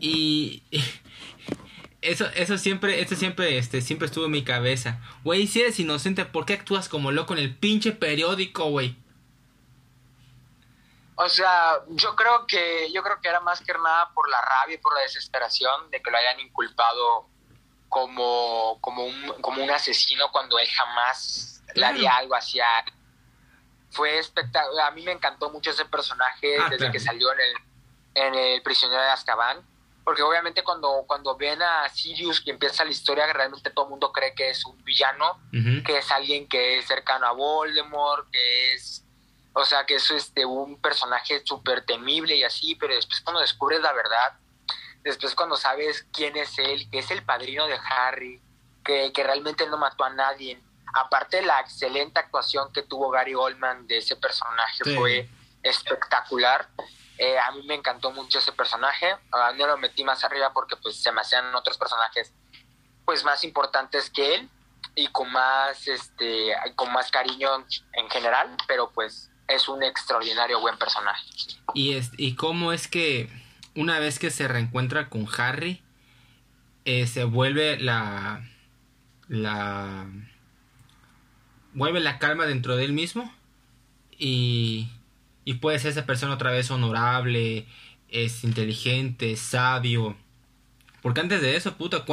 Y 0.00 0.64
eso, 2.02 2.26
eso 2.34 2.58
siempre, 2.58 3.00
eso 3.00 3.14
siempre, 3.14 3.58
este, 3.58 3.80
siempre 3.80 4.06
estuvo 4.06 4.24
en 4.24 4.32
mi 4.32 4.42
cabeza. 4.42 5.00
Güey, 5.22 5.46
si 5.46 5.60
eres 5.60 5.78
inocente, 5.78 6.24
¿por 6.24 6.46
qué 6.46 6.54
actúas 6.54 6.88
como 6.88 7.12
loco 7.12 7.34
en 7.34 7.38
el 7.38 7.54
pinche 7.54 7.92
periódico, 7.92 8.70
güey? 8.70 8.96
O 11.20 11.28
sea, 11.28 11.80
yo 11.88 12.14
creo 12.14 12.46
que 12.46 12.92
yo 12.92 13.02
creo 13.02 13.20
que 13.20 13.28
era 13.28 13.40
más 13.40 13.60
que 13.60 13.72
nada 13.72 14.08
por 14.14 14.28
la 14.30 14.40
rabia 14.40 14.76
y 14.76 14.78
por 14.78 14.94
la 14.94 15.00
desesperación 15.00 15.90
de 15.90 16.00
que 16.00 16.12
lo 16.12 16.16
hayan 16.16 16.38
inculpado 16.38 17.26
como 17.88 18.78
como 18.80 19.04
un, 19.04 19.42
como 19.42 19.64
un 19.64 19.68
asesino 19.68 20.30
cuando 20.30 20.60
él 20.60 20.68
jamás 20.68 21.64
le 21.74 21.84
haría 21.84 22.16
algo 22.16 22.36
hacia 22.36 22.64
fue 23.90 24.16
espectacular. 24.18 24.86
A 24.86 24.90
mí 24.92 25.02
me 25.02 25.10
encantó 25.10 25.50
mucho 25.50 25.70
ese 25.70 25.86
personaje 25.86 26.56
ah, 26.56 26.68
desde 26.70 26.92
que 26.92 27.00
salió 27.00 27.32
en 27.32 27.40
el 27.40 27.54
en 28.14 28.34
el 28.36 28.62
prisionero 28.62 29.02
de 29.02 29.10
Azkaban, 29.10 29.66
porque 30.04 30.22
obviamente 30.22 30.62
cuando 30.62 31.02
cuando 31.08 31.36
ven 31.36 31.60
a 31.60 31.88
Sirius 31.88 32.40
que 32.40 32.52
empieza 32.52 32.84
la 32.84 32.92
historia 32.92 33.26
realmente 33.32 33.70
todo 33.70 33.86
el 33.86 33.90
mundo 33.90 34.12
cree 34.12 34.36
que 34.36 34.50
es 34.50 34.64
un 34.64 34.84
villano, 34.84 35.40
que 35.84 35.98
es 35.98 36.12
alguien 36.12 36.48
que 36.48 36.78
es 36.78 36.86
cercano 36.86 37.26
a 37.26 37.32
Voldemort, 37.32 38.30
que 38.30 38.74
es 38.74 39.04
o 39.52 39.64
sea, 39.64 39.84
que 39.86 39.96
es 39.96 40.10
este, 40.10 40.44
un 40.44 40.80
personaje 40.80 41.42
súper 41.44 41.84
temible 41.84 42.36
y 42.36 42.44
así, 42.44 42.74
pero 42.74 42.94
después 42.94 43.20
cuando 43.20 43.40
descubres 43.40 43.80
la 43.80 43.92
verdad, 43.92 44.34
después 45.02 45.34
cuando 45.34 45.56
sabes 45.56 46.06
quién 46.12 46.36
es 46.36 46.58
él, 46.58 46.88
que 46.90 46.98
es 47.00 47.10
el 47.10 47.24
padrino 47.24 47.66
de 47.66 47.78
Harry, 47.90 48.40
que, 48.84 49.12
que 49.12 49.24
realmente 49.24 49.66
no 49.66 49.78
mató 49.78 50.04
a 50.04 50.10
nadie, 50.10 50.60
aparte 50.94 51.38
de 51.38 51.46
la 51.46 51.60
excelente 51.60 52.18
actuación 52.20 52.72
que 52.72 52.82
tuvo 52.82 53.10
Gary 53.10 53.34
Oldman 53.34 53.86
de 53.86 53.98
ese 53.98 54.16
personaje, 54.16 54.84
fue 54.96 55.28
espectacular. 55.62 56.68
Eh, 57.18 57.38
a 57.38 57.50
mí 57.50 57.62
me 57.66 57.74
encantó 57.74 58.10
mucho 58.12 58.38
ese 58.38 58.52
personaje. 58.52 59.16
Ah, 59.32 59.52
no 59.56 59.66
lo 59.66 59.76
metí 59.76 60.04
más 60.04 60.22
arriba 60.24 60.52
porque 60.52 60.76
pues 60.76 61.02
se 61.02 61.10
me 61.12 61.20
hacían 61.20 61.54
otros 61.54 61.76
personajes 61.76 62.32
pues 63.04 63.24
más 63.24 63.42
importantes 63.42 64.10
que 64.10 64.34
él 64.34 64.50
y 64.94 65.08
con 65.08 65.30
más 65.32 65.88
este 65.88 66.54
con 66.76 66.92
más 66.92 67.10
cariño 67.10 67.64
en 67.94 68.10
general, 68.10 68.56
pero 68.66 68.90
pues 68.90 69.30
es 69.48 69.68
un 69.68 69.82
extraordinario 69.82 70.60
buen 70.60 70.78
personaje. 70.78 71.24
Y 71.74 71.92
es, 71.92 72.10
y 72.16 72.34
cómo 72.34 72.72
es 72.72 72.88
que 72.88 73.28
una 73.74 73.98
vez 73.98 74.18
que 74.18 74.30
se 74.30 74.48
reencuentra 74.48 75.08
con 75.08 75.26
Harry 75.36 75.82
eh, 76.84 77.06
se 77.06 77.24
vuelve 77.24 77.78
la 77.78 78.42
la 79.28 80.06
vuelve 81.74 82.00
la 82.00 82.18
calma 82.18 82.46
dentro 82.46 82.76
de 82.76 82.84
él 82.84 82.92
mismo 82.92 83.32
y 84.18 84.88
y 85.48 85.54
puede 85.54 85.78
ser 85.78 85.92
esa 85.92 86.04
persona 86.04 86.34
otra 86.34 86.50
vez 86.50 86.70
honorable, 86.70 87.66
es 88.10 88.44
inteligente, 88.44 89.34
sabio. 89.34 90.14
Porque 91.00 91.22
antes 91.22 91.40
de 91.40 91.56
eso, 91.56 91.78
puta, 91.78 92.04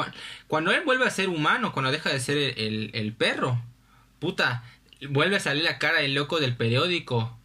cuando 0.48 0.72
él 0.72 0.84
vuelve 0.86 1.06
a 1.06 1.10
ser 1.10 1.28
humano, 1.28 1.74
cuando 1.74 1.92
deja 1.92 2.10
de 2.12 2.22
ser 2.22 2.38
el, 2.58 3.14
perro, 3.18 3.62
puta, 4.20 4.64
vuelve 5.10 5.38
a 5.38 5.40
salir 5.40 5.64
la 5.64 5.80
cara 5.80 6.00
del 6.00 6.14
loco 6.14 6.40
del 6.40 6.56
periódico. 6.56 7.38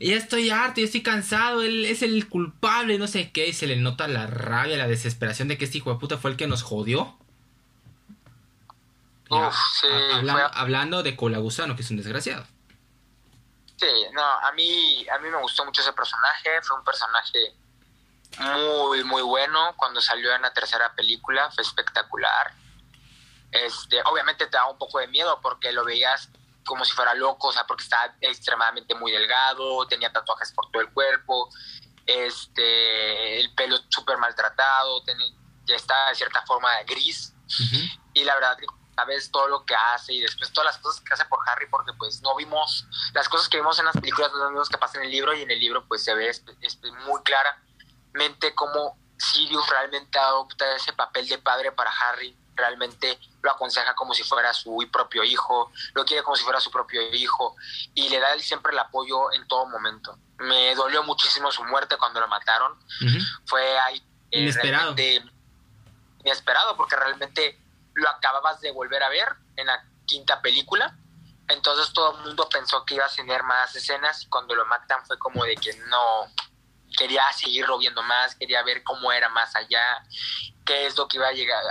Ya 0.00 0.16
estoy 0.16 0.50
harto, 0.50 0.80
ya 0.80 0.86
estoy 0.86 1.02
cansado, 1.02 1.62
él 1.62 1.84
es 1.84 2.02
el 2.02 2.28
culpable, 2.28 2.98
no 2.98 3.06
sé 3.06 3.30
qué, 3.30 3.48
y 3.48 3.52
se 3.52 3.66
le 3.66 3.76
nota 3.76 4.08
la 4.08 4.26
rabia, 4.26 4.76
la 4.76 4.88
desesperación 4.88 5.48
de 5.48 5.56
que 5.56 5.64
este 5.64 5.78
hijo 5.78 5.92
de 5.92 5.98
puta 5.98 6.18
fue 6.18 6.32
el 6.32 6.36
que 6.36 6.46
nos 6.46 6.62
jodió. 6.62 7.16
Uf, 9.30 9.54
sí, 9.80 9.88
hablando 10.52 11.02
de 11.02 11.16
Colagusano, 11.16 11.74
que 11.76 11.82
es 11.82 11.90
un 11.90 11.96
desgraciado. 11.96 12.44
Sí, 13.76 13.86
no, 14.12 14.22
a 14.22 14.52
mí, 14.52 15.06
a 15.08 15.18
mí 15.18 15.28
me 15.28 15.40
gustó 15.40 15.64
mucho 15.64 15.80
ese 15.80 15.92
personaje, 15.92 16.50
fue 16.62 16.78
un 16.78 16.84
personaje 16.84 17.54
muy, 18.38 19.04
muy 19.04 19.22
bueno. 19.22 19.74
Cuando 19.76 20.00
salió 20.00 20.34
en 20.34 20.42
la 20.42 20.52
tercera 20.52 20.94
película 20.94 21.50
fue 21.50 21.62
espectacular. 21.62 22.52
Este, 23.50 24.00
obviamente 24.04 24.46
te 24.46 24.56
da 24.56 24.66
un 24.66 24.78
poco 24.78 24.98
de 24.98 25.08
miedo 25.08 25.38
porque 25.40 25.72
lo 25.72 25.84
veías 25.84 26.28
como 26.64 26.84
si 26.84 26.92
fuera 26.92 27.14
loco, 27.14 27.48
o 27.48 27.52
sea, 27.52 27.66
porque 27.66 27.84
estaba 27.84 28.14
extremadamente 28.20 28.94
muy 28.94 29.12
delgado, 29.12 29.86
tenía 29.86 30.12
tatuajes 30.12 30.52
por 30.52 30.70
todo 30.70 30.82
el 30.82 30.92
cuerpo, 30.92 31.48
este, 32.06 33.40
el 33.40 33.54
pelo 33.54 33.76
súper 33.88 34.18
maltratado, 34.18 35.02
tenía, 35.04 35.30
ya 35.64 35.76
estaba 35.76 36.08
de 36.08 36.14
cierta 36.14 36.44
forma 36.46 36.68
gris. 36.86 37.34
Y 38.14 38.24
la 38.24 38.34
verdad 38.34 38.56
sabes 38.94 39.30
todo 39.30 39.48
lo 39.48 39.64
que 39.64 39.74
hace 39.74 40.12
y 40.12 40.20
después 40.20 40.52
todas 40.52 40.66
las 40.66 40.78
cosas 40.78 41.02
que 41.02 41.14
hace 41.14 41.24
por 41.26 41.40
Harry 41.48 41.66
porque 41.68 41.92
pues 41.94 42.22
no 42.22 42.36
vimos 42.36 42.86
las 43.12 43.28
cosas 43.28 43.48
que 43.48 43.56
vimos 43.56 43.76
en 43.80 43.86
las 43.86 43.94
películas 43.96 44.30
no 44.32 44.50
vimos 44.50 44.68
que 44.68 44.78
pasan 44.78 45.00
en 45.02 45.06
el 45.06 45.10
libro 45.10 45.34
y 45.34 45.42
en 45.42 45.50
el 45.50 45.58
libro 45.58 45.84
pues 45.88 46.04
se 46.04 46.14
ve 46.14 46.30
muy 47.04 47.20
claramente 47.22 48.54
cómo 48.54 48.96
Sirius 49.18 49.68
realmente 49.68 50.16
adopta 50.16 50.76
ese 50.76 50.92
papel 50.92 51.26
de 51.28 51.38
padre 51.38 51.72
para 51.72 51.90
Harry 51.90 52.36
realmente 52.54 53.18
lo 53.42 53.50
aconseja 53.50 53.94
como 53.94 54.14
si 54.14 54.22
fuera 54.22 54.52
su 54.52 54.88
propio 54.90 55.24
hijo 55.24 55.70
lo 55.92 56.04
quiere 56.04 56.22
como 56.22 56.36
si 56.36 56.44
fuera 56.44 56.60
su 56.60 56.70
propio 56.70 57.02
hijo 57.12 57.56
y 57.94 58.08
le 58.08 58.18
da 58.18 58.38
siempre 58.38 58.72
el 58.72 58.78
apoyo 58.78 59.32
en 59.32 59.46
todo 59.48 59.66
momento. 59.66 60.18
Me 60.38 60.74
dolió 60.74 61.02
muchísimo 61.02 61.50
su 61.52 61.64
muerte 61.64 61.96
cuando 61.96 62.20
lo 62.20 62.28
mataron. 62.28 62.76
Fue 63.46 63.78
ahí 63.78 63.98
eh, 64.30 64.40
inesperado. 64.40 64.94
inesperado 66.24 66.76
porque 66.76 66.96
realmente 66.96 67.60
lo 67.94 68.08
acababas 68.08 68.60
de 68.60 68.72
volver 68.72 69.02
a 69.02 69.08
ver 69.08 69.28
en 69.56 69.66
la 69.66 69.84
quinta 70.06 70.40
película. 70.40 70.96
Entonces 71.48 71.92
todo 71.92 72.16
el 72.16 72.24
mundo 72.24 72.48
pensó 72.48 72.84
que 72.84 72.94
iba 72.94 73.04
a 73.04 73.08
tener 73.08 73.42
más 73.42 73.74
escenas 73.76 74.22
y 74.22 74.26
cuando 74.26 74.54
lo 74.54 74.64
matan 74.66 75.04
fue 75.06 75.18
como 75.18 75.44
de 75.44 75.54
que 75.56 75.74
no 75.88 76.26
quería 76.96 77.30
seguirlo 77.32 77.78
viendo 77.78 78.02
más, 78.02 78.34
quería 78.34 78.62
ver 78.62 78.82
cómo 78.82 79.12
era 79.12 79.28
más 79.28 79.54
allá, 79.54 80.04
qué 80.64 80.86
es 80.86 80.96
lo 80.96 81.06
que 81.06 81.18
iba 81.18 81.28
a 81.28 81.32
llegar 81.32 81.62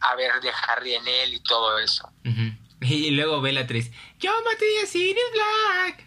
a 0.00 0.14
ver 0.14 0.40
de 0.40 0.50
Harry 0.50 0.94
en 0.94 1.06
él 1.06 1.34
y 1.34 1.40
todo 1.40 1.78
eso. 1.78 2.10
Y 2.80 3.10
luego 3.10 3.40
Bellatrix, 3.40 3.90
yo 4.18 4.30
maté 4.44 4.82
a 4.82 4.86
Sirius 4.86 5.30
Black. 5.32 6.06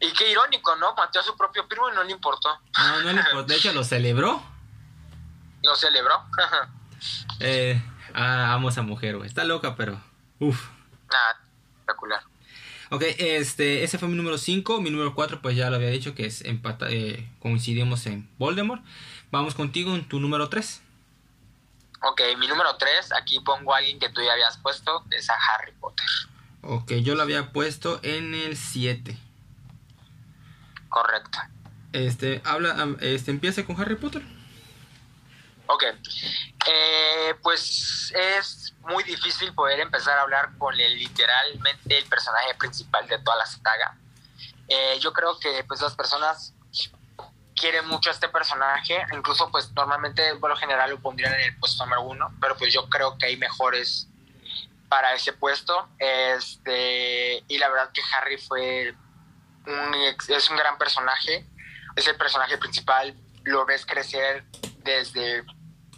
Y 0.00 0.12
qué 0.12 0.30
irónico, 0.30 0.76
¿no? 0.76 0.94
Mató 0.94 1.20
a 1.20 1.22
su 1.22 1.36
propio 1.36 1.66
primo 1.66 1.90
y 1.90 1.94
no 1.94 2.04
le 2.04 2.12
importó. 2.12 2.48
No, 2.78 3.02
no 3.02 3.12
le 3.12 3.20
importó, 3.20 3.44
de 3.44 3.56
hecho 3.56 3.72
lo 3.72 3.84
celebró. 3.84 4.42
Lo 5.62 5.74
celebró. 5.74 6.22
eh, 7.40 7.82
Ah, 8.14 8.54
amo 8.54 8.68
a 8.68 8.70
esa 8.70 8.82
mujer, 8.82 9.16
güey. 9.16 9.26
Está 9.28 9.44
loca, 9.44 9.74
pero. 9.74 10.00
Uf. 10.38 10.68
Ah, 11.10 11.36
espectacular. 11.72 12.22
Ok, 12.90 13.02
este, 13.18 13.82
ese 13.82 13.98
fue 13.98 14.08
mi 14.08 14.14
número 14.14 14.38
5. 14.38 14.80
Mi 14.80 14.90
número 14.90 15.14
4, 15.14 15.42
pues 15.42 15.56
ya 15.56 15.68
lo 15.68 15.76
había 15.76 15.88
dicho, 15.88 16.14
que 16.14 16.26
es 16.26 16.44
empata, 16.44 16.86
eh, 16.90 17.28
coincidimos 17.40 18.06
en 18.06 18.30
Voldemort. 18.38 18.82
Vamos 19.32 19.56
contigo 19.56 19.94
en 19.96 20.08
tu 20.08 20.20
número 20.20 20.48
3. 20.48 20.82
Ok, 22.06 22.20
mi 22.38 22.46
número 22.46 22.76
3, 22.76 23.12
aquí 23.12 23.40
pongo 23.40 23.74
a 23.74 23.78
alguien 23.78 23.98
que 23.98 24.10
tú 24.10 24.22
ya 24.22 24.32
habías 24.32 24.58
puesto, 24.58 25.04
es 25.10 25.30
a 25.30 25.34
Harry 25.34 25.72
Potter. 25.72 26.06
Ok, 26.62 26.92
yo 27.02 27.14
lo 27.14 27.22
había 27.22 27.50
puesto 27.50 27.98
en 28.02 28.34
el 28.34 28.56
7. 28.56 29.18
Correcto. 30.88 31.38
Este, 31.92 32.42
habla, 32.44 32.96
este, 33.00 33.30
empieza 33.30 33.64
con 33.64 33.80
Harry 33.80 33.96
Potter. 33.96 34.22
Ok, 35.66 35.82
eh, 36.66 37.34
pues 37.42 38.12
es 38.14 38.74
muy 38.80 39.02
difícil 39.04 39.54
poder 39.54 39.80
empezar 39.80 40.18
a 40.18 40.22
hablar 40.22 40.58
con 40.58 40.78
el, 40.78 40.98
literalmente 40.98 41.98
el 41.98 42.04
personaje 42.04 42.54
principal 42.56 43.06
de 43.08 43.18
toda 43.18 43.38
la 43.38 43.46
saga. 43.46 43.96
Eh, 44.68 44.98
yo 45.00 45.12
creo 45.12 45.38
que 45.38 45.64
pues 45.64 45.80
las 45.80 45.94
personas 45.94 46.53
quieren 47.54 47.86
mucho 47.86 48.10
a 48.10 48.12
este 48.12 48.28
personaje, 48.28 49.04
incluso 49.12 49.50
pues 49.50 49.72
normalmente 49.72 50.34
por 50.36 50.50
lo 50.50 50.56
general 50.56 50.90
lo 50.90 51.00
pondrían 51.00 51.34
en 51.34 51.40
el 51.40 51.56
puesto 51.58 51.84
número 51.84 52.02
uno, 52.02 52.34
pero 52.40 52.56
pues 52.56 52.72
yo 52.72 52.88
creo 52.88 53.16
que 53.18 53.26
hay 53.26 53.36
mejores 53.36 54.08
para 54.88 55.14
ese 55.14 55.32
puesto. 55.32 55.88
Este, 55.98 57.42
y 57.48 57.58
la 57.58 57.68
verdad 57.68 57.90
que 57.92 58.02
Harry 58.14 58.38
fue 58.38 58.94
un, 59.66 59.94
es 60.28 60.50
un 60.50 60.56
gran 60.56 60.78
personaje, 60.78 61.46
es 61.96 62.06
el 62.06 62.16
personaje 62.16 62.58
principal, 62.58 63.16
lo 63.44 63.64
ves 63.64 63.86
crecer 63.86 64.44
desde 64.78 65.44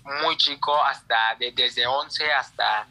muy 0.04 0.36
chico, 0.36 0.82
hasta 0.84 1.36
desde 1.38 1.86
11 1.86 2.32
hasta 2.32 2.88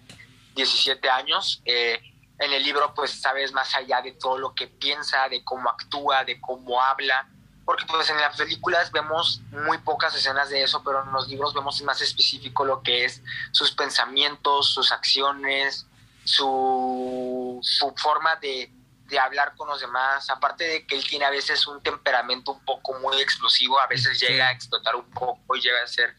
17 0.56 1.10
años. 1.10 1.62
Eh, 1.66 2.00
en 2.38 2.52
el 2.52 2.64
libro 2.64 2.94
pues 2.94 3.12
sabes 3.22 3.54
más 3.54 3.74
allá 3.76 4.02
de 4.02 4.12
todo 4.12 4.38
lo 4.38 4.54
que 4.54 4.68
piensa, 4.68 5.30
de 5.30 5.44
cómo 5.44 5.70
actúa, 5.70 6.26
de 6.26 6.40
cómo 6.42 6.82
habla, 6.82 7.30
porque 7.66 7.86
pues 7.88 8.10
en 8.12 8.18
las 8.18 8.38
películas 8.38 8.92
vemos 8.92 9.42
muy 9.50 9.80
pocas 9.80 10.16
escenas 10.16 10.50
de 10.50 10.64
eso, 10.64 10.84
pero 10.84 11.04
en 11.04 11.12
los 11.12 11.28
libros 11.28 11.54
vemos 11.54 11.82
más 11.82 12.00
específico 12.02 12.64
lo 12.64 12.84
que 12.84 13.06
es 13.06 13.24
sus 13.52 13.72
pensamientos, 13.72 14.70
sus 14.72 14.92
acciones, 14.92 15.88
su, 16.24 17.60
su 17.64 17.94
forma 17.98 18.36
de, 18.36 18.72
de 19.08 19.20
hablar 19.20 19.56
con 19.56 19.68
los 19.68 19.82
demás, 19.82 20.30
aparte 20.30 20.64
de 20.64 20.86
que 20.86 20.96
él 20.96 21.04
tiene 21.08 21.26
a 21.26 21.32
veces 21.32 21.66
un 21.66 21.82
temperamento 21.82 22.52
un 22.52 22.64
poco 22.64 22.94
muy 23.00 23.20
explosivo, 23.20 23.80
a 23.80 23.88
veces 23.88 24.20
llega 24.20 24.48
a 24.48 24.52
explotar 24.52 24.96
un 24.96 25.10
poco 25.10 25.56
y 25.56 25.62
llega 25.62 25.84
a 25.84 25.88
ser 25.88 26.16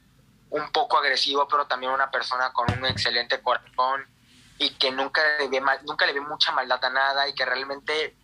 un 0.50 0.70
poco 0.72 0.98
agresivo, 0.98 1.46
pero 1.46 1.66
también 1.66 1.92
una 1.92 2.10
persona 2.10 2.52
con 2.52 2.70
un 2.72 2.86
excelente 2.86 3.40
corazón 3.40 4.04
y 4.58 4.70
que 4.70 4.90
nunca 4.90 5.22
le 5.38 5.48
ve, 5.48 5.62
nunca 5.84 6.06
le 6.06 6.12
ve 6.12 6.20
mucha 6.20 6.50
maldad 6.50 6.84
a 6.84 6.90
nada 6.90 7.28
y 7.28 7.34
que 7.34 7.44
realmente 7.44 8.16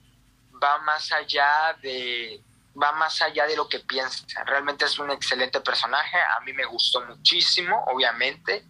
va 0.63 0.79
más 0.79 1.13
allá 1.13 1.77
de 1.83 2.43
va 2.81 2.93
más 2.93 3.21
allá 3.23 3.47
de 3.47 3.57
lo 3.57 3.69
que 3.69 3.81
piensa. 3.81 4.25
Realmente 4.45 4.85
es 4.85 4.99
un 4.99 5.11
excelente 5.11 5.61
personaje, 5.61 6.17
a 6.17 6.41
mí 6.41 6.53
me 6.53 6.65
gustó 6.65 7.05
muchísimo, 7.05 7.85
obviamente. 7.89 8.65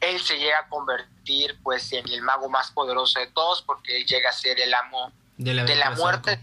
Él 0.00 0.20
se 0.20 0.38
llega 0.38 0.60
a 0.60 0.68
convertir 0.68 1.58
pues 1.62 1.92
en 1.92 2.08
el 2.08 2.22
mago 2.22 2.48
más 2.48 2.70
poderoso 2.70 3.20
de 3.20 3.28
todos 3.28 3.62
porque 3.62 3.96
él 3.96 4.06
llega 4.06 4.30
a 4.30 4.32
ser 4.32 4.60
el 4.60 4.72
amo 4.74 5.12
de 5.36 5.54
la, 5.54 5.90
muerte, 5.90 6.40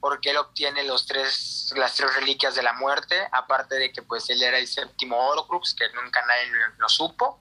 porque 0.00 0.30
él 0.30 0.36
obtiene 0.36 0.84
los 0.84 1.06
tres, 1.06 1.72
las 1.76 1.94
tres 1.94 2.14
reliquias 2.14 2.54
de 2.54 2.62
la 2.62 2.72
muerte, 2.74 3.16
aparte 3.32 3.76
de 3.76 3.92
que 3.92 4.02
pues 4.02 4.28
él 4.30 4.42
era 4.42 4.58
el 4.58 4.68
séptimo 4.68 5.16
Horcrux, 5.16 5.74
que 5.74 5.84
nunca 6.00 6.24
nadie 6.26 6.50
lo, 6.78 6.88
supo. 6.88 7.40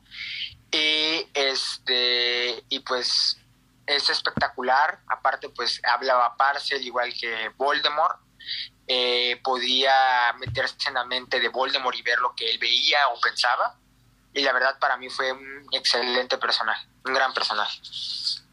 Y 0.72 1.28
este, 1.34 2.64
y 2.70 2.80
pues 2.80 3.38
es 3.86 4.10
espectacular, 4.10 5.00
aparte 5.08 5.50
pues 5.50 5.80
hablaba 5.86 6.36
Parcel 6.38 6.82
igual 6.82 7.14
que 7.14 7.50
Voldemort, 7.56 8.20
eh, 8.88 9.40
podía 9.44 10.34
meterse 10.40 10.76
en 10.88 10.94
la 10.94 11.06
mente 11.06 11.40
de 11.40 11.50
Voldemort 11.50 11.98
y 11.98 12.02
ver 12.04 12.20
lo 12.20 12.36
que 12.36 12.50
él 12.50 12.58
veía 12.60 12.98
o 13.14 13.20
pensaba. 13.20 13.78
Y 14.34 14.42
la 14.42 14.54
verdad 14.54 14.78
para 14.80 14.98
mí 14.98 15.10
fue 15.10 15.32
un 15.32 15.68
excelente 15.72 16.38
personaje, 16.38 16.86
un 17.06 17.14
gran 17.14 17.34
personaje. 17.34 17.80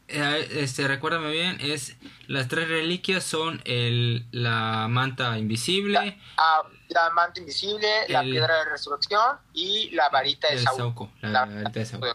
Eh, 0.07 0.47
este, 0.61 0.87
recuérdame 0.87 1.31
bien, 1.31 1.57
es 1.61 1.95
las 2.27 2.47
tres 2.47 2.67
reliquias 2.67 3.23
son 3.23 3.61
el, 3.65 4.25
la 4.31 4.87
manta 4.89 5.37
invisible, 5.37 5.93
la, 5.93 6.15
ah, 6.37 7.09
manta 7.13 7.39
invisible, 7.39 7.87
la 8.09 8.21
piedra 8.21 8.59
de 8.59 8.65
resurrección 8.65 9.37
y 9.53 9.89
la 9.91 10.09
varita 10.09 10.49
de 10.49 10.59
Sauco. 10.59 11.11
La, 11.21 11.45
varita 11.45 11.79
de 11.79 11.85
Sauco. 11.85 12.07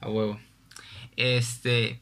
A 0.00 0.08
huevo. 0.08 0.40
Este, 1.16 2.00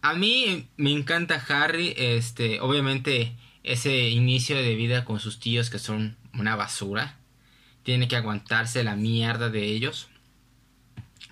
a 0.00 0.14
mí 0.14 0.68
me 0.76 0.90
encanta 0.90 1.42
Harry, 1.48 1.94
este, 1.96 2.60
obviamente 2.60 3.34
ese 3.64 4.08
inicio 4.08 4.56
de 4.56 4.74
vida 4.74 5.04
con 5.04 5.20
sus 5.20 5.38
tíos 5.38 5.70
que 5.70 5.78
son 5.78 6.16
una 6.34 6.56
basura. 6.56 7.16
Tiene 7.82 8.08
que 8.08 8.16
aguantarse 8.16 8.84
la 8.84 8.96
mierda 8.96 9.48
de 9.50 9.64
ellos. 9.64 10.08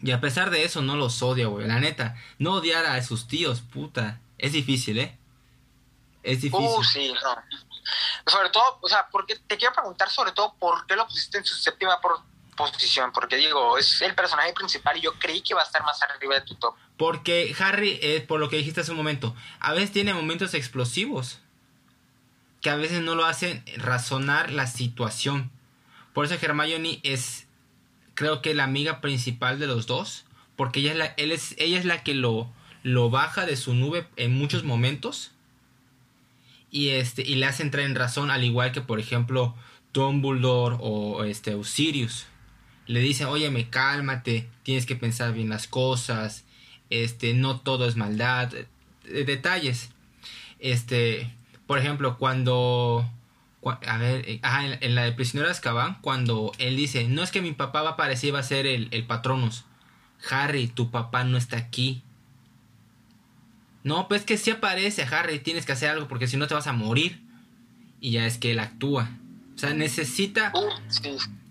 Y 0.03 0.13
a 0.13 0.21
pesar 0.21 0.51
de 0.51 0.65
eso 0.65 0.83
no 0.83 0.97
los 0.97 1.23
odia, 1.23 1.47
güey. 1.47 1.67
La 1.67 1.79
neta, 1.79 2.17
no 2.39 2.55
odiar 2.55 2.87
a 2.87 3.03
sus 3.03 3.29
tíos, 3.29 3.61
puta. 3.61 4.21
Es 4.39 4.53
difícil, 4.53 4.99
¿eh? 4.99 5.17
Es 6.23 6.41
difícil. 6.41 6.67
Uh, 6.67 6.85
sí, 6.85 7.13
no. 7.13 7.61
Sobre 8.27 8.51
todo, 8.51 8.79
o 8.81 8.89
sea, 8.89 9.07
porque 9.11 9.37
te 9.37 9.57
quiero 9.57 9.75
preguntar 9.75 10.09
sobre 10.11 10.33
todo 10.33 10.55
por 10.59 10.87
qué 10.87 10.97
lo 10.97 11.07
pusiste 11.07 11.39
en 11.39 11.45
su 11.45 11.55
séptima 11.55 11.99
posición. 12.57 13.13
Porque 13.13 13.37
digo, 13.37 13.77
es 13.77 14.01
el 14.03 14.15
personaje 14.15 14.53
principal 14.53 14.97
y 14.97 15.03
yo 15.03 15.13
creí 15.19 15.43
que 15.43 15.53
iba 15.53 15.61
a 15.61 15.65
estar 15.65 15.83
más 15.85 16.01
arriba 16.03 16.35
de 16.35 16.43
tu 16.43 16.55
top. 16.55 16.75
Porque 16.97 17.55
Harry, 17.59 17.99
eh, 18.03 18.21
por 18.21 18.41
lo 18.41 18.49
que 18.49 18.57
dijiste 18.57 18.81
hace 18.81 18.91
un 18.91 18.97
momento, 18.97 19.35
a 19.59 19.73
veces 19.73 19.93
tiene 19.93 20.15
momentos 20.15 20.55
explosivos. 20.55 21.39
Que 22.61 22.71
a 22.71 22.77
veces 22.77 23.03
no 23.03 23.15
lo 23.15 23.25
hacen 23.25 23.65
razonar 23.77 24.53
la 24.53 24.67
situación. 24.67 25.51
Por 26.13 26.25
eso 26.25 26.35
Hermione 26.35 27.01
es, 27.03 27.47
creo 28.15 28.43
que 28.43 28.55
la 28.55 28.65
amiga 28.65 29.01
principal 29.01 29.59
de 29.59 29.67
los 29.67 29.87
dos. 29.87 30.25
Porque 30.57 30.81
ella 30.81 30.93
es 30.93 30.99
la, 30.99 31.07
él 31.17 31.33
es, 31.33 31.55
ella 31.59 31.79
es 31.79 31.87
la 31.87 32.03
que 32.03 32.15
lo, 32.15 32.53
lo 32.83 33.11
baja 33.11 33.47
de 33.47 33.57
su 33.57 33.75
nube 33.75 34.07
en 34.17 34.37
muchos 34.37 34.65
momentos 34.65 35.33
y 36.71 36.91
este 36.91 37.23
y 37.23 37.35
le 37.37 37.47
hace 37.47 37.63
entrar 37.63 37.85
en 37.85 37.95
razón 37.95 38.31
al 38.31 38.45
igual 38.45 38.73
que 38.73 38.81
por 38.81 39.01
ejemplo 39.01 39.55
Dumbledore 39.93 40.77
o 40.79 41.25
este 41.25 41.63
Sirius 41.65 42.27
le 42.87 43.01
dicen 43.01 43.27
oye 43.27 43.51
me 43.51 43.69
cálmate 43.69 44.49
tienes 44.63 44.87
que 44.87 44.97
pensar 44.97 45.33
bien 45.33 45.49
las 45.49 45.67
cosas 45.67 46.45
este 46.89 47.35
no 47.35 47.61
todo 47.61 47.87
es 47.87 47.97
maldad 47.97 48.53
detalles 49.05 49.91
este 50.61 51.33
por 51.71 51.79
ejemplo 51.79 52.19
cuando 52.19 53.09
a 53.87 53.97
ver 53.99 54.29
eh, 54.29 54.41
en, 54.81 54.95
la 54.97 55.05
de 55.05 55.13
prisionero 55.13 55.47
de 55.47 55.53
Azkaban 55.53 55.99
cuando 56.01 56.51
él 56.59 56.75
dice 56.75 57.07
no 57.07 57.23
es 57.23 57.31
que 57.31 57.43
mi 57.43 57.53
papá 57.53 57.83
va 57.83 57.91
a 57.91 57.93
aparecer 57.93 58.35
va 58.35 58.41
a 58.41 58.43
ser 58.43 58.67
el, 58.67 58.89
el 58.91 59.07
patronus 59.07 59.67
Harry 60.29 60.67
tu 60.67 60.91
papá 60.91 61.23
no 61.23 61.39
está 61.39 61.59
aquí 61.59 62.03
no, 63.83 64.09
pues 64.09 64.25
que 64.25 64.37
si 64.37 64.51
aparece 64.51 65.05
Harry, 65.05 65.39
tienes 65.39 65.65
que 65.65 65.73
hacer 65.73 65.91
algo 65.91 66.09
porque 66.09 66.27
si 66.27 66.37
no 66.37 66.47
te 66.47 66.55
vas 66.55 66.67
a 66.67 66.73
morir. 66.73 67.23
Y 67.99 68.11
ya 68.11 68.27
es 68.27 68.37
que 68.37 68.53
él 68.53 68.59
actúa. 68.59 69.11
O 69.55 69.59
sea, 69.59 69.73
necesita... 69.73 70.53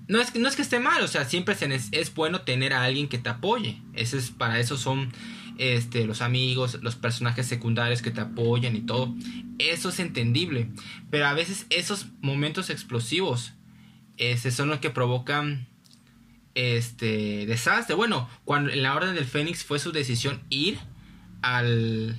No 0.07 0.19
es, 0.19 0.35
no 0.35 0.47
es 0.47 0.55
que 0.55 0.61
esté 0.63 0.79
mal, 0.79 1.03
o 1.03 1.07
sea, 1.07 1.25
siempre 1.25 1.55
es 1.91 2.13
bueno 2.15 2.41
tener 2.41 2.73
a 2.73 2.83
alguien 2.83 3.07
que 3.07 3.19
te 3.19 3.29
apoye. 3.29 3.81
Eso 3.93 4.17
es, 4.17 4.31
para 4.31 4.59
eso 4.59 4.77
son 4.77 5.11
este, 5.59 6.05
los 6.05 6.21
amigos, 6.21 6.79
los 6.81 6.95
personajes 6.95 7.45
secundarios 7.45 8.01
que 8.01 8.11
te 8.11 8.21
apoyan 8.21 8.77
y 8.77 8.81
todo. 8.81 9.13
Eso 9.59 9.89
es 9.89 9.99
entendible. 9.99 10.71
Pero 11.11 11.27
a 11.27 11.33
veces 11.33 11.67
esos 11.69 12.07
momentos 12.21 12.69
explosivos 12.69 13.51
este, 14.17 14.51
son 14.51 14.69
los 14.69 14.79
que 14.79 14.89
provocan 14.89 15.67
este 16.55 17.45
desastre. 17.45 17.93
Bueno, 17.93 18.29
cuando 18.45 18.71
en 18.71 18.81
la 18.81 18.95
Orden 18.95 19.13
del 19.13 19.25
Fénix 19.25 19.65
fue 19.65 19.79
su 19.79 19.91
decisión 19.91 20.41
ir 20.49 20.79
al, 21.41 22.15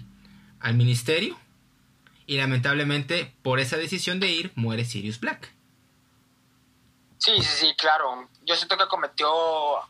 al 0.61 0.75
ministerio 0.75 1.39
y 2.27 2.37
lamentablemente 2.37 3.33
por 3.41 3.59
esa 3.59 3.79
decisión 3.79 4.21
de 4.21 4.31
ir 4.31 4.53
muere 4.55 4.85
Sirius 4.85 5.19
Black. 5.19 5.51
Sí, 7.17 7.33
sí, 7.39 7.67
sí, 7.67 7.75
claro. 7.79 8.29
Yo 8.51 8.57
siento 8.57 8.77
que 8.77 8.89
cometió, 8.89 9.31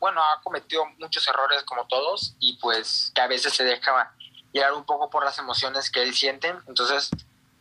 bueno, 0.01 0.23
ha 0.23 0.43
cometido 0.43 0.85
muchos 0.99 1.27
errores 1.27 1.63
como 1.63 1.87
todos 1.87 2.35
y 2.41 2.59
pues 2.59 3.11
que 3.15 3.23
a 3.23 3.27
veces 3.27 3.55
se 3.55 3.65
deja 3.65 4.13
llevar 4.53 4.75
un 4.75 4.85
poco 4.85 5.09
por 5.09 5.25
las 5.25 5.39
emociones 5.39 5.91
que 5.91 6.03
él 6.03 6.15
siente. 6.15 6.55
Entonces, 6.69 7.09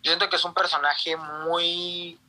yo 0.04 0.12
siento 0.12 0.30
que 0.30 0.36
es 0.36 0.44
un 0.44 0.54
personaje 0.54 1.16
muy... 1.16 2.20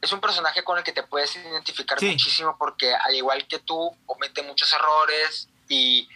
Es 0.00 0.10
un 0.12 0.20
personaje 0.20 0.64
con 0.64 0.76
el 0.78 0.82
que 0.82 0.90
te 0.90 1.04
puedes 1.04 1.36
identificar 1.36 2.02
muchísimo 2.02 2.56
porque 2.58 2.92
al 2.92 3.14
igual 3.14 3.46
que 3.46 3.60
tú, 3.60 3.96
comete 4.04 4.42
muchos 4.42 4.72
errores 4.72 5.48
y 5.68 6.08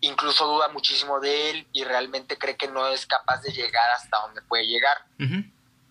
incluso 0.00 0.46
duda 0.46 0.68
muchísimo 0.68 1.20
de 1.20 1.50
él 1.50 1.66
y 1.74 1.84
realmente 1.84 2.38
cree 2.38 2.56
que 2.56 2.68
no 2.68 2.88
es 2.88 3.04
capaz 3.04 3.42
de 3.42 3.52
llegar 3.52 3.90
hasta 3.90 4.18
donde 4.20 4.40
puede 4.40 4.66
llegar. 4.66 4.96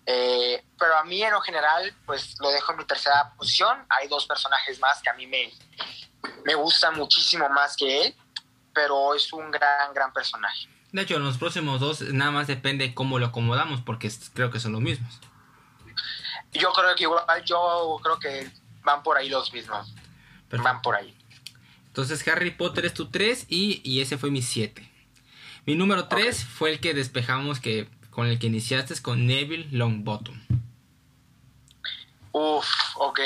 Eh, 0.06 0.64
pero 0.78 0.96
a 0.96 1.04
mí 1.04 1.22
en 1.22 1.32
lo 1.32 1.40
general, 1.40 1.94
pues 2.06 2.36
lo 2.40 2.50
dejo 2.50 2.72
en 2.72 2.78
mi 2.78 2.84
tercera 2.84 3.32
posición. 3.36 3.86
Hay 3.88 4.08
dos 4.08 4.26
personajes 4.26 4.80
más 4.80 5.00
que 5.02 5.10
a 5.10 5.14
mí 5.14 5.26
me, 5.26 5.52
me 6.44 6.54
gustan 6.54 6.96
muchísimo 6.96 7.48
más 7.48 7.76
que 7.76 8.06
él, 8.06 8.14
pero 8.74 9.14
es 9.14 9.32
un 9.32 9.50
gran, 9.50 9.92
gran 9.94 10.12
personaje. 10.12 10.68
De 10.92 11.02
hecho, 11.02 11.16
en 11.16 11.24
los 11.24 11.38
próximos 11.38 11.80
dos 11.80 12.00
nada 12.00 12.30
más 12.30 12.46
depende 12.46 12.94
cómo 12.94 13.18
lo 13.18 13.26
acomodamos, 13.26 13.80
porque 13.80 14.10
creo 14.34 14.50
que 14.50 14.58
son 14.58 14.72
los 14.72 14.80
mismos. 14.80 15.20
Yo 16.52 16.72
creo 16.72 16.94
que 16.96 17.04
igual, 17.04 17.24
yo 17.44 18.00
creo 18.02 18.18
que 18.18 18.50
van 18.82 19.02
por 19.02 19.16
ahí 19.16 19.28
los 19.28 19.52
mismos. 19.52 19.94
Van 20.50 20.82
por 20.82 20.96
ahí. 20.96 21.16
Entonces 21.86 22.26
Harry 22.26 22.50
Potter 22.50 22.86
es 22.86 22.94
tu 22.94 23.10
3 23.10 23.46
y, 23.48 24.00
ese 24.00 24.18
fue 24.18 24.30
mi 24.30 24.42
7. 24.42 24.88
Mi 25.66 25.76
número 25.76 26.08
3 26.08 26.44
fue 26.44 26.70
el 26.70 26.80
que 26.80 26.94
despejamos 26.94 27.60
que 27.60 27.88
con 28.10 28.26
el 28.26 28.38
que 28.38 28.48
iniciaste 28.48 28.94
es 28.94 29.00
con 29.00 29.26
Neville 29.26 29.68
Longbottom. 29.70 30.38
Uf, 32.32 32.66
ok. 32.96 33.20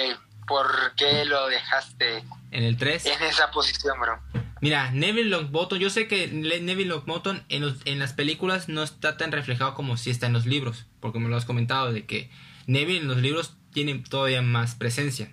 ¿Por 0.46 0.94
qué 0.96 1.24
lo 1.24 1.48
dejaste 1.48 2.24
en 2.50 2.64
el 2.64 2.76
3? 2.76 3.06
En 3.06 3.22
esa 3.22 3.50
posición, 3.50 3.98
bro. 3.98 4.20
Mira, 4.60 4.90
Neville 4.92 5.30
Longbottom, 5.30 5.78
yo 5.78 5.90
sé 5.90 6.06
que 6.06 6.28
Neville 6.28 6.86
Longbottom 6.86 7.40
en, 7.48 7.76
en 7.84 7.98
las 7.98 8.12
películas 8.12 8.68
no 8.68 8.82
está 8.82 9.16
tan 9.16 9.32
reflejado 9.32 9.74
como 9.74 9.96
si 9.96 10.10
está 10.10 10.26
en 10.26 10.32
los 10.32 10.46
libros, 10.46 10.86
porque 11.00 11.18
me 11.18 11.28
lo 11.28 11.36
has 11.36 11.44
comentado 11.44 11.92
de 11.92 12.06
que 12.06 12.30
Neville 12.66 13.00
en 13.00 13.08
los 13.08 13.18
libros 13.18 13.54
tiene 13.72 13.94
todavía 13.98 14.42
más 14.42 14.74
presencia. 14.74 15.32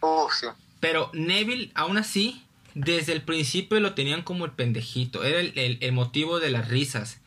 Uf, 0.00 0.32
sí. 0.34 0.46
Pero 0.80 1.10
Neville, 1.12 1.70
aún 1.74 1.98
así, 1.98 2.42
desde 2.74 3.12
el 3.12 3.22
principio 3.22 3.78
lo 3.80 3.94
tenían 3.94 4.22
como 4.22 4.44
el 4.46 4.52
pendejito. 4.52 5.22
Era 5.22 5.40
el, 5.40 5.92
motivo 5.92 6.40
de 6.40 6.50
las 6.50 6.68
risas. 6.68 7.20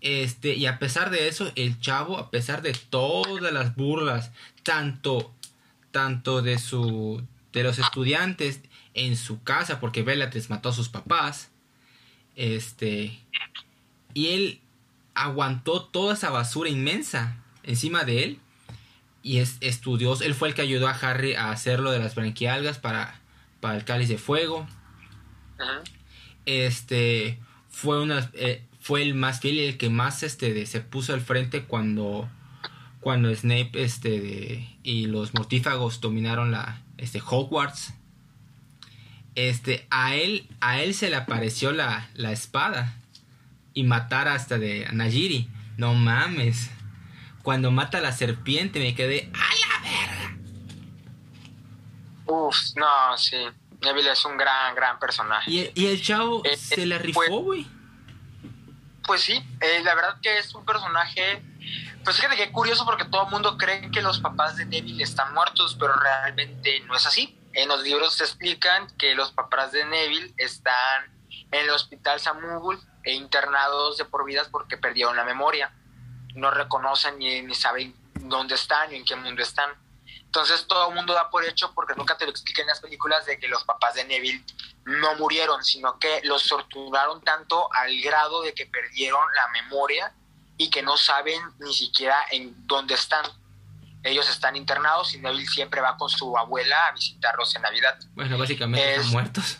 Este, 0.00 0.54
y 0.54 0.66
a 0.66 0.78
pesar 0.78 1.10
de 1.10 1.28
eso, 1.28 1.50
el 1.56 1.80
chavo, 1.80 2.18
a 2.18 2.30
pesar 2.30 2.62
de 2.62 2.72
todas 2.72 3.52
las 3.52 3.74
burlas, 3.74 4.30
tanto, 4.62 5.34
tanto 5.90 6.42
de 6.42 6.58
su, 6.58 7.22
de 7.52 7.62
los 7.62 7.78
estudiantes 7.78 8.60
en 8.94 9.16
su 9.16 9.42
casa, 9.42 9.80
porque 9.80 10.02
Bellatrix 10.02 10.50
mató 10.50 10.68
a 10.68 10.72
sus 10.72 10.88
papás, 10.88 11.50
este, 12.36 13.18
y 14.14 14.28
él 14.28 14.60
aguantó 15.14 15.82
toda 15.84 16.14
esa 16.14 16.30
basura 16.30 16.68
inmensa 16.68 17.36
encima 17.62 18.04
de 18.04 18.24
él 18.24 18.40
y 19.22 19.38
es 19.38 19.56
estudioso. 19.60 20.22
Él 20.22 20.34
fue 20.34 20.48
el 20.48 20.54
que 20.54 20.62
ayudó 20.62 20.86
a 20.86 20.92
Harry 20.92 21.34
a 21.34 21.50
hacer 21.50 21.80
lo 21.80 21.90
de 21.90 21.98
las 21.98 22.14
branquialgas 22.14 22.78
para, 22.78 23.20
para 23.60 23.76
el 23.76 23.84
cáliz 23.84 24.08
de 24.08 24.18
fuego. 24.18 24.66
Este 26.44 27.40
fue 27.70 28.00
una 28.00 28.30
eh, 28.34 28.62
fue 28.86 29.02
el 29.02 29.14
más 29.14 29.40
fiel 29.40 29.56
y 29.56 29.64
el 29.64 29.78
que 29.78 29.90
más 29.90 30.22
este 30.22 30.64
se 30.64 30.80
puso 30.80 31.12
al 31.12 31.20
frente 31.20 31.64
cuando 31.64 32.28
cuando 33.00 33.34
Snape 33.34 33.72
este 33.74 34.78
y 34.84 35.06
los 35.06 35.34
mortífagos 35.34 36.00
dominaron 36.00 36.52
la 36.52 36.80
este 36.96 37.20
Hogwarts. 37.20 37.94
Este 39.34 39.88
a 39.90 40.14
él 40.14 40.46
a 40.60 40.82
él 40.82 40.94
se 40.94 41.10
le 41.10 41.16
apareció 41.16 41.72
la, 41.72 42.08
la 42.14 42.30
espada 42.30 42.94
y 43.74 43.82
matar 43.82 44.28
hasta 44.28 44.56
de 44.56 44.86
Najiri. 44.92 45.50
No 45.78 45.94
mames 45.94 46.70
cuando 47.42 47.72
mata 47.72 47.98
a 47.98 48.00
la 48.00 48.12
serpiente 48.12 48.78
me 48.78 48.94
quedé 48.94 49.32
¡a 49.34 49.82
la 49.82 49.90
verga! 49.90 50.36
Uf, 52.26 52.56
no, 52.76 53.18
sí. 53.18 53.36
Neville 53.82 54.12
es 54.12 54.24
un 54.24 54.36
gran, 54.36 54.76
gran 54.76 55.00
personaje. 55.00 55.50
Y, 55.50 55.86
el 55.86 56.00
chavo 56.00 56.42
eh, 56.44 56.56
se 56.56 56.86
la 56.86 56.98
rifó, 56.98 57.20
pues, 57.26 57.30
güey. 57.30 57.62
Pues, 57.64 57.75
sí, 59.22 59.44
eh, 59.60 59.80
la 59.82 59.94
verdad 59.94 60.20
que 60.20 60.38
es 60.38 60.54
un 60.54 60.64
personaje. 60.64 61.42
Pues 62.04 62.16
fíjate 62.16 62.36
que 62.36 62.52
curioso 62.52 62.84
porque 62.84 63.04
todo 63.04 63.24
el 63.24 63.30
mundo 63.30 63.56
cree 63.56 63.90
que 63.90 64.00
los 64.00 64.20
papás 64.20 64.56
de 64.56 64.66
Neville 64.66 65.02
están 65.02 65.34
muertos, 65.34 65.76
pero 65.78 65.94
realmente 65.94 66.80
no 66.80 66.94
es 66.96 67.06
así. 67.06 67.40
En 67.52 67.68
los 67.68 67.82
libros 67.82 68.14
se 68.14 68.24
explican 68.24 68.86
que 68.96 69.14
los 69.14 69.32
papás 69.32 69.72
de 69.72 69.84
Neville 69.84 70.34
están 70.36 71.04
en 71.50 71.64
el 71.64 71.70
hospital 71.70 72.20
Samugul 72.20 72.78
e 73.02 73.14
internados 73.14 73.96
de 73.96 74.04
por 74.04 74.24
vidas 74.24 74.48
porque 74.48 74.76
perdieron 74.76 75.16
la 75.16 75.24
memoria 75.24 75.72
no 76.36 76.50
reconocen 76.50 77.18
ni, 77.18 77.42
ni 77.42 77.54
saben 77.54 77.94
dónde 78.14 78.54
están 78.54 78.90
ni 78.90 78.96
en 78.96 79.04
qué 79.04 79.16
mundo 79.16 79.42
están. 79.42 79.70
Entonces 80.26 80.66
todo 80.66 80.90
el 80.90 80.94
mundo 80.94 81.14
da 81.14 81.30
por 81.30 81.44
hecho, 81.44 81.72
porque 81.72 81.94
nunca 81.96 82.16
te 82.16 82.24
lo 82.24 82.30
explican 82.30 82.64
en 82.64 82.68
las 82.68 82.80
películas, 82.80 83.24
de 83.24 83.38
que 83.38 83.48
los 83.48 83.64
papás 83.64 83.94
de 83.94 84.04
Neville 84.04 84.44
no 84.84 85.14
murieron, 85.16 85.64
sino 85.64 85.98
que 85.98 86.20
los 86.24 86.46
torturaron 86.46 87.22
tanto 87.22 87.72
al 87.72 87.98
grado 88.00 88.42
de 88.42 88.54
que 88.54 88.66
perdieron 88.66 89.24
la 89.34 89.62
memoria 89.62 90.12
y 90.58 90.70
que 90.70 90.82
no 90.82 90.96
saben 90.96 91.40
ni 91.58 91.74
siquiera 91.74 92.16
en 92.30 92.54
dónde 92.66 92.94
están. 92.94 93.24
Ellos 94.02 94.28
están 94.28 94.54
internados 94.54 95.14
y 95.14 95.18
Neville 95.18 95.46
siempre 95.46 95.80
va 95.80 95.96
con 95.96 96.08
su 96.08 96.36
abuela 96.36 96.86
a 96.86 96.92
visitarlos 96.92 97.54
en 97.56 97.62
Navidad. 97.62 97.98
Bueno, 98.14 98.38
básicamente 98.38 98.94
están 98.94 99.12
muertos. 99.12 99.58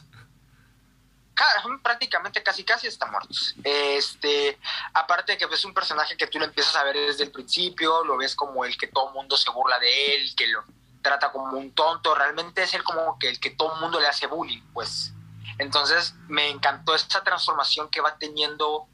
Prácticamente 1.82 2.43
casi 2.43 2.64
casi 2.64 2.87
están 2.87 3.11
muertos. 3.11 3.55
Este, 3.62 4.59
aparte 4.95 5.32
de 5.32 5.39
que 5.39 5.45
es 5.45 5.64
un 5.64 5.74
personaje 5.74 6.16
que 6.16 6.26
tú 6.26 6.39
lo 6.39 6.45
empiezas 6.45 6.76
a 6.76 6.84
ver 6.84 6.97
desde 6.97 7.24
el 7.24 7.30
principio, 7.30 8.05
lo 8.05 8.16
ves 8.16 8.34
como 8.34 8.64
el 8.64 8.76
que 8.76 8.89
todo 8.89 9.12
mundo 9.12 9.37
se 9.37 9.51
burla 9.51 9.78
de 9.78 10.14
él, 10.14 10.34
que 10.37 10.47
lo 10.49 10.64
trata 11.03 11.30
como 11.30 11.57
un 11.57 11.72
tonto, 11.72 12.14
realmente 12.14 12.62
es 12.62 12.74
el 12.74 12.82
como 12.82 13.18
que 13.18 13.28
el 13.28 13.39
que 13.39 13.51
todo 13.51 13.76
mundo 13.76 14.01
le 14.01 14.09
hace 14.09 14.26
bullying, 14.26 14.62
pues. 14.72 15.12
Entonces 15.59 16.14
me 16.28 16.49
encantó 16.49 16.95
esta 16.95 17.22
transformación 17.22 17.89
que 17.89 18.01
va 18.01 18.16
teniendo 18.18 18.87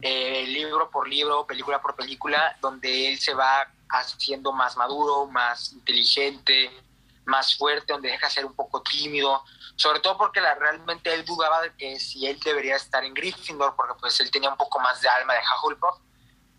eh, 0.00 0.44
libro 0.48 0.90
por 0.90 1.08
libro, 1.08 1.46
película 1.46 1.80
por 1.80 1.94
película, 1.94 2.56
donde 2.60 3.12
él 3.12 3.18
se 3.20 3.34
va 3.34 3.68
haciendo 3.88 4.52
más 4.52 4.76
maduro, 4.76 5.26
más 5.26 5.72
inteligente, 5.72 6.70
más 7.24 7.56
fuerte, 7.56 7.92
donde 7.92 8.10
deja 8.10 8.26
de 8.26 8.32
ser 8.32 8.44
un 8.44 8.54
poco 8.54 8.82
tímido, 8.82 9.44
sobre 9.82 9.98
todo 9.98 10.16
porque 10.16 10.40
la, 10.40 10.54
realmente 10.54 11.12
él 11.12 11.24
dudaba 11.24 11.60
de 11.60 11.74
que 11.74 11.98
si 11.98 12.24
él 12.24 12.38
debería 12.38 12.76
estar 12.76 13.02
en 13.02 13.12
Gryffindor, 13.12 13.74
porque 13.74 13.94
pues 13.98 14.20
él 14.20 14.30
tenía 14.30 14.48
un 14.48 14.56
poco 14.56 14.78
más 14.78 15.00
de 15.00 15.08
alma 15.08 15.34
de 15.34 15.40
Hufflepuff, 15.40 15.98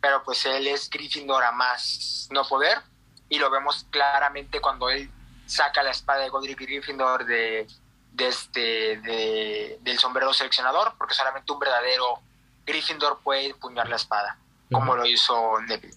pero 0.01 0.21
pues 0.23 0.45
él 0.45 0.67
es 0.67 0.89
Gryffindor 0.89 1.41
a 1.41 1.53
más 1.53 2.27
no 2.31 2.43
poder, 2.43 2.79
y 3.29 3.39
lo 3.39 3.49
vemos 3.49 3.85
claramente 3.91 4.59
cuando 4.59 4.89
él 4.89 5.09
saca 5.45 5.83
la 5.83 5.91
espada 5.91 6.19
de 6.23 6.29
Godric 6.29 6.59
Gryffindor 6.59 7.23
de, 7.23 7.65
de 8.11 8.27
este, 8.27 8.97
de, 8.99 9.77
del 9.79 9.97
sombrero 9.99 10.33
seleccionador, 10.33 10.93
porque 10.97 11.13
solamente 11.13 11.49
un 11.53 11.59
verdadero 11.59 12.19
Gryffindor 12.65 13.21
puede 13.23 13.45
empuñar 13.51 13.87
la 13.87 13.95
espada, 13.95 14.37
como 14.69 14.97
lo 14.97 15.05
hizo 15.05 15.61
Neville. 15.61 15.95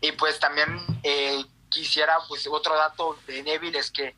Y 0.00 0.12
pues 0.12 0.38
también 0.38 0.80
eh, 1.02 1.44
quisiera, 1.70 2.18
pues 2.28 2.46
otro 2.46 2.76
dato 2.76 3.18
de 3.26 3.42
Neville 3.42 3.80
es 3.80 3.90
que 3.90 4.14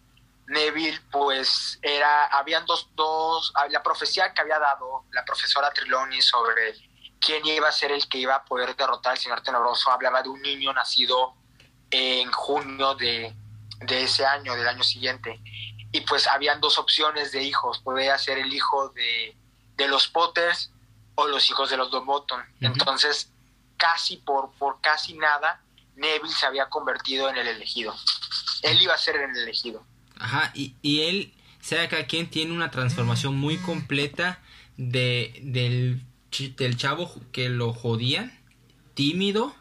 Neville, 0.51 1.01
pues 1.13 1.79
era, 1.81 2.27
habían 2.27 2.67
dos, 2.67 2.89
dos, 2.97 3.53
ah, 3.55 3.69
la 3.69 3.85
profecía 3.85 4.35
que 4.35 4.41
había 4.41 4.59
dado 4.59 5.05
la 5.13 5.25
profesora 5.25 5.73
Triloni 5.73 6.21
sobre 6.21 6.75
quién 7.21 7.47
iba 7.47 7.69
a 7.69 7.73
ser 7.73 7.93
el 7.93 8.09
que 8.09 8.19
iba 8.19 8.35
a 8.35 8.45
poder 8.45 8.75
derrotar 8.75 9.13
al 9.13 9.19
señor 9.19 9.43
Tenebroso, 9.43 9.93
hablaba 9.93 10.23
de 10.23 10.29
un 10.29 10.43
niño 10.43 10.73
nacido 10.73 11.35
en 11.93 12.33
junio 12.33 12.97
de, 12.97 13.33
de 13.79 14.03
ese 14.03 14.27
año, 14.27 14.57
del 14.57 14.67
año 14.67 14.83
siguiente. 14.83 15.41
Y 15.93 16.01
pues 16.01 16.27
habían 16.27 16.61
dos 16.61 16.79
opciones 16.79 17.31
de 17.31 17.45
hijos, 17.45 17.79
podía 17.79 18.19
ser 18.19 18.39
el 18.39 18.53
hijo 18.53 18.89
de, 18.89 19.37
de 19.77 19.87
los 19.87 20.09
Potters 20.09 20.73
o 21.15 21.29
los 21.29 21.49
hijos 21.49 21.71
de 21.71 21.77
los 21.77 21.93
Don 21.93 22.05
Bottom. 22.05 22.43
Entonces, 22.61 23.33
casi 23.77 24.17
por, 24.17 24.51
por 24.59 24.81
casi 24.81 25.15
nada, 25.15 25.63
Neville 25.95 26.35
se 26.35 26.47
había 26.47 26.69
convertido 26.69 27.29
en 27.29 27.37
el 27.37 27.47
elegido. 27.47 27.95
Él 28.63 28.83
iba 28.83 28.95
a 28.95 28.99
ser 28.99 29.15
el 29.15 29.37
elegido. 29.37 29.85
Ajá, 30.21 30.53
y, 30.55 30.75
y 30.83 31.01
él, 31.01 31.33
sea 31.61 31.89
que 31.89 32.07
quien 32.07 32.29
tiene 32.29 32.53
una 32.53 32.71
transformación 32.71 33.37
muy 33.37 33.57
completa 33.57 34.39
de, 34.77 35.41
del, 35.43 36.03
del 36.57 36.77
chavo 36.77 37.13
que 37.33 37.49
lo 37.49 37.73
jodían, 37.73 38.33
tímido, 38.95 39.55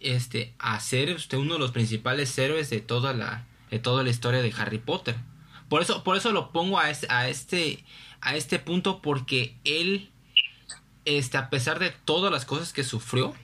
este, 0.00 0.54
a 0.58 0.78
ser 0.80 1.16
uno 1.32 1.54
de 1.54 1.58
los 1.58 1.72
principales 1.72 2.36
héroes 2.38 2.68
de 2.68 2.80
toda 2.80 3.14
la, 3.14 3.46
de 3.70 3.78
toda 3.78 4.02
la 4.02 4.10
historia 4.10 4.42
de 4.42 4.52
Harry 4.56 4.78
Potter. 4.78 5.16
Por 5.70 5.80
eso, 5.80 6.04
por 6.04 6.16
eso 6.16 6.30
lo 6.30 6.52
pongo 6.52 6.78
a 6.78 6.90
este, 6.90 7.06
a 7.10 7.28
este, 7.28 7.82
a 8.20 8.36
este 8.36 8.58
punto, 8.58 9.00
porque 9.00 9.56
él, 9.64 10.10
este, 11.06 11.38
a 11.38 11.48
pesar 11.48 11.78
de 11.78 11.90
todas 11.90 12.30
las 12.30 12.44
cosas 12.44 12.74
que 12.74 12.84
sufrió, 12.84 13.34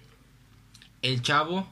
el 1.01 1.23
chavo 1.23 1.67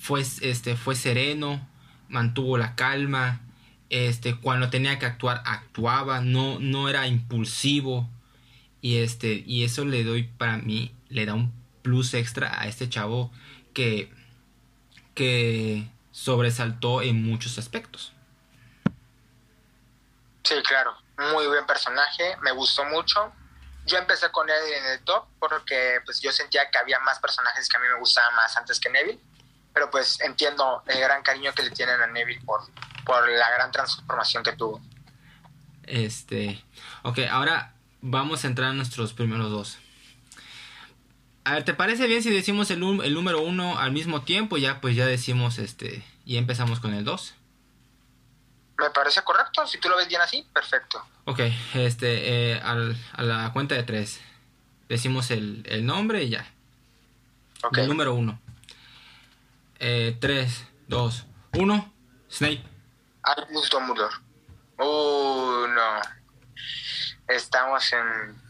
fue, 0.00 0.20
este, 0.20 0.76
fue 0.76 0.96
sereno, 0.96 1.69
mantuvo 2.10 2.58
la 2.58 2.74
calma, 2.74 3.40
este, 3.88 4.36
cuando 4.36 4.70
tenía 4.70 4.98
que 4.98 5.06
actuar, 5.06 5.42
actuaba, 5.46 6.20
no, 6.20 6.58
no 6.60 6.88
era 6.88 7.06
impulsivo. 7.06 8.08
Y 8.82 8.98
este, 8.98 9.42
y 9.46 9.64
eso 9.64 9.84
le 9.84 10.04
doy 10.04 10.24
para 10.24 10.56
mí, 10.58 10.94
le 11.08 11.26
da 11.26 11.34
un 11.34 11.52
plus 11.82 12.14
extra 12.14 12.60
a 12.60 12.66
este 12.66 12.88
chavo 12.88 13.30
que, 13.74 14.12
que 15.14 15.88
sobresaltó 16.12 17.02
en 17.02 17.22
muchos 17.22 17.58
aspectos. 17.58 18.12
Sí, 20.44 20.54
claro, 20.66 20.96
muy 21.32 21.46
buen 21.46 21.66
personaje, 21.66 22.36
me 22.42 22.52
gustó 22.52 22.84
mucho. 22.84 23.32
Yo 23.86 23.98
empecé 23.98 24.30
con 24.30 24.48
él 24.48 24.56
en 24.78 24.86
el 24.92 25.00
top 25.04 25.26
porque 25.38 26.00
pues 26.04 26.20
yo 26.20 26.32
sentía 26.32 26.70
que 26.70 26.78
había 26.78 26.98
más 27.00 27.18
personajes 27.18 27.68
que 27.68 27.76
a 27.76 27.80
mí 27.80 27.86
me 27.88 27.98
gustaban 27.98 28.34
más 28.34 28.56
antes 28.56 28.78
que 28.78 28.88
Neville 28.88 29.20
pero 29.72 29.90
pues 29.90 30.20
entiendo 30.20 30.82
el 30.86 31.00
gran 31.00 31.22
cariño 31.22 31.52
que 31.54 31.62
le 31.62 31.70
tienen 31.70 32.00
a 32.00 32.06
Neville 32.06 32.40
por, 32.44 32.60
por 33.04 33.28
la 33.28 33.50
gran 33.50 33.70
transformación 33.70 34.42
que 34.42 34.52
tuvo. 34.52 34.80
Este, 35.84 36.62
ok, 37.02 37.20
ahora 37.30 37.74
vamos 38.00 38.44
a 38.44 38.46
entrar 38.46 38.70
a 38.70 38.72
nuestros 38.72 39.12
primeros 39.12 39.50
dos. 39.50 39.78
A 41.44 41.54
ver, 41.54 41.64
¿te 41.64 41.74
parece 41.74 42.06
bien 42.06 42.22
si 42.22 42.30
decimos 42.30 42.70
el, 42.70 42.82
el 43.02 43.14
número 43.14 43.40
uno 43.40 43.78
al 43.78 43.92
mismo 43.92 44.22
tiempo? 44.22 44.58
Ya, 44.58 44.80
pues 44.80 44.94
ya 44.94 45.06
decimos 45.06 45.58
este, 45.58 46.04
y 46.24 46.36
empezamos 46.36 46.80
con 46.80 46.94
el 46.94 47.04
dos. 47.04 47.34
Me 48.78 48.90
parece 48.90 49.22
correcto, 49.22 49.66
si 49.66 49.78
tú 49.78 49.88
lo 49.88 49.96
ves 49.96 50.08
bien 50.08 50.20
así, 50.20 50.46
perfecto. 50.52 51.04
Ok, 51.24 51.40
este, 51.74 52.52
eh, 52.52 52.60
al, 52.62 52.96
a 53.12 53.22
la 53.22 53.52
cuenta 53.52 53.74
de 53.74 53.82
tres. 53.82 54.20
Decimos 54.88 55.30
el, 55.30 55.64
el 55.68 55.84
nombre 55.84 56.22
y 56.24 56.30
ya. 56.30 56.46
Ok. 57.62 57.78
El 57.78 57.88
número 57.88 58.14
uno. 58.14 58.40
3, 59.80 60.66
2, 60.88 61.26
1. 61.54 61.92
Snape. 62.30 62.62
Albus 63.22 63.70
Dumbledore. 63.70 64.14
Uh, 64.78 65.66
no. 65.68 66.00
Estamos 67.28 67.92
en. 67.92 68.40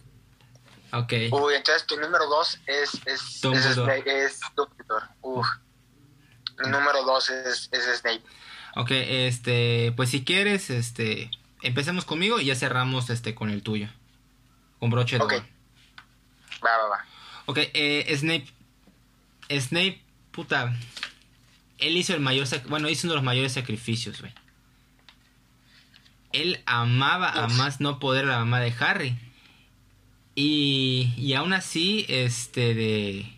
Ok. 0.93 1.13
Uy, 1.31 1.55
entonces 1.55 1.87
tu 1.87 1.97
número 1.99 2.27
2 2.27 2.61
es, 2.67 3.01
es, 3.07 3.41
Dumbledore. 3.41 4.03
Es, 4.07 4.41
Dumbledore. 4.57 5.07
Uh. 5.23 5.45
El 6.65 6.71
número 6.73 7.05
2 7.05 7.31
es, 7.31 7.69
es 7.73 8.01
Snape. 8.01 8.23
Ok, 8.77 8.91
este, 8.91 9.93
pues 9.97 10.11
si 10.11 10.25
quieres, 10.25 10.71
este, 10.71 11.31
empecemos 11.63 12.05
conmigo 12.05 12.39
y 12.39 12.47
ya 12.47 12.55
cerramos 12.55 13.09
este 13.11 13.35
con 13.35 13.51
el 13.51 13.63
tuyo. 13.63 13.89
Con 14.79 14.91
broche 14.91 15.17
de 15.17 15.25
Ok. 15.25 15.33
Va, 16.65 16.77
va, 16.77 16.89
va. 16.89 17.05
Ok, 17.47 17.59
eh, 17.59 18.15
Snape. 18.17 18.47
Snape, 19.49 20.05
puta 20.31 20.73
él 21.81 21.97
hizo 21.97 22.15
el 22.15 22.21
mayor, 22.21 22.47
bueno, 22.69 22.89
hizo 22.89 23.07
uno 23.07 23.15
de 23.15 23.17
los 23.17 23.25
mayores 23.25 23.53
sacrificios, 23.53 24.21
güey. 24.21 24.33
Él 26.33 26.63
amaba 26.67 27.31
a 27.31 27.49
más 27.49 27.81
no 27.81 27.99
poder 27.99 28.27
a 28.27 28.29
la 28.29 28.39
mamá 28.39 28.61
de 28.61 28.73
Harry. 28.79 29.19
Y, 30.37 31.13
y 31.17 31.35
aún 31.35 31.53
así, 31.53 32.07
este, 32.09 32.75
de... 32.75 33.37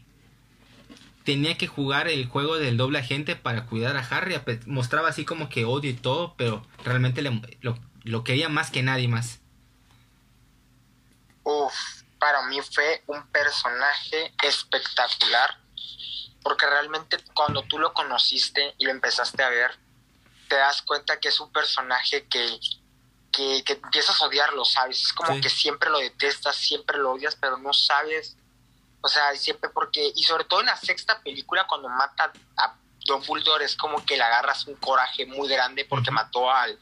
Tenía 1.24 1.56
que 1.56 1.68
jugar 1.68 2.08
el 2.08 2.26
juego 2.26 2.58
del 2.58 2.76
doble 2.76 2.98
agente 2.98 3.36
para 3.36 3.66
cuidar 3.66 3.96
a 3.96 4.00
Harry. 4.00 4.34
Mostraba 4.66 5.08
así 5.08 5.24
como 5.24 5.48
que 5.48 5.64
odio 5.64 5.90
y 5.90 5.94
todo, 5.94 6.34
pero 6.36 6.66
realmente 6.84 7.22
lo, 7.22 7.78
lo 8.02 8.24
quería 8.24 8.48
más 8.48 8.70
que 8.70 8.82
nadie 8.82 9.08
más. 9.08 9.40
Uf, 11.44 11.74
para 12.18 12.42
mí 12.48 12.58
fue 12.60 13.02
un 13.06 13.24
personaje 13.28 14.34
espectacular 14.42 15.61
porque 16.42 16.66
realmente 16.66 17.18
cuando 17.34 17.62
tú 17.62 17.78
lo 17.78 17.92
conociste 17.92 18.74
y 18.78 18.84
lo 18.84 18.90
empezaste 18.90 19.42
a 19.42 19.48
ver, 19.48 19.76
te 20.48 20.56
das 20.56 20.82
cuenta 20.82 21.18
que 21.18 21.28
es 21.28 21.40
un 21.40 21.50
personaje 21.50 22.26
que, 22.28 22.60
que, 23.30 23.64
empiezas 23.66 24.20
a 24.20 24.26
odiarlo, 24.26 24.64
¿sabes? 24.64 25.02
Es 25.02 25.12
como 25.12 25.40
que 25.40 25.48
siempre 25.48 25.88
lo 25.90 25.98
detestas, 25.98 26.56
siempre 26.56 26.98
lo 26.98 27.12
odias, 27.12 27.36
pero 27.36 27.56
no 27.56 27.72
sabes, 27.72 28.36
o 29.00 29.08
sea, 29.08 29.34
siempre 29.36 29.70
porque, 29.70 30.12
y 30.14 30.22
sobre 30.24 30.44
todo 30.44 30.60
en 30.60 30.66
la 30.66 30.76
sexta 30.76 31.20
película, 31.20 31.66
cuando 31.66 31.88
mata 31.88 32.32
a 32.58 32.76
Don 33.06 33.22
Bulldor, 33.24 33.62
es 33.62 33.76
como 33.76 34.04
que 34.04 34.16
le 34.16 34.22
agarras 34.22 34.66
un 34.66 34.76
coraje 34.76 35.26
muy 35.26 35.48
grande 35.48 35.84
porque 35.84 36.10
mató 36.10 36.50
al 36.50 36.78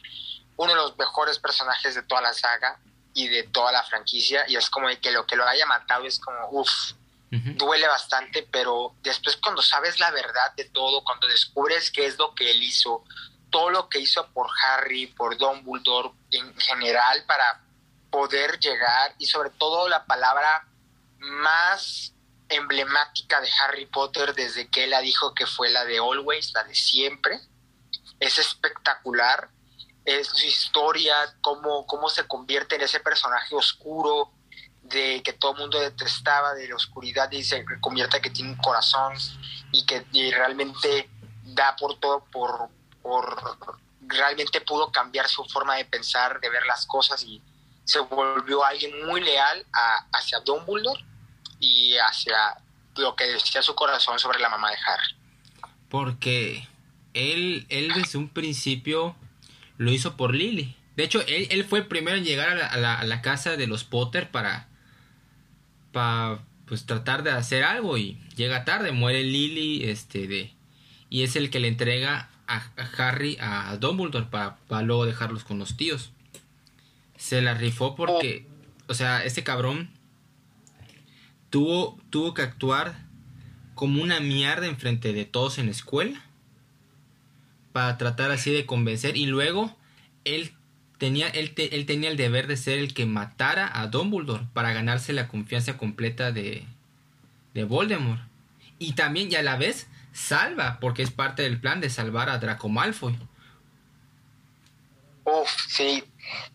uno 0.57 0.73
de 0.73 0.77
los 0.77 0.99
mejores 0.99 1.39
personajes 1.39 1.95
de 1.95 2.03
toda 2.03 2.21
la 2.21 2.35
saga 2.35 2.79
y 3.15 3.29
de 3.29 3.45
toda 3.45 3.73
la 3.73 3.83
franquicia, 3.83 4.45
y 4.49 4.57
es 4.57 4.69
como 4.69 4.89
que 5.01 5.11
lo 5.11 5.27
que 5.27 5.37
lo 5.37 5.47
haya 5.47 5.67
matado 5.67 6.05
es 6.05 6.19
como, 6.19 6.39
uff, 6.51 6.93
duele 7.31 7.87
bastante, 7.87 8.47
pero 8.51 8.97
después 9.03 9.37
cuando 9.37 9.63
sabes 9.63 10.01
la 10.01 10.11
verdad 10.11 10.53
de 10.57 10.65
todo, 10.65 11.05
cuando 11.05 11.29
descubres 11.29 11.91
qué 11.91 12.07
es 12.07 12.19
lo 12.19 12.35
que 12.35 12.51
él 12.51 12.63
hizo, 12.63 13.05
todo 13.51 13.71
lo 13.71 13.89
que 13.89 14.01
hizo 14.01 14.27
por 14.33 14.49
Harry, 14.67 15.07
por 15.07 15.39
Don 15.39 15.65
Dumbledore 15.65 16.11
en 16.33 16.57
general 16.59 17.25
para 17.27 17.63
poder 18.11 18.59
llegar 18.59 19.15
y 19.19 19.27
sobre 19.27 19.51
todo 19.51 19.89
la 19.89 20.05
palabra 20.07 20.67
más 21.19 22.15
emblemática 22.49 23.41
de 23.41 23.49
Harry 23.63 23.87
Potter 23.87 24.35
desde 24.35 24.69
que 24.69 24.85
él 24.85 24.91
la 24.91 25.01
dijo 25.01 25.35
que 25.35 25.47
fue 25.47 25.71
la 25.71 25.85
de 25.85 25.99
always, 25.99 26.53
la 26.53 26.65
de 26.65 26.75
siempre. 26.75 27.41
Es 28.19 28.39
espectacular. 28.39 29.49
Es 30.05 30.29
su 30.29 30.47
historia, 30.47 31.15
cómo, 31.41 31.87
cómo 31.87 32.09
se 32.09 32.27
convierte 32.27 32.75
en 32.75 32.83
ese 32.83 33.01
personaje 33.01 33.55
oscuro, 33.55 34.33
de 34.91 35.23
que 35.23 35.33
todo 35.33 35.53
el 35.53 35.59
mundo 35.59 35.81
detestaba, 35.81 36.55
de 36.55 36.69
la 36.69 36.77
oscuridad, 36.77 37.31
y 37.33 37.43
se 37.43 37.65
convierte 37.81 38.21
que 38.21 38.31
tiene 38.31 38.51
un 38.51 38.57
corazón 38.57 39.15
y 39.73 39.87
que 39.87 40.05
realmente 40.33 41.09
da 41.45 41.77
por 41.77 41.99
todo, 41.99 42.25
por, 42.31 42.69
por 43.03 43.79
realmente 44.01 44.61
pudo 44.61 44.91
cambiar 44.91 45.29
su 45.29 45.45
forma 45.45 45.77
de 45.77 45.85
pensar, 45.85 46.41
de 46.41 46.51
ver 46.51 46.65
las 46.67 46.87
cosas 46.87 47.23
y 47.25 47.41
se 47.85 48.01
volvió 48.01 48.65
alguien 48.65 49.07
muy 49.07 49.21
leal 49.21 49.67
a, 49.73 50.07
hacia 50.13 50.41
Dumbledore 50.41 51.05
y 51.59 51.97
hacia 51.99 52.37
lo 52.97 53.17
que 53.17 53.25
decía 53.25 53.63
su 53.63 53.75
corazón 53.75 54.19
sobre 54.19 54.39
la 54.39 54.49
mamá 54.49 54.71
de 54.71 54.77
Harry. 54.77 55.17
Porque 55.89 56.69
él, 57.15 57.67
él 57.69 57.93
desde 57.95 58.19
un 58.19 58.29
principio 58.29 59.17
lo 59.77 59.91
hizo 59.91 60.17
por 60.17 60.35
Lily. 60.35 60.77
De 60.97 61.05
hecho, 61.05 61.21
él, 61.27 61.49
él 61.51 61.65
fue 61.65 61.81
el 61.81 61.87
primero 61.87 62.17
en 62.17 62.25
llegar 62.25 62.51
a 62.51 62.77
la, 62.77 62.95
a 62.95 63.05
la, 63.05 63.23
casa 63.23 63.57
de 63.57 63.67
los 63.67 63.85
Potter 63.85 64.31
para, 64.31 64.69
para 65.93 66.41
pues 66.67 66.87
tratar 66.87 67.23
de 67.23 67.31
hacer 67.31 67.65
algo 67.65 67.99
y 67.99 68.19
llega 68.37 68.65
tarde, 68.65 68.93
muere 68.93 69.25
Lily, 69.25 69.85
este 69.85 70.29
de 70.29 70.53
y 71.09 71.25
es 71.25 71.35
el 71.35 71.51
que 71.51 71.59
le 71.59 71.69
entrega 71.69 72.31
a, 72.47 72.63
Harry 72.97 73.37
a 73.41 73.77
Dumbledore 73.77 74.27
para, 74.27 74.57
para, 74.69 74.83
luego 74.83 75.07
dejarlos 75.07 75.45
con 75.45 75.59
los 75.59 75.77
tíos. 75.77 76.13
Se 77.17 77.43
la 77.43 77.55
rifó 77.55 77.97
porque, 77.97 78.47
o 78.87 78.95
sea, 78.95 79.25
este 79.25 79.43
cabrón 79.43 79.91
tuvo, 81.51 81.99
tuvo 82.11 82.33
que 82.33 82.43
actuar 82.43 82.95
como 83.75 84.03
una 84.03 84.21
mierda 84.21 84.67
enfrente 84.67 85.13
de 85.13 85.25
todos 85.25 85.59
en 85.59 85.67
la 85.67 85.73
escuela 85.73 86.25
para 87.73 87.99
tratar 87.99 88.31
así 88.31 88.53
de 88.53 88.67
convencer 88.67 89.17
y 89.17 89.27
luego 89.27 89.77
él 90.25 90.53
tenía, 91.01 91.29
él, 91.29 91.53
él 91.57 91.87
tenía 91.87 92.11
el 92.11 92.17
deber 92.17 92.47
de 92.47 92.57
ser 92.57 92.79
el 92.79 92.95
que 92.95 93.07
matara 93.07 93.69
a 93.73 93.89
Dumbledore 93.89 94.47
para 94.53 94.73
ganarse 94.73 95.13
la 95.13 95.27
confianza 95.27 95.77
completa 95.77 96.31
de, 96.31 96.65
de 97.55 97.65
Voldemort. 97.65 98.21
Y 98.79 98.93
también, 98.93 99.33
y 99.33 99.35
a 99.35 99.43
la 99.43 99.57
vez, 99.57 99.89
salva, 100.13 100.79
porque 100.79 101.03
es 101.03 101.11
parte 101.11 101.43
del 101.43 101.59
plan 101.59 101.81
de 101.81 101.91
salvar 101.91 102.29
a 102.29 102.39
Draco 102.39 102.69
Malfoy. 102.69 103.19
Uf, 105.25 105.51
sí. 105.69 106.05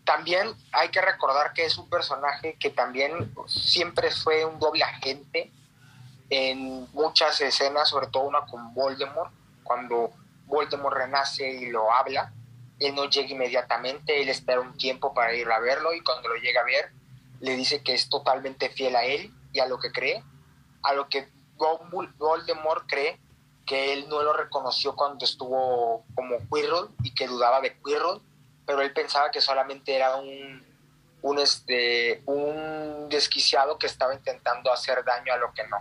También 0.04 0.54
hay 0.72 0.88
que 0.90 1.02
recordar 1.02 1.52
que 1.52 1.66
es 1.66 1.76
un 1.76 1.90
personaje 1.90 2.56
que 2.58 2.70
también 2.70 3.32
siempre 3.48 4.10
fue 4.10 4.44
un 4.44 4.58
doble 4.60 4.84
agente 4.84 5.50
en 6.30 6.86
muchas 6.92 7.40
escenas, 7.40 7.88
sobre 7.88 8.06
todo 8.06 8.22
una 8.22 8.42
con 8.42 8.72
Voldemort, 8.74 9.32
cuando 9.64 10.12
Voldemort 10.46 10.96
renace 10.96 11.48
y 11.48 11.70
lo 11.70 11.92
habla, 11.92 12.32
él 12.78 12.94
no 12.94 13.08
llega 13.08 13.28
inmediatamente, 13.28 14.20
él 14.20 14.28
espera 14.28 14.60
un 14.60 14.76
tiempo 14.76 15.14
para 15.14 15.34
ir 15.34 15.50
a 15.50 15.58
verlo 15.60 15.94
y 15.94 16.02
cuando 16.02 16.28
lo 16.28 16.36
llega 16.36 16.60
a 16.60 16.64
ver 16.64 16.90
le 17.40 17.56
dice 17.56 17.82
que 17.82 17.94
es 17.94 18.08
totalmente 18.08 18.68
fiel 18.70 18.96
a 18.96 19.04
él 19.04 19.30
y 19.52 19.60
a 19.60 19.66
lo 19.66 19.78
que 19.78 19.92
cree, 19.92 20.22
a 20.82 20.94
lo 20.94 21.08
que 21.08 21.28
Voldemort 21.56 22.86
cree 22.86 23.18
que 23.66 23.92
él 23.92 24.08
no 24.08 24.22
lo 24.22 24.32
reconoció 24.32 24.94
cuando 24.94 25.24
estuvo 25.24 26.04
como 26.14 26.38
Quirrell 26.50 26.88
y 27.02 27.12
que 27.14 27.26
dudaba 27.26 27.60
de 27.60 27.76
Quirrell, 27.82 28.20
pero 28.64 28.80
él 28.80 28.92
pensaba 28.92 29.30
que 29.30 29.40
solamente 29.40 29.94
era 29.94 30.16
un, 30.16 30.64
un, 31.22 31.38
este, 31.38 32.22
un 32.26 33.08
desquiciado 33.08 33.78
que 33.78 33.86
estaba 33.86 34.14
intentando 34.14 34.72
hacer 34.72 35.04
daño 35.04 35.32
a 35.32 35.36
lo 35.36 35.52
que 35.52 35.66
no. 35.66 35.78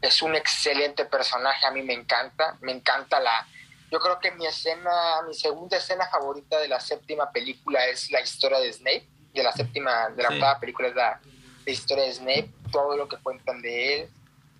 Es 0.00 0.22
un 0.22 0.34
excelente 0.34 1.04
personaje, 1.04 1.66
a 1.66 1.70
mí 1.70 1.82
me 1.82 1.92
encanta, 1.92 2.56
me 2.62 2.72
encanta 2.72 3.20
la, 3.20 3.46
yo 3.90 3.98
creo 3.98 4.18
que 4.20 4.30
mi 4.32 4.46
escena, 4.46 5.22
mi 5.26 5.34
segunda 5.34 5.76
escena 5.76 6.08
favorita 6.08 6.58
de 6.58 6.68
la 6.68 6.78
séptima 6.78 7.30
película 7.32 7.86
es 7.86 8.10
la 8.10 8.20
historia 8.20 8.60
de 8.60 8.72
Snape, 8.72 9.08
de 9.34 9.42
la 9.42 9.52
séptima, 9.52 10.10
de 10.10 10.22
la 10.22 10.28
octava 10.28 10.60
película 10.60 10.88
es 10.88 10.94
la, 10.94 11.20
historia 11.66 12.04
de 12.04 12.12
Snape, 12.12 12.50
todo 12.72 12.96
lo 12.96 13.08
que 13.08 13.16
cuentan 13.18 13.60
de 13.62 13.94
él, 13.94 14.08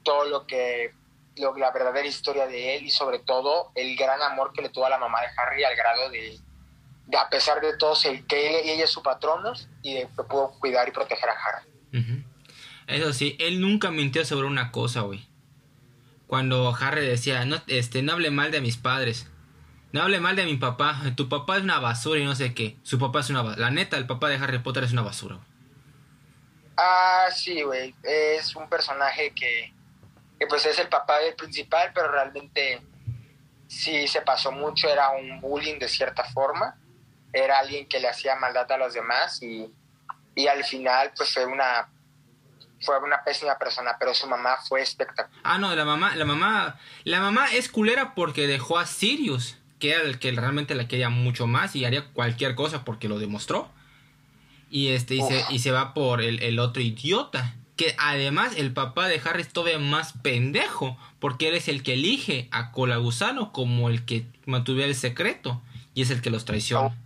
todo 0.05 0.27
lo 0.27 0.47
que, 0.47 0.93
lo, 1.37 1.57
la 1.57 1.71
verdadera 1.73 2.07
historia 2.07 2.47
de 2.47 2.77
él 2.77 2.85
y 2.85 2.91
sobre 2.91 3.19
todo 3.19 3.73
el 3.75 3.97
gran 3.97 4.21
amor 4.23 4.53
que 4.53 4.63
le 4.63 4.69
tuvo 4.69 4.87
a 4.87 4.91
la 4.91 4.99
mamá 4.99 5.21
de 5.23 5.29
Harry 5.37 5.65
al 5.65 5.75
grado 5.75 6.11
de, 6.11 6.39
de 7.07 7.17
a 7.17 7.29
pesar 7.29 7.61
de 7.61 7.77
todo, 7.79 7.95
el 8.05 8.27
que 8.27 8.49
él, 8.49 8.69
ella 8.69 8.85
es 8.85 8.91
su 8.91 9.03
patrono 9.03 9.53
y 9.83 9.95
de 9.95 10.01
que 10.03 10.23
pudo 10.25 10.53
cuidar 10.61 10.89
y 10.89 10.93
proteger 10.93 11.31
a 11.31 11.33
Harry. 11.33 12.25
Eso 12.87 13.13
sí, 13.13 13.37
él 13.41 13.61
nunca 13.61 13.91
mintió 13.91 14.25
sobre 14.25 14.47
una 14.47 14.71
cosa, 14.71 15.01
güey 15.01 15.30
cuando 16.31 16.73
Harry 16.81 17.05
decía, 17.05 17.45
no, 17.45 17.61
este, 17.67 18.03
no 18.03 18.13
hable 18.13 18.31
mal 18.31 18.53
de 18.53 18.61
mis 18.61 18.77
padres. 18.77 19.29
No 19.91 20.01
hable 20.01 20.21
mal 20.21 20.37
de 20.37 20.45
mi 20.45 20.57
papá. 20.57 20.97
Tu 21.17 21.29
papá 21.29 21.57
es 21.57 21.65
una 21.65 21.81
basura 21.81 22.21
y 22.21 22.25
no 22.25 22.37
sé 22.37 22.55
qué. 22.55 22.77
Su 22.85 23.01
papá 23.01 23.19
es 23.19 23.31
una 23.31 23.43
basura. 23.43 23.63
La 23.63 23.73
neta, 23.73 23.97
el 23.97 24.07
papá 24.07 24.29
de 24.29 24.37
Harry 24.37 24.61
Potter 24.61 24.85
es 24.85 24.93
una 24.93 25.03
basura. 25.03 25.41
Ah, 26.77 27.27
sí, 27.35 27.63
güey. 27.63 27.97
Es 28.05 28.55
un 28.55 28.69
personaje 28.69 29.33
que, 29.35 29.75
que 30.39 30.47
pues 30.47 30.65
es 30.67 30.79
el 30.79 30.87
papá 30.87 31.19
del 31.19 31.35
principal, 31.35 31.91
pero 31.93 32.13
realmente 32.13 32.81
sí 33.67 34.07
se 34.07 34.23
pasó 34.23 34.53
mucho. 34.53 34.89
Era 34.89 35.11
un 35.11 35.41
bullying 35.41 35.81
de 35.81 35.89
cierta 35.89 36.23
forma. 36.23 36.77
Era 37.33 37.59
alguien 37.59 37.89
que 37.89 37.99
le 37.99 38.09
hacía 38.09 38.37
maldad 38.37 38.71
a 38.71 38.79
los 38.79 38.95
demás 38.95 39.43
y, 39.43 39.69
y 40.37 40.47
al 40.47 40.63
final 40.63 41.11
pues 41.17 41.35
fue 41.35 41.45
una 41.45 41.89
fue 42.81 42.99
una 42.99 43.23
pésima 43.23 43.59
persona, 43.59 43.97
pero 43.99 44.15
su 44.15 44.27
mamá 44.27 44.57
fue 44.67 44.81
espectacular. 44.81 45.41
Ah, 45.43 45.59
no, 45.59 45.75
la 45.75 45.85
mamá, 45.85 46.17
la 46.17 46.25
mamá, 46.25 46.79
la 47.05 47.21
mamá 47.21 47.53
es 47.53 47.69
culera 47.69 48.15
porque 48.15 48.47
dejó 48.47 48.79
a 48.79 48.87
Sirius, 48.87 49.57
que 49.79 49.93
era 49.93 50.03
el 50.03 50.19
que 50.19 50.33
realmente 50.33 50.75
la 50.75 50.89
quería 50.89 51.11
mucho 51.11 51.47
más 51.47 51.77
y 51.77 51.85
haría 51.85 52.09
cualquier 52.13 52.55
cosa 52.55 52.85
porque 52.85 53.09
lo 53.09 53.19
demostró. 53.19 53.71
Y 54.71 54.89
este, 54.89 55.17
y, 55.17 55.23
se, 55.23 55.45
y 55.51 55.59
se, 55.59 55.73
va 55.73 55.95
por 55.95 56.23
el, 56.23 56.43
el, 56.43 56.59
otro 56.59 56.81
idiota. 56.81 57.55
Que 57.77 57.97
además 57.99 58.53
el 58.57 58.73
papá 58.73 59.09
de 59.09 59.21
Harry 59.25 59.43
es 59.43 59.53
todavía 59.53 59.79
más 59.79 60.13
pendejo. 60.23 60.97
Porque 61.19 61.49
él 61.49 61.57
es 61.57 61.67
el 61.67 61.83
que 61.83 61.95
elige 61.95 62.49
a 62.53 62.71
Colagusano 62.71 63.53
como 63.53 63.89
el 63.89 64.05
que 64.05 64.27
mantuviera 64.47 64.89
el 64.89 64.95
secreto. 64.95 65.61
Y 65.93 66.03
es 66.03 66.11
el 66.11 66.23
que 66.23 66.31
los 66.31 66.45
traiciona. 66.45 66.97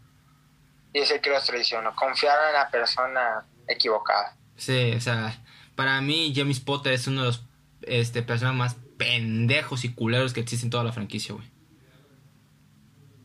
Y 0.93 0.99
es 0.99 1.11
el 1.11 1.23
que 1.23 1.31
los 1.31 1.45
traiciona. 1.45 1.91
Confiar 1.95 2.37
en 2.49 2.53
la 2.53 2.69
persona 2.71 3.47
equivocada. 3.67 4.37
Sí, 4.57 4.93
o 4.93 5.01
sea, 5.01 5.37
para 5.75 6.01
mí, 6.01 6.33
James 6.35 6.61
Potter 6.61 6.93
es 6.93 7.07
uno 7.07 7.23
de 7.23 7.27
los 7.29 7.45
este, 7.83 8.23
personajes 8.23 8.59
más 8.59 8.77
pendejos 8.97 9.85
y 9.85 9.93
culeros 9.93 10.33
que 10.33 10.41
existen 10.41 10.69
en 10.69 10.71
toda 10.71 10.85
la 10.85 10.93
franquicia, 10.93 11.35
güey. 11.35 11.51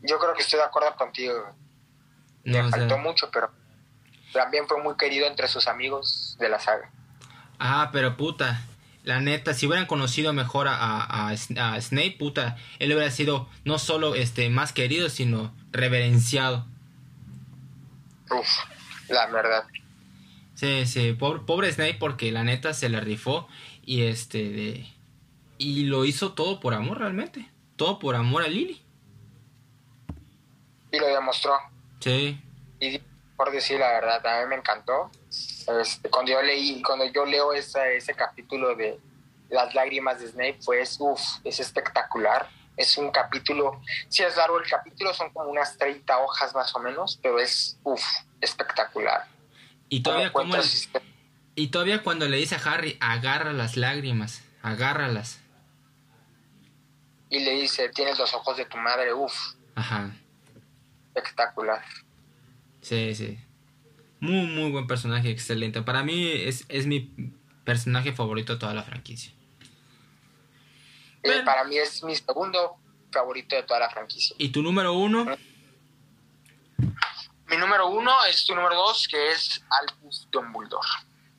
Yo 0.02 0.18
creo 0.18 0.34
que 0.34 0.42
estoy 0.42 0.58
de 0.58 0.64
acuerdo 0.64 0.94
contigo, 0.96 1.34
güey. 1.34 1.54
Me 2.44 2.70
faltó 2.70 2.98
mucho, 2.98 3.30
pero 3.30 3.50
también 4.32 4.66
fue 4.66 4.82
muy 4.82 4.96
querido 4.96 5.26
entre 5.26 5.46
sus 5.48 5.68
amigos 5.68 6.36
de 6.40 6.48
la 6.48 6.58
saga. 6.58 6.90
Ah, 7.58 7.90
pero 7.92 8.16
puta, 8.16 8.62
la 9.04 9.20
neta, 9.20 9.54
si 9.54 9.66
hubieran 9.66 9.86
conocido 9.86 10.32
mejor 10.32 10.68
a, 10.68 11.28
a, 11.28 11.36
Snape, 11.36 12.16
puta, 12.18 12.56
él 12.78 12.92
hubiera 12.92 13.10
sido 13.10 13.48
no 13.64 13.78
solo 13.78 14.14
este 14.14 14.48
más 14.48 14.72
querido, 14.72 15.08
sino 15.10 15.54
reverenciado. 15.70 16.66
Uf, 18.30 18.48
la 19.08 19.26
verdad. 19.26 19.64
Sí, 20.60 20.84
sí, 20.84 21.14
pobre, 21.14 21.40
pobre 21.46 21.72
Snape 21.72 21.96
porque 21.98 22.30
la 22.30 22.44
neta 22.44 22.74
se 22.74 22.90
le 22.90 23.00
rifó 23.00 23.48
y 23.82 24.02
este 24.02 24.50
de 24.50 24.86
y 25.56 25.84
lo 25.84 26.04
hizo 26.04 26.34
todo 26.34 26.60
por 26.60 26.74
amor 26.74 26.98
realmente, 26.98 27.50
todo 27.76 27.98
por 27.98 28.14
amor 28.14 28.42
a 28.42 28.48
Lily. 28.48 28.84
Y 30.92 30.98
lo 30.98 31.06
demostró. 31.06 31.54
Sí. 32.00 32.38
Y 32.78 32.98
por 33.38 33.50
decir 33.50 33.80
la 33.80 33.90
verdad, 33.90 34.26
a 34.26 34.42
mí 34.42 34.50
me 34.50 34.56
encantó. 34.56 35.10
Este, 35.30 36.10
cuando 36.10 36.32
yo 36.32 36.42
leí, 36.42 36.82
cuando 36.82 37.06
yo 37.06 37.24
leo 37.24 37.54
ese, 37.54 37.96
ese 37.96 38.12
capítulo 38.12 38.76
de 38.76 39.00
las 39.48 39.74
lágrimas 39.74 40.20
de 40.20 40.28
Snape, 40.28 40.58
pues, 40.62 40.98
uff, 41.00 41.22
es 41.42 41.58
espectacular. 41.58 42.50
Es 42.76 42.98
un 42.98 43.10
capítulo, 43.10 43.80
sí 44.10 44.22
es 44.24 44.36
largo 44.36 44.58
el 44.58 44.68
capítulo, 44.68 45.14
son 45.14 45.30
como 45.30 45.48
unas 45.48 45.78
30 45.78 46.18
hojas 46.18 46.54
más 46.54 46.74
o 46.74 46.80
menos, 46.80 47.18
pero 47.22 47.38
es, 47.38 47.78
uff, 47.82 48.04
espectacular. 48.42 49.26
Y 49.90 50.02
todavía, 50.02 50.32
como 50.32 50.54
y 51.56 51.68
todavía 51.68 52.02
cuando 52.02 52.28
le 52.28 52.36
dice 52.38 52.54
a 52.54 52.58
Harry, 52.58 52.96
agarra 53.00 53.52
las 53.52 53.76
lágrimas, 53.76 54.42
agárralas. 54.62 55.40
Y 57.28 57.40
le 57.40 57.60
dice, 57.60 57.90
tienes 57.90 58.18
los 58.18 58.32
ojos 58.32 58.56
de 58.56 58.64
tu 58.64 58.78
madre, 58.78 59.12
uff. 59.12 59.34
Ajá. 59.74 60.16
Espectacular. 61.14 61.84
Sí, 62.80 63.14
sí. 63.14 63.38
Muy, 64.20 64.46
muy 64.46 64.70
buen 64.70 64.86
personaje, 64.86 65.28
excelente. 65.30 65.82
Para 65.82 66.04
mí 66.04 66.30
es, 66.30 66.64
es 66.68 66.86
mi 66.86 67.12
personaje 67.64 68.12
favorito 68.12 68.54
de 68.54 68.58
toda 68.60 68.74
la 68.74 68.84
franquicia. 68.84 69.32
Eh, 71.22 71.42
para 71.44 71.64
mí 71.64 71.76
es 71.76 72.02
mi 72.04 72.14
segundo 72.14 72.78
favorito 73.12 73.56
de 73.56 73.64
toda 73.64 73.80
la 73.80 73.90
franquicia. 73.90 74.36
¿Y 74.38 74.50
tu 74.50 74.62
número 74.62 74.92
uno? 74.94 75.26
Mi 77.50 77.56
número 77.56 77.88
uno 77.88 78.24
es 78.26 78.46
tu 78.46 78.54
número 78.54 78.76
dos, 78.76 79.08
que 79.08 79.32
es 79.32 79.60
Albus 79.80 80.28
Dumbledore. 80.30 80.88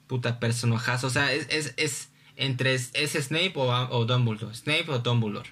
Puta 0.08 0.38
personajazo. 0.40 1.08
O 1.08 1.10
sea, 1.10 1.32
es, 1.32 1.48
es, 1.50 1.74
es 1.78 2.10
entre 2.36 2.74
es, 2.74 2.92
Snape 2.92 3.54
o, 3.56 3.64
o, 3.64 4.06
Dumbledore. 4.06 4.54
Snape 4.54 4.92
o 4.92 5.00
Dumbledore. 5.00 5.50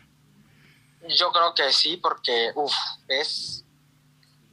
Yo 1.08 1.32
creo 1.32 1.56
que 1.56 1.72
sí, 1.72 1.96
porque 1.96 2.52
uf, 2.56 2.74
es 3.08 3.64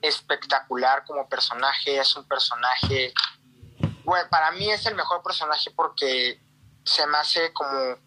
espectacular 0.00 1.04
como 1.04 1.28
personaje. 1.28 1.98
Es 1.98 2.14
un 2.14 2.24
personaje. 2.24 3.12
Bueno, 4.04 4.28
para 4.30 4.52
mí 4.52 4.70
es 4.70 4.86
el 4.86 4.94
mejor 4.94 5.24
personaje 5.24 5.72
porque 5.72 6.40
se 6.84 7.04
me 7.08 7.18
hace 7.18 7.52
como 7.52 7.98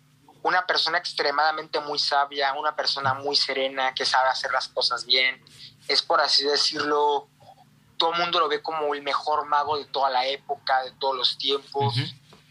una 0.43 0.65
persona 0.65 0.97
extremadamente 0.97 1.81
muy 1.81 1.99
sabia, 1.99 2.53
una 2.53 2.73
persona 2.77 3.13
muy 3.13 3.35
serena, 3.35 3.93
que 3.93 4.05
sabe 4.05 4.29
hacer 4.29 4.53
las 4.53 4.69
cosas 4.69 5.05
bien. 5.05 5.43
Es 5.89 6.01
por 6.01 6.21
así 6.21 6.45
decirlo 6.45 7.27
todo 7.99 8.13
el 8.13 8.19
mundo 8.19 8.39
lo 8.39 8.47
ve 8.47 8.63
como 8.63 8.95
el 8.95 9.03
mejor 9.03 9.45
mago 9.45 9.77
de 9.77 9.85
toda 9.85 10.09
la 10.09 10.25
época, 10.25 10.81
de 10.83 10.91
todos 10.93 11.15
los 11.15 11.37
tiempos. 11.37 11.93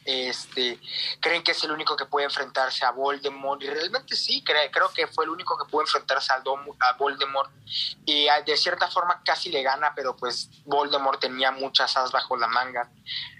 Este, 0.04 0.80
creen 1.20 1.42
que 1.42 1.50
es 1.50 1.64
el 1.64 1.70
único 1.70 1.94
que 1.94 2.06
puede 2.06 2.24
enfrentarse 2.24 2.82
a 2.82 2.92
Voldemort 2.92 3.62
y 3.62 3.66
realmente 3.66 4.16
sí, 4.16 4.42
creo 4.42 4.90
que 4.94 5.06
fue 5.06 5.24
el 5.24 5.30
único 5.30 5.58
que 5.58 5.70
pudo 5.70 5.82
enfrentarse 5.82 6.32
a, 6.32 6.36
a 6.36 6.92
Voldemort 6.94 7.50
y 8.06 8.26
de 8.46 8.56
cierta 8.56 8.88
forma 8.88 9.22
casi 9.22 9.50
le 9.50 9.62
gana, 9.62 9.92
pero 9.94 10.16
pues 10.16 10.48
Voldemort 10.64 11.20
tenía 11.20 11.50
muchas 11.50 11.94
as 11.96 12.10
bajo 12.10 12.38
la 12.38 12.48
manga. 12.48 12.90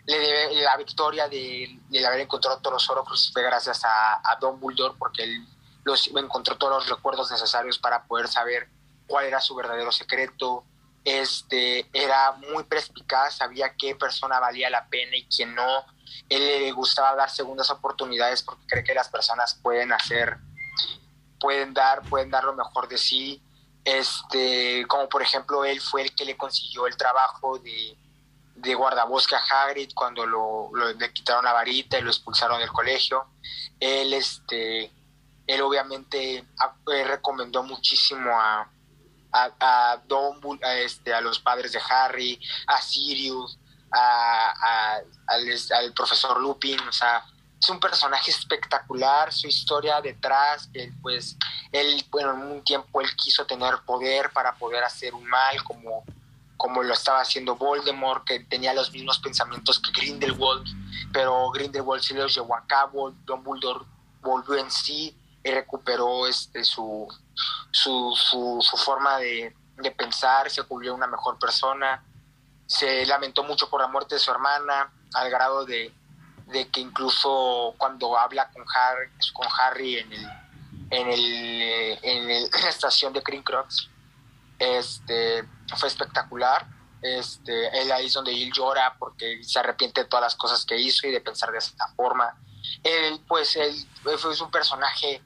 Le 0.04 0.18
debe, 0.18 0.62
la 0.62 0.76
victoria 0.76 1.26
de, 1.26 1.80
haber 2.06 2.20
encontrado 2.20 2.58
todos 2.58 2.74
los 2.74 2.90
Horcruxes 2.90 3.32
fue 3.32 3.42
gracias 3.42 3.82
a, 3.84 4.16
a 4.16 4.36
Dumbledore 4.38 4.94
porque 4.98 5.22
él 5.22 5.46
los, 5.84 6.06
encontró 6.08 6.56
todos 6.58 6.74
los 6.74 6.88
recuerdos 6.96 7.30
necesarios 7.30 7.78
para 7.78 8.04
poder 8.04 8.28
saber 8.28 8.68
cuál 9.06 9.24
era 9.24 9.40
su 9.40 9.54
verdadero 9.54 9.90
secreto, 9.90 10.64
este, 11.08 11.88
era 11.92 12.32
muy 12.32 12.64
perspicaz, 12.64 13.36
sabía 13.36 13.74
qué 13.78 13.94
persona 13.94 14.38
valía 14.38 14.68
la 14.68 14.86
pena 14.88 15.16
y 15.16 15.24
quién 15.24 15.54
no. 15.54 15.84
Él 16.28 16.46
le 16.46 16.72
gustaba 16.72 17.14
dar 17.14 17.30
segundas 17.30 17.70
oportunidades 17.70 18.42
porque 18.42 18.66
cree 18.66 18.84
que 18.84 18.94
las 18.94 19.08
personas 19.08 19.54
pueden 19.54 19.92
hacer, 19.92 20.36
pueden 21.40 21.72
dar, 21.72 22.02
pueden 22.02 22.30
dar 22.30 22.44
lo 22.44 22.54
mejor 22.54 22.88
de 22.88 22.98
sí. 22.98 23.42
Este, 23.84 24.84
como 24.86 25.08
por 25.08 25.22
ejemplo, 25.22 25.64
él 25.64 25.80
fue 25.80 26.02
el 26.02 26.14
que 26.14 26.26
le 26.26 26.36
consiguió 26.36 26.86
el 26.86 26.96
trabajo 26.96 27.58
de, 27.58 27.96
de 28.54 28.74
guardabosque 28.74 29.34
a 29.34 29.38
Hagrid 29.38 29.92
cuando 29.94 30.26
lo, 30.26 30.70
le 30.74 31.12
quitaron 31.12 31.44
la 31.44 31.54
varita 31.54 31.98
y 31.98 32.02
lo 32.02 32.10
expulsaron 32.10 32.58
del 32.58 32.70
colegio. 32.70 33.26
Él, 33.80 34.12
este, 34.12 34.92
él 35.46 35.62
obviamente 35.62 36.36
eh, 36.36 37.04
recomendó 37.04 37.62
muchísimo 37.62 38.38
a, 38.38 38.68
a, 39.32 39.50
a, 39.60 40.74
este, 40.78 41.12
a 41.12 41.20
los 41.20 41.38
padres 41.38 41.72
de 41.72 41.80
Harry, 41.88 42.40
a 42.66 42.80
Sirius, 42.80 43.58
a, 43.92 45.00
al, 45.26 45.92
profesor 45.94 46.40
Lupin, 46.40 46.80
o 46.80 46.92
sea, 46.92 47.24
es 47.60 47.68
un 47.68 47.80
personaje 47.80 48.30
espectacular, 48.30 49.32
su 49.32 49.48
historia 49.48 50.00
detrás, 50.00 50.68
que 50.72 50.92
pues 51.02 51.36
él, 51.72 52.04
bueno, 52.10 52.34
en 52.34 52.42
un 52.42 52.64
tiempo 52.64 53.00
él 53.00 53.08
quiso 53.16 53.44
tener 53.46 53.78
poder 53.84 54.30
para 54.30 54.54
poder 54.54 54.84
hacer 54.84 55.14
un 55.14 55.26
mal, 55.26 55.62
como, 55.64 56.04
como 56.56 56.82
lo 56.82 56.94
estaba 56.94 57.20
haciendo 57.20 57.56
Voldemort, 57.56 58.24
que 58.24 58.40
tenía 58.40 58.74
los 58.74 58.92
mismos 58.92 59.18
pensamientos 59.18 59.80
que 59.80 59.90
Grindelwald, 59.90 60.66
pero 61.12 61.50
Grindelwald 61.50 62.02
sí 62.02 62.14
los 62.14 62.34
llevó 62.34 62.54
a 62.54 62.66
cabo, 62.66 63.10
Dumbledore 63.24 63.84
volvió 64.20 64.56
en 64.56 64.70
sí 64.70 65.16
y 65.42 65.50
recuperó 65.50 66.26
este, 66.26 66.64
su, 66.64 67.08
su, 67.70 68.14
su, 68.16 68.76
forma 68.76 69.18
de, 69.18 69.54
de, 69.76 69.90
pensar, 69.90 70.50
se 70.50 70.62
volvió 70.62 70.94
una 70.94 71.06
mejor 71.06 71.38
persona, 71.38 72.04
se 72.66 73.06
lamentó 73.06 73.44
mucho 73.44 73.68
por 73.68 73.80
la 73.80 73.88
muerte 73.88 74.16
de 74.16 74.20
su 74.20 74.30
hermana, 74.30 74.92
al 75.14 75.30
grado 75.30 75.64
de, 75.64 75.92
de 76.46 76.68
que 76.68 76.80
incluso 76.80 77.74
cuando 77.78 78.18
habla 78.18 78.50
con 78.50 78.64
Harry, 78.74 79.10
con 79.32 79.46
Harry 79.58 79.98
en, 79.98 80.12
el, 80.12 80.28
en, 80.90 81.08
el, 81.08 81.98
en, 82.02 82.50
la 82.50 82.68
estación 82.68 83.12
de 83.12 83.22
Crocs, 83.22 83.88
este, 84.58 85.46
fue 85.76 85.88
espectacular. 85.88 86.66
Este, 87.00 87.80
él 87.80 87.92
ahí 87.92 88.06
es 88.06 88.14
donde 88.14 88.32
él 88.32 88.50
llora 88.52 88.96
porque 88.98 89.44
se 89.44 89.60
arrepiente 89.60 90.02
de 90.02 90.08
todas 90.08 90.24
las 90.24 90.34
cosas 90.34 90.64
que 90.64 90.76
hizo 90.76 91.06
y 91.06 91.12
de 91.12 91.20
pensar 91.20 91.52
de 91.52 91.58
esta 91.58 91.88
forma. 91.94 92.34
Él, 92.82 93.20
pues, 93.28 93.54
él 93.56 93.74
fue 94.18 94.32
un 94.40 94.50
personaje 94.50 95.22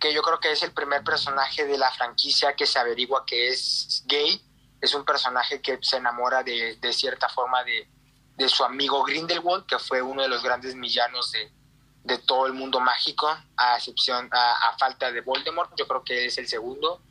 que 0.00 0.14
yo 0.14 0.22
creo 0.22 0.40
que 0.40 0.50
es 0.50 0.62
el 0.62 0.72
primer 0.72 1.04
personaje 1.04 1.66
de 1.66 1.76
la 1.76 1.90
franquicia 1.92 2.56
que 2.56 2.66
se 2.66 2.78
averigua 2.78 3.24
que 3.26 3.50
es 3.50 4.02
gay. 4.06 4.42
Es 4.80 4.94
un 4.94 5.04
personaje 5.04 5.60
que 5.60 5.78
se 5.82 5.98
enamora 5.98 6.42
de, 6.42 6.76
de 6.76 6.92
cierta 6.92 7.28
forma 7.28 7.62
de, 7.64 7.86
de, 8.36 8.48
su 8.48 8.64
amigo 8.64 9.04
Grindelwald, 9.04 9.66
que 9.66 9.78
fue 9.78 10.00
uno 10.00 10.22
de 10.22 10.28
los 10.28 10.42
grandes 10.42 10.74
villanos 10.74 11.30
de, 11.32 11.52
de 12.04 12.16
todo 12.16 12.46
el 12.46 12.54
mundo 12.54 12.80
mágico, 12.80 13.28
a 13.56 13.76
excepción, 13.76 14.30
a, 14.32 14.74
falta 14.78 15.12
de 15.12 15.20
Voldemort. 15.20 15.70
Yo 15.76 15.86
creo 15.86 16.02
que 16.02 16.24
es 16.24 16.38
el 16.38 16.48
segundo. 16.48 17.02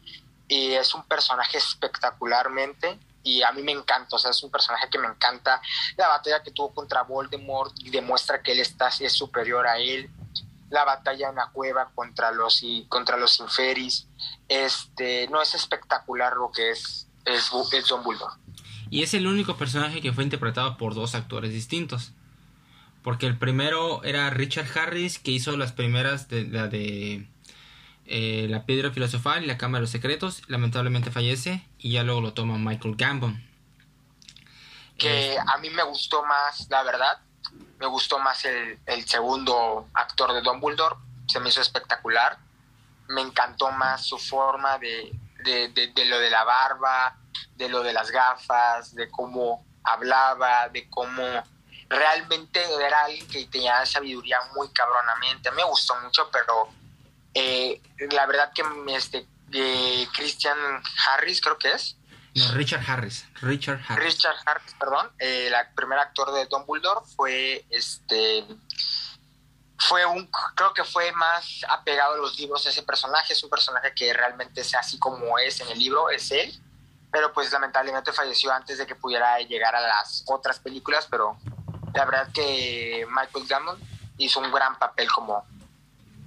Y 0.48 0.74
es 0.74 0.96
un 0.96 1.04
personaje 1.04 1.60
espectacularmente 1.60 2.98
y 3.22 3.44
a 3.44 3.52
mí 3.52 3.62
me 3.62 3.72
encanta, 3.72 4.16
o 4.16 4.20
sea, 4.20 4.32
es 4.32 4.42
un 4.42 4.50
personaje 4.50 4.90
que 4.90 4.98
me 4.98 5.08
encanta. 5.08 5.62
La 5.96 6.08
batalla 6.08 6.42
que 6.42 6.50
tuvo 6.50 6.74
contra 6.74 7.04
Voldemort 7.04 7.72
demuestra 7.76 8.42
que 8.42 8.54
él 8.54 8.60
está, 8.60 8.88
es 9.00 9.14
superior 9.14 9.68
a 9.68 9.78
él 9.78 10.10
la 10.70 10.86
batalla 10.86 11.30
en 11.30 11.36
la 11.36 11.50
cueva 11.52 11.92
contra 11.96 12.32
los 12.32 12.64
y 12.64 12.86
contra 12.88 13.18
los 13.18 13.40
inferis. 13.40 14.08
Este 14.48 15.28
no 15.30 15.42
es 15.42 15.56
espectacular 15.56 16.36
lo 16.36 16.52
que 16.52 16.72
es 16.72 17.08
es, 17.26 17.52
es 17.74 17.88
Dumbledore 17.88 18.34
y 18.90 19.04
es 19.04 19.14
el 19.14 19.28
único 19.28 19.56
personaje 19.58 20.02
que 20.02 20.14
fue 20.14 20.24
interpretado 20.24 20.78
por 20.78 20.96
dos 20.96 21.16
actores 21.16 21.52
distintos. 21.52 22.12
Porque 23.04 23.28
el 23.28 23.38
primero 23.38 24.04
era 24.04 24.30
Richard 24.30 24.68
Harris 24.78 25.20
que 25.20 25.32
hizo 25.32 25.56
las 25.58 25.72
primeras 25.72 26.28
de 26.28 26.46
la 26.46 26.68
de 26.68 27.28
eh, 28.06 28.48
la 28.50 28.66
piedra 28.66 28.92
filosofal 28.92 29.44
y 29.44 29.48
la 29.48 29.58
cámara 29.58 29.80
de 29.80 29.84
los 29.84 29.92
secretos. 29.92 30.42
Lamentablemente 30.48 31.12
fallece 31.12 31.66
y 31.78 31.92
ya 31.92 32.04
luego 32.04 32.22
lo 32.22 32.34
toma 32.34 32.58
Michael 32.58 32.96
Gambon. 32.96 33.48
Que 34.98 35.38
a 35.38 35.58
mí 35.60 35.70
me 35.70 35.84
gustó 35.84 36.26
más 36.26 36.68
la 36.70 36.84
verdad 36.84 37.20
me 37.80 37.88
gustó 37.88 38.20
más 38.20 38.44
el, 38.46 39.08
segundo 39.08 39.88
actor 39.94 40.34
de 40.34 40.42
Dumbledore, 40.42 40.96
se 41.28 41.40
me 41.40 41.50
hizo 41.50 41.62
espectacular. 41.62 42.38
Me 43.08 43.22
encantó 43.22 43.72
más 43.72 44.06
su 44.06 44.18
forma 44.20 44.78
de, 44.78 45.12
de, 45.44 46.06
lo 46.06 46.20
de 46.20 46.30
la 46.30 46.44
barba, 46.44 47.16
de 47.56 47.70
lo 47.70 47.82
de 47.82 47.94
las 47.94 48.12
gafas, 48.12 48.94
de 48.94 49.10
cómo 49.10 49.66
hablaba, 49.84 50.70
de 50.70 50.90
cómo 50.90 51.24
realmente 51.88 52.62
era 52.80 53.06
alguien 53.06 53.28
que 53.28 53.46
tenía 53.46 53.86
sabiduría 53.86 54.38
muy 54.54 54.70
cabronamente. 54.70 55.50
Me 55.52 55.64
gustó 55.64 55.96
mucho, 56.02 56.30
pero 56.32 56.70
eh, 57.34 57.82
la 58.12 58.26
verdad 58.26 58.52
que 58.54 58.64
este, 58.96 59.26
eh, 59.54 60.08
Christian 60.14 60.58
Harris 61.08 61.42
creo 61.42 61.58
que 61.58 61.72
es, 61.72 61.96
Richard 62.54 62.84
Harris. 62.88 63.26
Richard 63.42 63.82
Harris. 63.88 64.14
Richard 64.14 64.36
Harris, 64.46 64.74
perdón. 64.80 65.10
el 65.18 65.54
primer 65.76 66.00
actor 66.00 66.32
de 66.34 66.46
Dumbledore 66.46 67.02
fue 67.16 67.66
este. 67.70 68.46
Fue 69.78 70.06
un. 70.06 70.30
Creo 70.56 70.74
que 70.74 70.84
fue 70.84 71.12
más 71.14 71.62
apegado 71.70 72.16
a 72.16 72.18
los 72.18 72.38
libros 72.40 72.66
ese 72.66 72.84
personaje. 72.84 73.34
Es 73.34 73.44
un 73.44 73.50
personaje 73.50 73.94
que 73.96 74.14
realmente 74.14 74.62
es 74.62 74.76
así 74.76 75.00
como 75.00 75.40
es 75.40 75.60
en 75.62 75.70
el 75.70 75.80
libro, 75.80 76.10
es 76.10 76.32
él. 76.32 76.54
Pero 77.12 77.34
pues 77.34 77.52
lamentablemente 77.52 78.14
falleció 78.14 78.54
antes 78.54 78.78
de 78.78 78.86
que 78.86 78.94
pudiera 78.94 79.40
llegar 79.40 79.76
a 79.76 79.82
las 79.82 80.24
otras 80.28 80.60
películas. 80.60 81.08
Pero 81.10 81.38
la 81.96 82.06
verdad 82.06 82.32
que 82.34 83.08
Michael 83.10 83.48
Gambon 83.48 83.80
hizo 84.18 84.40
un 84.40 84.52
gran 84.52 84.78
papel 84.78 85.08
como, 85.10 85.44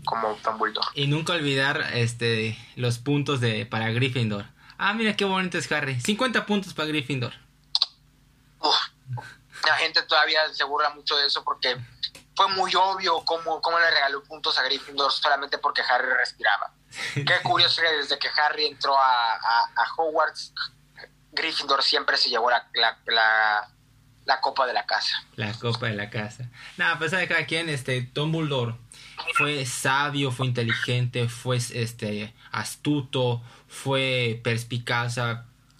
como 0.05 0.35
Dumbledore. 0.43 0.89
Y 0.95 1.07
nunca 1.07 1.35
olvidar 1.35 1.91
este 1.95 2.59
los 2.75 2.99
puntos 2.99 3.41
de 3.41 3.67
para 3.67 3.91
Gryffindor. 3.91 4.47
Ah, 4.79 4.95
mira 4.95 5.14
qué 5.16 5.25
bonito 5.25 5.59
es 5.59 5.70
Harry. 5.70 6.01
50 6.01 6.47
puntos 6.47 6.75
para 6.75 6.89
Gryffindor. 6.89 7.33
la 9.66 9.77
gente 9.77 10.03
todavía 10.03 10.41
se 10.53 10.64
burla 10.64 10.91
mucho 10.91 11.16
de 11.16 11.27
eso 11.27 11.45
porque 11.45 11.77
fue 12.35 12.49
muy 12.49 12.75
obvio 12.75 13.25
cómo, 13.25 13.61
cómo 13.61 13.79
le 13.79 13.91
regaló 13.91 14.23
puntos 14.25 14.59
a 14.59 14.62
Gryffindor 14.62 15.12
solamente 15.12 15.59
porque 15.59 15.83
Harry 15.83 16.09
respiraba. 16.12 16.73
Qué 17.14 17.41
curioso 17.43 17.83
que 17.83 17.89
desde 17.97 18.18
que 18.18 18.29
Harry 18.29 18.66
entró 18.66 18.97
a, 18.97 19.35
a, 19.35 19.95
Hogwarts, 19.97 20.53
Gryffindor 21.33 21.83
siempre 21.83 22.16
se 22.16 22.29
llevó 22.29 22.51
la, 22.51 22.68
la, 22.75 23.68
la, 24.25 24.41
copa 24.41 24.66
de 24.66 24.73
la 24.73 24.85
casa. 24.85 25.25
La 25.37 25.53
copa 25.55 25.87
de 25.87 25.95
la 25.95 26.11
casa. 26.11 26.49
Nada, 26.77 26.99
pues 26.99 27.11
de 27.11 27.29
cada 27.29 27.47
quien, 27.47 27.68
este, 27.68 28.03
Dumbledore 28.12 28.75
fue 29.37 29.64
sabio, 29.66 30.31
fue 30.31 30.47
inteligente, 30.47 31.29
fue 31.29 31.57
este 31.57 32.35
astuto, 32.51 33.43
fue 33.73 34.39
perspicaz. 34.45 35.18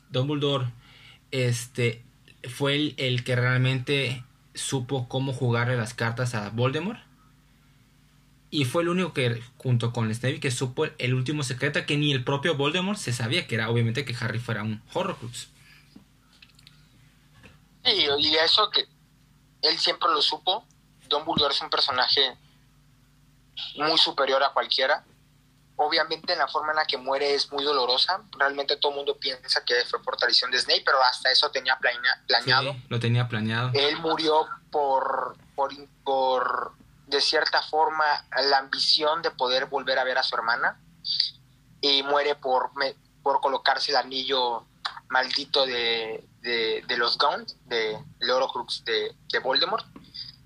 Dumbledore 0.09 0.73
este, 1.31 2.03
fue 2.49 2.95
el, 2.97 3.23
que 3.23 3.37
realmente 3.37 4.25
supo 4.55 5.09
cómo 5.09 5.35
jugarle 5.35 5.77
las 5.77 5.93
cartas 5.93 6.35
a 6.35 6.49
Voldemort. 6.51 6.99
Y 8.51 8.65
fue 8.65 8.83
el 8.83 8.89
único 8.89 9.13
que, 9.13 9.43
junto 9.59 9.93
con 9.93 10.13
Snape, 10.13 10.41
que 10.41 10.51
supo 10.51 10.87
el 10.99 11.15
último 11.15 11.43
secreto 11.43 11.85
que 11.87 11.97
ni 11.97 12.13
el 12.13 12.25
propio 12.25 12.57
Voldemort 12.57 12.99
se 12.99 13.13
sabía, 13.13 13.47
que 13.47 13.55
era 13.57 13.71
obviamente 13.71 14.05
que 14.05 14.17
Harry 14.19 14.39
fuera 14.39 14.63
un 14.63 14.83
Horrocrux. 14.93 15.49
Y, 17.85 18.27
y 18.27 18.37
eso 18.37 18.71
que 18.71 18.87
él 19.63 19.79
siempre 19.79 20.09
lo 20.11 20.23
supo. 20.23 20.65
Dumbledore 21.09 21.55
es 21.55 21.61
un 21.61 21.71
personaje 21.71 22.37
muy 23.77 23.99
superior 23.99 24.43
a 24.43 24.53
cualquiera. 24.53 25.05
Obviamente 25.77 26.37
la 26.37 26.49
forma 26.49 26.73
en 26.73 26.77
la 26.77 26.85
que 26.85 26.99
muere 26.99 27.35
es 27.35 27.51
muy 27.51 27.65
dolorosa. 27.65 28.23
Realmente 28.39 28.77
todo 28.77 28.93
el 28.93 28.97
mundo 28.97 29.17
piensa 29.17 29.65
que 29.65 29.75
fue 29.89 30.03
por 30.03 30.17
traición 30.17 30.51
de 30.51 30.61
Snape, 30.61 30.83
pero 30.85 31.03
hasta 31.03 31.31
eso 31.31 31.51
tenía 31.51 31.79
planeado. 31.79 32.77
lo 32.89 33.01
tenía 33.01 33.27
planeado. 33.27 33.71
Él 33.75 33.97
murió 33.99 34.47
por, 34.71 35.37
por, 35.55 35.73
por, 36.05 36.73
de 37.07 37.21
cierta 37.21 37.63
forma, 37.63 38.05
la 38.49 38.59
ambición 38.59 39.23
de 39.23 39.31
poder 39.31 39.67
volver 39.67 39.99
a 39.99 40.05
ver 40.05 40.19
a 40.19 40.23
su 40.23 40.35
hermana. 40.35 40.79
Y 41.81 42.03
muere 42.05 42.37
por, 42.37 42.71
por 43.23 43.41
colocarse 43.41 43.91
el 43.91 43.97
anillo 43.97 44.67
maldito 45.09 45.67
de, 45.67 46.25
de, 46.41 46.97
los 46.97 47.19
Gaunt, 47.19 47.51
de 47.67 47.99
el 48.21 48.31
Horcrux 48.31 48.85
de, 48.85 49.15
de 49.33 49.39
Voldemort. 49.39 49.87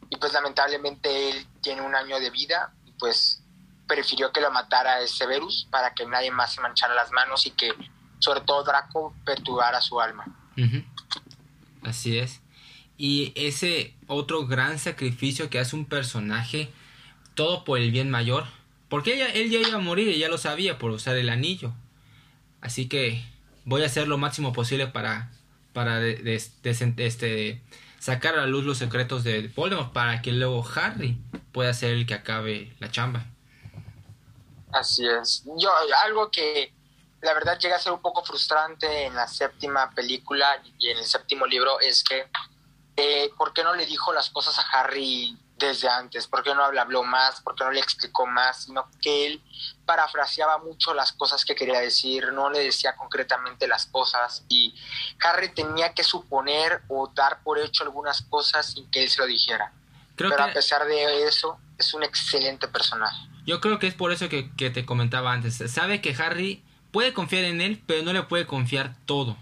Y 0.09 0.17
pues 0.17 0.33
lamentablemente 0.33 1.31
él 1.31 1.47
tiene 1.61 1.83
un 1.83 1.95
año 1.95 2.19
de 2.21 2.31
vida 2.31 2.73
y 2.85 2.93
pues 2.93 3.43
prefirió 3.87 4.33
que 4.33 4.41
lo 4.41 4.51
matara 4.51 5.07
Severus 5.07 5.69
para 5.71 5.95
que 5.95 6.07
nadie 6.07 6.31
más 6.31 6.55
se 6.55 6.61
manchara 6.61 6.95
las 6.95 7.13
manos 7.13 7.47
y 7.47 7.51
que 7.53 7.73
sobre 8.19 8.41
todo 8.41 8.65
Draco 8.65 9.15
perturbara 9.25 9.81
su 9.81 10.01
alma. 10.01 10.27
Así 11.83 12.19
es. 12.19 12.41
Y 12.99 13.33
ese 13.35 13.95
otro 14.07 14.47
gran 14.47 14.79
sacrificio 14.79 15.51
que 15.51 15.59
hace 15.59 15.77
un 15.77 15.85
personaje, 15.85 16.71
todo 17.35 17.65
por 17.65 17.79
el 17.79 17.91
bien 17.91 18.11
mayor, 18.11 18.47
porque 18.89 19.31
él 19.35 19.51
ya 19.51 19.59
iba 19.59 19.77
a 19.77 19.81
morir 19.81 20.09
y 20.09 20.19
ya 20.19 20.29
lo 20.29 20.39
sabía 20.39 20.79
por 20.79 20.91
usar 20.91 21.17
el 21.17 21.29
anillo. 21.29 21.73
Así 22.61 22.89
que 22.89 23.23
voy 23.65 23.83
a 23.83 23.87
hacer 23.87 24.09
lo 24.09 24.17
máximo 24.17 24.53
posible 24.53 24.87
para, 24.87 25.31
para 25.73 26.05
este, 26.05 27.63
sacar 27.99 28.35
a 28.35 28.43
la 28.43 28.47
luz 28.47 28.65
los 28.65 28.79
secretos 28.79 29.25
de 29.25 29.49
Voldemort 29.55 29.93
para 29.93 30.23
que 30.23 30.33
luego 30.33 30.67
Harry 30.75 31.19
pueda 31.53 31.75
ser 31.75 31.93
el 31.93 32.07
que 32.07 32.15
acabe 32.15 32.73
la 32.79 32.91
chamba. 32.91 33.27
Así 34.77 35.09
es. 35.09 35.43
Yo, 35.57 35.73
algo 36.05 36.31
que 36.31 36.71
la 37.23 37.33
verdad 37.33 37.59
llega 37.59 37.77
a 37.77 37.81
ser 37.81 37.93
un 37.93 38.03
poco 38.03 38.23
frustrante 38.23 39.07
en 39.07 39.15
la 39.15 39.27
séptima 39.27 39.91
película 39.93 40.61
y 40.79 40.91
en 40.91 40.99
el 40.99 41.07
séptimo 41.07 41.47
libro 41.47 41.81
es 41.81 42.05
que, 42.05 42.29
eh, 42.97 43.31
¿por 43.39 43.55
qué 43.55 43.65
no 43.65 43.75
le 43.75 43.87
dijo 43.87 44.13
las 44.13 44.29
cosas 44.29 44.59
a 44.59 44.69
Harry 44.73 45.35
desde 45.57 45.89
antes? 45.89 46.27
¿Por 46.27 46.43
qué 46.43 46.55
no 46.55 46.71
le 46.71 46.79
habló 46.79 47.05
más? 47.05 47.41
¿Por 47.41 47.55
qué 47.55 47.65
no 47.65 47.71
le 47.71 47.81
explicó 47.81 48.27
más? 48.27 48.65
Sino 48.65 48.87
que 49.01 49.27
él 49.27 49.43
parafraseaba 49.87 50.59
mucho 50.59 50.93
las 50.93 51.13
cosas 51.13 51.47
que 51.47 51.55
quería 51.55 51.81
decir, 51.81 52.31
no 52.35 52.51
le 52.51 52.59
decía 52.59 52.97
concretamente 52.97 53.67
las 53.67 53.87
cosas 53.87 54.45
y 54.47 54.75
Harry 55.23 55.55
tenía 55.55 55.95
que 55.95 56.05
suponer 56.05 56.83
o 56.89 57.09
dar 57.15 57.43
por 57.43 57.59
hecho 57.59 57.83
algunas 57.83 58.21
cosas 58.21 58.67
sin 58.73 58.91
que 58.91 59.05
él 59.05 59.09
se 59.09 59.23
lo 59.23 59.27
dijera. 59.27 59.73
Pero 60.17 60.43
a 60.43 60.53
pesar 60.53 60.85
de 60.85 61.25
eso, 61.25 61.59
es 61.79 61.95
un 61.95 62.03
excelente 62.03 62.69
personaje. 62.69 63.36
Yo 63.47 63.61
creo 63.61 63.79
que 63.79 63.87
es 63.87 63.95
por 63.95 64.13
eso 64.13 64.29
que, 64.29 64.43
te 64.43 64.85
comentaba 64.85 65.33
antes. 65.33 65.63
Sabe 65.71 66.01
que 66.01 66.15
Harry 66.15 66.63
puede 66.91 67.13
confiar 67.13 67.45
en 67.45 67.61
él, 67.61 67.81
pero 67.87 68.03
no 68.03 68.13
le 68.13 68.25
puede 68.25 68.47
confiar 68.47 68.97
todo. 69.07 69.37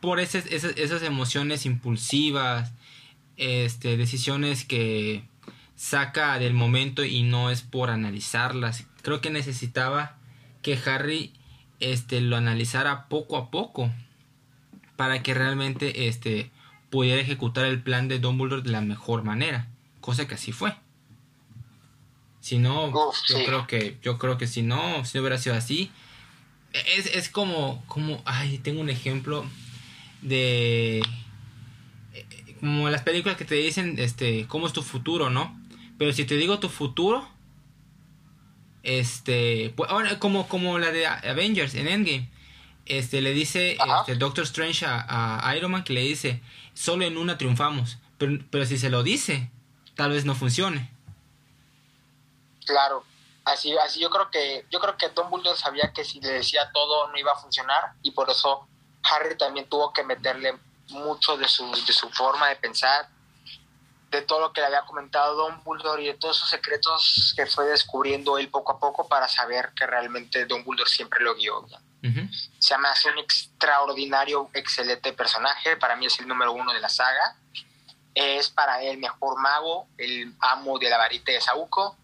Por 0.00 0.20
esas, 0.20 0.44
esas, 0.46 1.02
emociones 1.02 1.64
impulsivas, 1.64 2.72
este, 3.38 3.96
decisiones 3.96 4.64
que 4.64 5.24
saca 5.76 6.38
del 6.38 6.52
momento 6.52 7.04
y 7.04 7.22
no 7.22 7.50
es 7.50 7.62
por 7.62 7.88
analizarlas. 7.88 8.86
Creo 9.00 9.22
que 9.22 9.30
necesitaba 9.30 10.18
que 10.60 10.78
Harry 10.84 11.32
este, 11.80 12.20
lo 12.20 12.36
analizara 12.36 13.08
poco 13.08 13.38
a 13.38 13.50
poco 13.50 13.90
para 14.96 15.22
que 15.22 15.32
realmente 15.32 16.08
este, 16.08 16.50
pudiera 16.90 17.20
ejecutar 17.20 17.64
el 17.64 17.82
plan 17.82 18.08
de 18.08 18.18
Dumbledore 18.18 18.62
de 18.62 18.70
la 18.70 18.82
mejor 18.82 19.22
manera, 19.22 19.68
cosa 20.00 20.28
que 20.28 20.34
así 20.34 20.52
fue. 20.52 20.74
Si 22.46 22.58
no, 22.58 22.92
yo 23.28 23.44
creo 23.44 23.66
que, 23.66 23.98
yo 24.02 24.18
creo 24.18 24.38
que 24.38 24.46
si 24.46 24.62
no, 24.62 25.04
si 25.04 25.18
no 25.18 25.22
hubiera 25.22 25.36
sido 25.36 25.56
así, 25.56 25.90
es, 26.72 27.06
es 27.06 27.28
como, 27.28 27.82
como, 27.88 28.22
ay, 28.24 28.58
tengo 28.58 28.80
un 28.80 28.88
ejemplo 28.88 29.44
de, 30.22 31.02
como 32.60 32.88
las 32.88 33.02
películas 33.02 33.36
que 33.36 33.44
te 33.44 33.56
dicen, 33.56 33.96
este, 33.98 34.46
cómo 34.46 34.68
es 34.68 34.72
tu 34.72 34.84
futuro, 34.84 35.28
¿no? 35.28 35.60
Pero 35.98 36.12
si 36.12 36.24
te 36.24 36.36
digo 36.36 36.60
tu 36.60 36.68
futuro, 36.68 37.28
este, 38.84 39.74
pues, 39.74 39.90
como, 40.20 40.46
como 40.46 40.78
la 40.78 40.92
de 40.92 41.04
Avengers 41.04 41.74
en 41.74 41.88
Endgame, 41.88 42.28
este, 42.84 43.22
le 43.22 43.34
dice 43.34 43.76
este, 43.98 44.14
Doctor 44.14 44.44
Strange 44.44 44.86
a, 44.86 45.48
a, 45.48 45.56
Iron 45.56 45.72
Man 45.72 45.82
que 45.82 45.94
le 45.94 46.02
dice, 46.02 46.40
solo 46.74 47.04
en 47.06 47.16
una 47.16 47.38
triunfamos, 47.38 47.98
pero, 48.18 48.38
pero 48.50 48.64
si 48.66 48.78
se 48.78 48.88
lo 48.88 49.02
dice, 49.02 49.50
tal 49.96 50.12
vez 50.12 50.24
no 50.24 50.36
funcione. 50.36 50.94
Claro, 52.66 53.04
así, 53.44 53.74
así 53.78 54.00
yo 54.00 54.10
creo 54.10 54.30
que, 54.30 54.66
yo 54.70 54.80
creo 54.80 54.96
que 54.96 55.08
Dumbledore 55.08 55.56
sabía 55.56 55.92
que 55.94 56.04
si 56.04 56.20
le 56.20 56.32
decía 56.32 56.70
todo 56.72 57.08
no 57.08 57.16
iba 57.16 57.32
a 57.32 57.36
funcionar 57.36 57.92
y 58.02 58.10
por 58.10 58.28
eso 58.28 58.66
Harry 59.10 59.38
también 59.38 59.68
tuvo 59.68 59.92
que 59.92 60.02
meterle 60.02 60.58
mucho 60.88 61.36
de 61.36 61.48
su, 61.48 61.70
de 61.70 61.92
su 61.92 62.10
forma 62.10 62.48
de 62.48 62.56
pensar, 62.56 63.08
de 64.10 64.22
todo 64.22 64.40
lo 64.40 64.52
que 64.52 64.60
le 64.60 64.66
había 64.66 64.82
comentado 64.82 65.48
Dumbledore 65.64 66.02
y 66.02 66.06
de 66.06 66.14
todos 66.14 66.36
esos 66.36 66.50
secretos 66.50 67.34
que 67.36 67.46
fue 67.46 67.66
descubriendo 67.66 68.36
él 68.36 68.48
poco 68.48 68.72
a 68.72 68.80
poco 68.80 69.06
para 69.06 69.28
saber 69.28 69.72
que 69.76 69.86
realmente 69.86 70.44
Dumbledore 70.46 70.90
siempre 70.90 71.20
lo 71.22 71.34
guió. 71.34 71.66
Se 72.60 72.78
me 72.78 72.86
hace 72.86 73.10
un 73.10 73.18
extraordinario, 73.18 74.48
excelente 74.54 75.12
personaje. 75.12 75.76
Para 75.76 75.96
mí 75.96 76.06
es 76.06 76.20
el 76.20 76.28
número 76.28 76.52
uno 76.52 76.72
de 76.72 76.78
la 76.78 76.88
saga. 76.88 77.36
Es 78.14 78.48
para 78.48 78.80
él 78.80 78.90
el 78.90 78.98
mejor 78.98 79.40
mago, 79.40 79.88
el 79.98 80.32
amo 80.38 80.78
de 80.78 80.88
la 80.88 80.98
varita 80.98 81.32
de 81.32 81.40
Saúco 81.40 81.96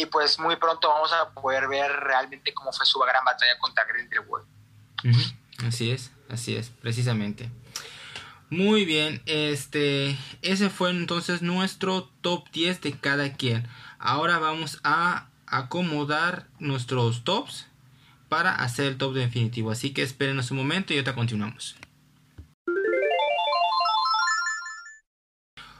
y 0.00 0.06
pues 0.06 0.38
muy 0.38 0.56
pronto 0.56 0.88
vamos 0.88 1.12
a 1.12 1.30
poder 1.30 1.68
ver 1.68 1.90
realmente 1.90 2.54
cómo 2.54 2.72
fue 2.72 2.86
su 2.86 2.98
gran 3.00 3.24
batalla 3.24 3.58
contra 3.58 3.84
Grindelwald. 3.84 4.46
Así 5.66 5.90
es, 5.90 6.10
así 6.28 6.56
es, 6.56 6.70
precisamente. 6.70 7.50
Muy 8.48 8.84
bien, 8.84 9.22
este, 9.26 10.18
ese 10.42 10.70
fue 10.70 10.90
entonces 10.90 11.42
nuestro 11.42 12.10
top 12.20 12.50
10 12.50 12.80
de 12.80 12.92
cada 12.92 13.32
quien. 13.34 13.68
Ahora 13.98 14.38
vamos 14.38 14.80
a 14.82 15.28
acomodar 15.46 16.46
nuestros 16.58 17.22
tops 17.24 17.66
para 18.28 18.54
hacer 18.54 18.86
el 18.86 18.98
top 18.98 19.14
definitivo. 19.14 19.70
Así 19.70 19.92
que 19.92 20.02
esperen 20.02 20.38
un 20.38 20.56
momento 20.56 20.92
y 20.92 20.96
ahorita 20.96 21.14
continuamos. 21.14 21.76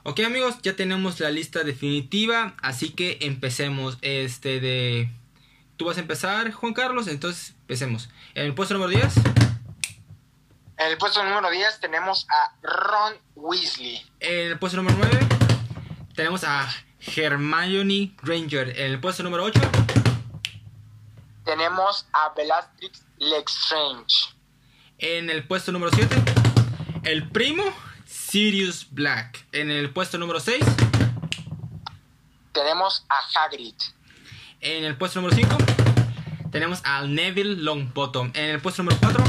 Ok 0.02 0.20
amigos, 0.20 0.56
ya 0.62 0.74
tenemos 0.74 1.20
la 1.20 1.30
lista 1.30 1.62
definitiva, 1.62 2.54
así 2.62 2.90
que 2.90 3.18
empecemos. 3.20 3.98
Este 4.00 4.58
de... 4.58 5.10
Tú 5.76 5.84
vas 5.86 5.98
a 5.98 6.00
empezar, 6.00 6.50
Juan 6.52 6.72
Carlos, 6.72 7.06
entonces 7.06 7.54
empecemos. 7.60 8.08
En 8.34 8.46
el 8.46 8.54
puesto 8.54 8.74
número 8.74 8.90
10. 8.90 9.16
En 10.78 10.86
el 10.86 10.96
puesto 10.96 11.22
número 11.22 11.50
10 11.50 11.80
tenemos 11.80 12.26
a 12.30 12.54
Ron 12.62 13.14
Weasley. 13.34 14.00
En 14.20 14.52
el 14.52 14.58
puesto 14.58 14.78
número 14.78 14.96
9 14.98 15.18
tenemos 16.14 16.44
a 16.44 16.66
Hermione 17.14 18.14
Granger. 18.22 18.70
En 18.80 18.92
el 18.92 19.00
puesto 19.00 19.22
número 19.22 19.44
8 19.44 19.60
tenemos 21.44 22.06
a 22.12 22.32
Bellatrix 22.34 23.04
Lestrange. 23.18 24.34
En 24.98 25.28
el 25.28 25.46
puesto 25.46 25.72
número 25.72 25.90
7 25.94 26.16
el 27.04 27.28
primo 27.28 27.64
Sirius 28.30 28.86
Black. 28.92 29.44
En 29.50 29.72
el 29.72 29.92
puesto 29.92 30.16
número 30.16 30.38
6 30.38 30.64
tenemos 32.52 33.04
a 33.08 33.44
Hagrid. 33.44 33.74
En 34.60 34.84
el 34.84 34.96
puesto 34.96 35.20
número 35.20 35.34
5 35.34 35.56
tenemos 36.52 36.80
al 36.84 37.12
Neville 37.12 37.56
Longbottom. 37.56 38.30
En 38.34 38.50
el 38.50 38.62
puesto 38.62 38.84
número 38.84 39.00
4 39.00 39.24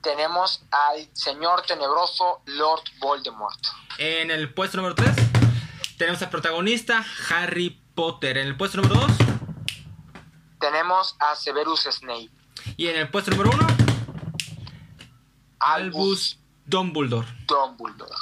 tenemos 0.00 0.62
al 0.70 1.08
señor 1.12 1.62
tenebroso 1.62 2.40
Lord 2.46 2.84
Voldemort. 3.00 3.58
En 3.98 4.30
el 4.30 4.54
puesto 4.54 4.76
número 4.76 4.94
3 4.94 5.10
tenemos 5.98 6.22
al 6.22 6.30
protagonista 6.30 7.04
Harry 7.30 7.82
Potter. 7.96 8.38
En 8.38 8.46
el 8.46 8.56
puesto 8.56 8.80
número 8.80 9.00
2 9.00 9.10
tenemos 10.60 11.16
a 11.18 11.34
Severus 11.34 11.88
Snape. 11.90 12.30
Y 12.76 12.86
en 12.86 12.96
el 12.96 13.10
puesto 13.10 13.32
número 13.32 13.50
1 13.50 13.66
Albus 15.58 16.40
Dumbledore. 16.70 17.26
Dumbledore. 17.46 18.14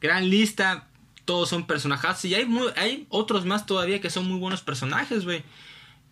Gran 0.00 0.30
lista, 0.30 0.86
todos 1.24 1.48
son 1.48 1.66
personajes. 1.66 2.24
Y 2.24 2.34
hay, 2.34 2.48
hay 2.76 3.06
otros 3.10 3.44
más 3.44 3.66
todavía 3.66 4.00
que 4.00 4.10
son 4.10 4.26
muy 4.26 4.38
buenos 4.38 4.62
personajes, 4.62 5.24
güey. 5.24 5.44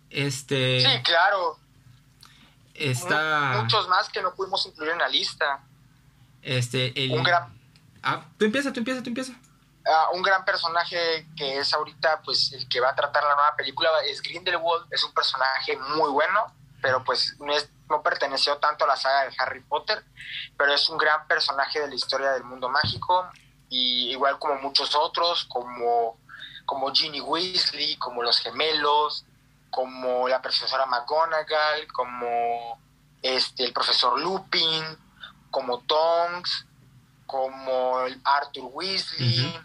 Este. 0.09 0.81
Sí, 0.81 1.03
claro. 1.03 1.57
Está. 2.73 3.61
Muchos 3.63 3.87
más 3.87 4.09
que 4.09 4.21
no 4.21 4.33
pudimos 4.35 4.65
incluir 4.65 4.91
en 4.91 4.99
la 4.99 5.07
lista. 5.07 5.63
Este, 6.41 7.03
el... 7.03 7.11
Un 7.11 7.23
gran. 7.23 7.53
Ah, 8.03 8.25
tú 8.37 8.45
empieza, 8.45 8.73
tú 8.73 8.79
empieza, 8.79 9.03
tú 9.03 9.09
empieza. 9.09 9.33
Ah, 9.85 10.09
un 10.13 10.21
gran 10.21 10.43
personaje 10.45 11.27
que 11.35 11.59
es 11.59 11.73
ahorita, 11.73 12.21
pues, 12.23 12.51
el 12.53 12.67
que 12.67 12.79
va 12.79 12.89
a 12.89 12.95
tratar 12.95 13.23
la 13.23 13.35
nueva 13.35 13.55
película 13.55 13.89
es 14.09 14.21
Grindelwald. 14.21 14.87
Es 14.91 15.03
un 15.03 15.13
personaje 15.13 15.77
muy 15.95 16.09
bueno, 16.11 16.53
pero 16.81 17.03
pues 17.03 17.35
no 17.39 17.53
es 17.53 17.69
no 17.91 18.01
perteneció 18.01 18.57
tanto 18.57 18.85
a 18.85 18.87
la 18.87 18.95
saga 18.95 19.23
de 19.23 19.35
Harry 19.37 19.59
Potter, 19.59 20.03
pero 20.57 20.73
es 20.73 20.89
un 20.89 20.97
gran 20.97 21.27
personaje 21.27 21.81
de 21.81 21.89
la 21.89 21.95
historia 21.95 22.31
del 22.31 22.43
mundo 22.43 22.69
mágico, 22.69 23.29
y 23.69 24.11
igual 24.11 24.39
como 24.39 24.55
muchos 24.55 24.95
otros, 24.95 25.45
como, 25.45 26.17
como 26.65 26.91
Ginny 26.93 27.21
Weasley, 27.21 27.97
como 27.97 28.23
los 28.23 28.39
gemelos, 28.39 29.25
como 29.69 30.27
la 30.27 30.41
profesora 30.41 30.85
McGonagall, 30.85 31.87
como 31.93 32.79
este, 33.21 33.65
el 33.65 33.73
profesor 33.73 34.19
Lupin, 34.19 34.83
como 35.49 35.79
Tonks, 35.79 36.65
como 37.25 37.99
Arthur 38.23 38.69
Weasley. 38.73 39.59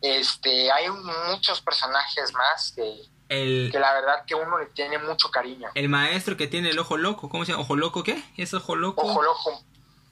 Este, 0.00 0.70
hay 0.70 0.88
muchos 0.90 1.60
personajes 1.60 2.32
más 2.34 2.72
que, 2.76 3.08
El, 3.34 3.70
que 3.72 3.78
la 3.78 3.92
verdad 3.92 4.24
que 4.26 4.34
uno 4.34 4.58
le 4.58 4.66
tiene 4.66 4.98
mucho 4.98 5.30
cariño. 5.30 5.68
El 5.74 5.88
maestro 5.88 6.36
que 6.36 6.46
tiene 6.46 6.70
el 6.70 6.78
ojo 6.78 6.96
loco, 6.96 7.28
¿cómo 7.28 7.44
se 7.44 7.52
llama? 7.52 7.62
¿Ojo 7.62 7.76
loco 7.76 8.02
qué? 8.02 8.22
¿Es 8.36 8.54
ojo 8.54 8.76
loco? 8.76 9.02
Ojo 9.02 9.22
loco, 9.22 9.62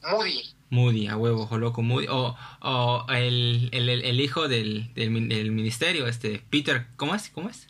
Moody. 0.03 0.55
Moody, 0.71 1.09
a 1.09 1.17
huevo, 1.17 1.43
ojo 1.43 1.59
loco, 1.59 1.83
Moody. 1.83 2.09
O, 2.09 2.37
o 2.63 3.07
el, 3.11 3.69
el, 3.73 3.89
el, 3.89 4.21
hijo 4.21 4.49
del, 4.49 4.93
del, 4.95 5.29
del, 5.29 5.51
ministerio, 5.51 6.07
este, 6.07 6.43
Peter, 6.51 6.87
¿cómo 6.97 7.15
es? 7.15 7.29
¿Cómo 7.29 7.51
es? 7.51 7.67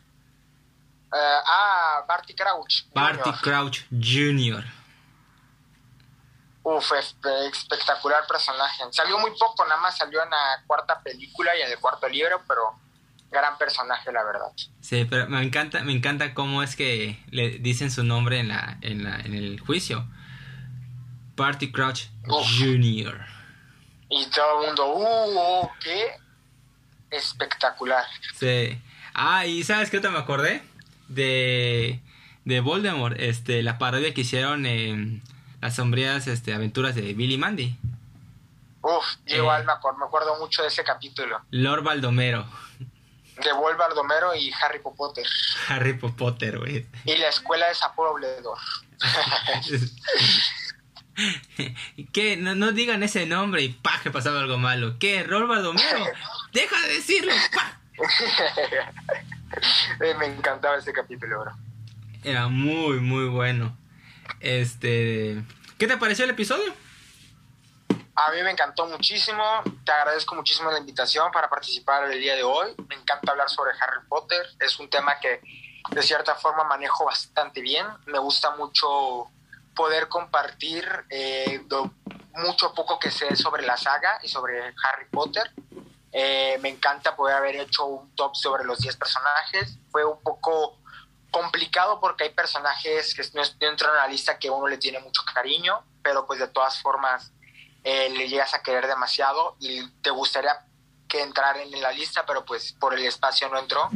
Uh, 1.12 1.16
ah, 1.46 2.04
Barty 2.06 2.34
Crouch. 2.34 2.84
Barty. 2.94 3.30
Crouch 3.42 3.80
Jr. 3.90 4.64
Uf, 6.62 6.92
espectacular 6.92 8.24
personaje. 8.26 8.84
Salió 8.92 9.18
muy 9.18 9.32
poco, 9.36 9.64
nada 9.64 9.80
más 9.80 9.96
salió 9.96 10.22
en 10.22 10.30
la 10.30 10.62
cuarta 10.66 11.00
película 11.00 11.56
y 11.56 11.62
en 11.62 11.72
el 11.72 11.78
cuarto 11.80 12.08
libro, 12.08 12.40
pero 12.46 12.76
gran 13.32 13.58
personaje, 13.58 14.12
la 14.12 14.22
verdad. 14.22 14.52
Sí, 14.80 15.06
pero 15.08 15.28
me 15.28 15.42
encanta, 15.42 15.82
me 15.82 15.92
encanta 15.92 16.34
cómo 16.34 16.62
es 16.62 16.76
que 16.76 17.18
le 17.30 17.58
dicen 17.58 17.90
su 17.90 18.04
nombre 18.04 18.38
en 18.38 18.48
la, 18.48 18.78
en 18.82 19.02
la, 19.02 19.18
en 19.20 19.34
el 19.34 19.58
juicio. 19.58 20.06
Barty 21.34 21.72
Crouch 21.72 22.08
Jr. 22.26 23.18
Y 24.10 24.26
todo 24.26 24.60
el 24.60 24.66
mundo, 24.66 24.86
uh, 24.86 25.68
qué 25.82 26.10
espectacular. 27.10 28.04
Sí. 28.34 28.78
Ah, 29.14 29.46
y 29.46 29.64
¿sabes 29.64 29.90
qué 29.90 30.00
te 30.00 30.10
me 30.10 30.18
acordé? 30.18 30.62
De, 31.08 32.00
de 32.44 32.60
Voldemort, 32.60 33.18
este, 33.18 33.62
la 33.62 33.78
parodia 33.78 34.12
que 34.14 34.20
hicieron 34.20 34.66
en 34.66 35.22
las 35.60 35.76
sombrías 35.76 36.26
este, 36.26 36.54
aventuras 36.54 36.94
de 36.94 37.14
Billy 37.14 37.38
Mandy. 37.38 37.76
Uf, 38.82 39.04
igual 39.26 39.62
eh. 39.62 39.64
me, 39.64 39.72
acuerdo, 39.72 39.98
me 39.98 40.06
acuerdo 40.06 40.38
mucho 40.38 40.62
de 40.62 40.68
ese 40.68 40.84
capítulo. 40.84 41.40
Lord 41.50 41.84
Baldomero. 41.84 42.46
De 43.36 43.52
Vol 43.52 43.76
Baldomero 43.76 44.34
y 44.34 44.52
Harry 44.60 44.80
Potter. 44.80 45.24
Harry 45.68 45.94
Potter, 45.94 46.58
güey. 46.58 46.86
Y 47.04 47.16
la 47.16 47.28
escuela 47.28 47.68
de 47.68 47.74
Sapobledor. 47.74 48.58
¿Qué? 52.12 52.36
No, 52.36 52.54
no, 52.54 52.72
digan 52.72 53.02
ese 53.02 53.24
nombre 53.26 53.62
y 53.62 53.70
pa, 53.70 54.00
que 54.02 54.10
pasaba 54.10 54.40
algo 54.40 54.58
malo. 54.58 54.98
¿Qué? 54.98 55.22
¿Rol 55.22 55.46
Baldomero? 55.46 56.04
¡Deja 56.52 56.78
de 56.86 56.94
decirlo! 56.94 57.32
¡Pa! 57.54 57.78
Me 60.18 60.26
encantaba 60.26 60.76
ese 60.76 60.92
capítulo, 60.92 61.40
bro. 61.40 61.52
Era 62.24 62.48
muy, 62.48 63.00
muy 63.00 63.26
bueno. 63.26 63.76
Este, 64.40 65.42
¿qué 65.78 65.86
te 65.86 65.96
pareció 65.96 66.24
el 66.24 66.30
episodio? 66.30 66.74
A 68.14 68.30
mí 68.30 68.42
me 68.42 68.50
encantó 68.50 68.86
muchísimo. 68.86 69.42
Te 69.84 69.92
agradezco 69.92 70.34
muchísimo 70.34 70.70
la 70.70 70.78
invitación 70.78 71.30
para 71.32 71.48
participar 71.48 72.10
el 72.10 72.20
día 72.20 72.34
de 72.36 72.42
hoy. 72.42 72.74
Me 72.88 72.94
encanta 72.94 73.32
hablar 73.32 73.48
sobre 73.48 73.72
Harry 73.80 74.06
Potter. 74.06 74.46
Es 74.60 74.78
un 74.78 74.90
tema 74.90 75.18
que 75.18 75.40
de 75.90 76.02
cierta 76.02 76.34
forma 76.34 76.64
manejo 76.64 77.06
bastante 77.06 77.62
bien. 77.62 77.86
Me 78.06 78.18
gusta 78.18 78.54
mucho 78.56 79.30
poder 79.74 80.08
compartir 80.08 80.86
eh, 81.08 81.64
mucho 82.34 82.74
poco 82.74 82.98
que 82.98 83.10
sé 83.10 83.34
sobre 83.34 83.64
la 83.64 83.78
saga 83.78 84.18
y 84.22 84.28
sobre 84.28 84.60
Harry 84.60 85.06
Potter. 85.10 85.50
Eh, 86.12 86.58
me 86.60 86.68
encanta 86.68 87.16
poder 87.16 87.36
haber 87.36 87.56
hecho 87.56 87.86
un 87.86 88.14
top 88.14 88.36
sobre 88.36 88.64
los 88.64 88.78
10 88.80 88.94
personajes. 88.96 89.78
Fue 89.90 90.04
un 90.04 90.22
poco 90.22 90.78
complicado 91.30 91.98
porque 91.98 92.24
hay 92.24 92.30
personajes 92.30 93.14
que 93.14 93.22
no 93.32 93.42
entran 93.60 93.92
en 93.92 93.96
la 93.96 94.06
lista 94.06 94.38
que 94.38 94.50
uno 94.50 94.68
le 94.68 94.76
tiene 94.76 94.98
mucho 94.98 95.22
cariño, 95.34 95.82
pero 96.02 96.26
pues 96.26 96.38
de 96.38 96.48
todas 96.48 96.78
formas 96.82 97.32
eh, 97.84 98.10
le 98.10 98.28
llegas 98.28 98.54
a 98.54 98.62
querer 98.62 98.86
demasiado 98.86 99.56
y 99.60 99.86
te 100.02 100.10
gustaría 100.10 100.52
que 101.08 101.22
entrar 101.22 101.56
en 101.58 101.80
la 101.80 101.92
lista, 101.92 102.24
pero 102.26 102.44
pues 102.44 102.72
por 102.72 102.94
el 102.94 103.04
espacio 103.04 103.48
no 103.48 103.58
entró. 103.58 103.90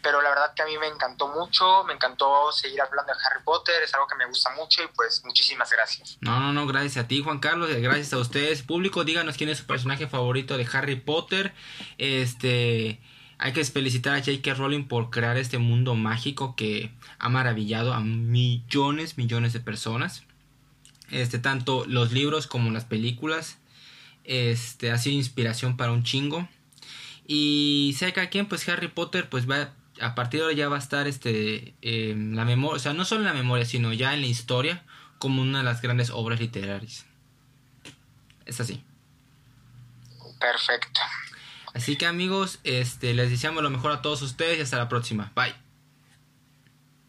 Pero 0.00 0.22
la 0.22 0.28
verdad 0.28 0.54
que 0.54 0.62
a 0.62 0.66
mí 0.66 0.78
me 0.78 0.86
encantó 0.86 1.26
mucho, 1.28 1.82
me 1.84 1.92
encantó 1.92 2.52
seguir 2.52 2.80
hablando 2.80 3.12
de 3.12 3.18
Harry 3.18 3.42
Potter, 3.44 3.82
es 3.82 3.92
algo 3.94 4.06
que 4.06 4.14
me 4.14 4.26
gusta 4.26 4.50
mucho 4.54 4.82
y 4.82 4.86
pues 4.94 5.22
muchísimas 5.24 5.70
gracias. 5.72 6.18
No, 6.20 6.38
no, 6.38 6.52
no, 6.52 6.66
gracias 6.68 7.04
a 7.04 7.08
ti 7.08 7.20
Juan 7.20 7.40
Carlos, 7.40 7.68
gracias 7.68 8.12
a 8.12 8.18
ustedes. 8.18 8.62
Público, 8.62 9.02
díganos 9.02 9.36
quién 9.36 9.50
es 9.50 9.58
su 9.58 9.66
personaje 9.66 10.06
favorito 10.06 10.56
de 10.56 10.68
Harry 10.72 10.96
Potter. 10.96 11.52
Este 11.98 13.00
hay 13.38 13.52
que 13.52 13.64
felicitar 13.64 14.14
a 14.14 14.18
J.K. 14.18 14.54
Rowling 14.54 14.88
por 14.88 15.10
crear 15.10 15.36
este 15.36 15.58
mundo 15.58 15.94
mágico 15.94 16.56
que 16.56 16.92
ha 17.18 17.28
maravillado 17.28 17.94
a 17.94 18.00
millones, 18.00 19.16
millones 19.16 19.52
de 19.52 19.60
personas. 19.60 20.24
Este, 21.10 21.38
tanto 21.38 21.84
los 21.86 22.12
libros 22.12 22.46
como 22.46 22.70
las 22.70 22.84
películas. 22.84 23.58
Este, 24.24 24.90
ha 24.90 24.98
sido 24.98 25.16
inspiración 25.16 25.76
para 25.76 25.92
un 25.92 26.02
chingo. 26.04 26.48
Y 27.26 27.94
sé 27.98 28.12
que 28.12 28.20
aquí, 28.20 28.42
pues 28.42 28.68
Harry 28.68 28.88
Potter, 28.88 29.28
pues 29.28 29.48
va, 29.48 29.72
a 30.00 30.14
partir 30.14 30.40
de 30.40 30.44
ahora 30.44 30.56
ya 30.56 30.68
va 30.68 30.76
a 30.76 30.80
estar 30.80 31.06
este, 31.06 31.74
la 31.82 32.44
memoria, 32.44 32.76
o 32.76 32.78
sea, 32.78 32.92
no 32.92 33.04
solo 33.04 33.22
en 33.22 33.26
la 33.26 33.34
memoria, 33.34 33.64
sino 33.64 33.92
ya 33.92 34.14
en 34.14 34.22
la 34.22 34.26
historia, 34.26 34.82
como 35.18 35.42
una 35.42 35.58
de 35.58 35.64
las 35.64 35.82
grandes 35.82 36.10
obras 36.10 36.40
literarias. 36.40 37.04
Es 38.46 38.60
así. 38.60 38.82
Perfecto. 40.40 41.00
Así 41.74 41.96
que 41.96 42.06
amigos, 42.06 42.60
este, 42.64 43.12
les 43.14 43.30
deseamos 43.30 43.62
lo 43.62 43.70
mejor 43.70 43.92
a 43.92 44.02
todos 44.02 44.22
ustedes 44.22 44.58
y 44.58 44.62
hasta 44.62 44.78
la 44.78 44.88
próxima. 44.88 45.32
Bye. 45.34 45.54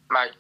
Bye. 0.10 0.39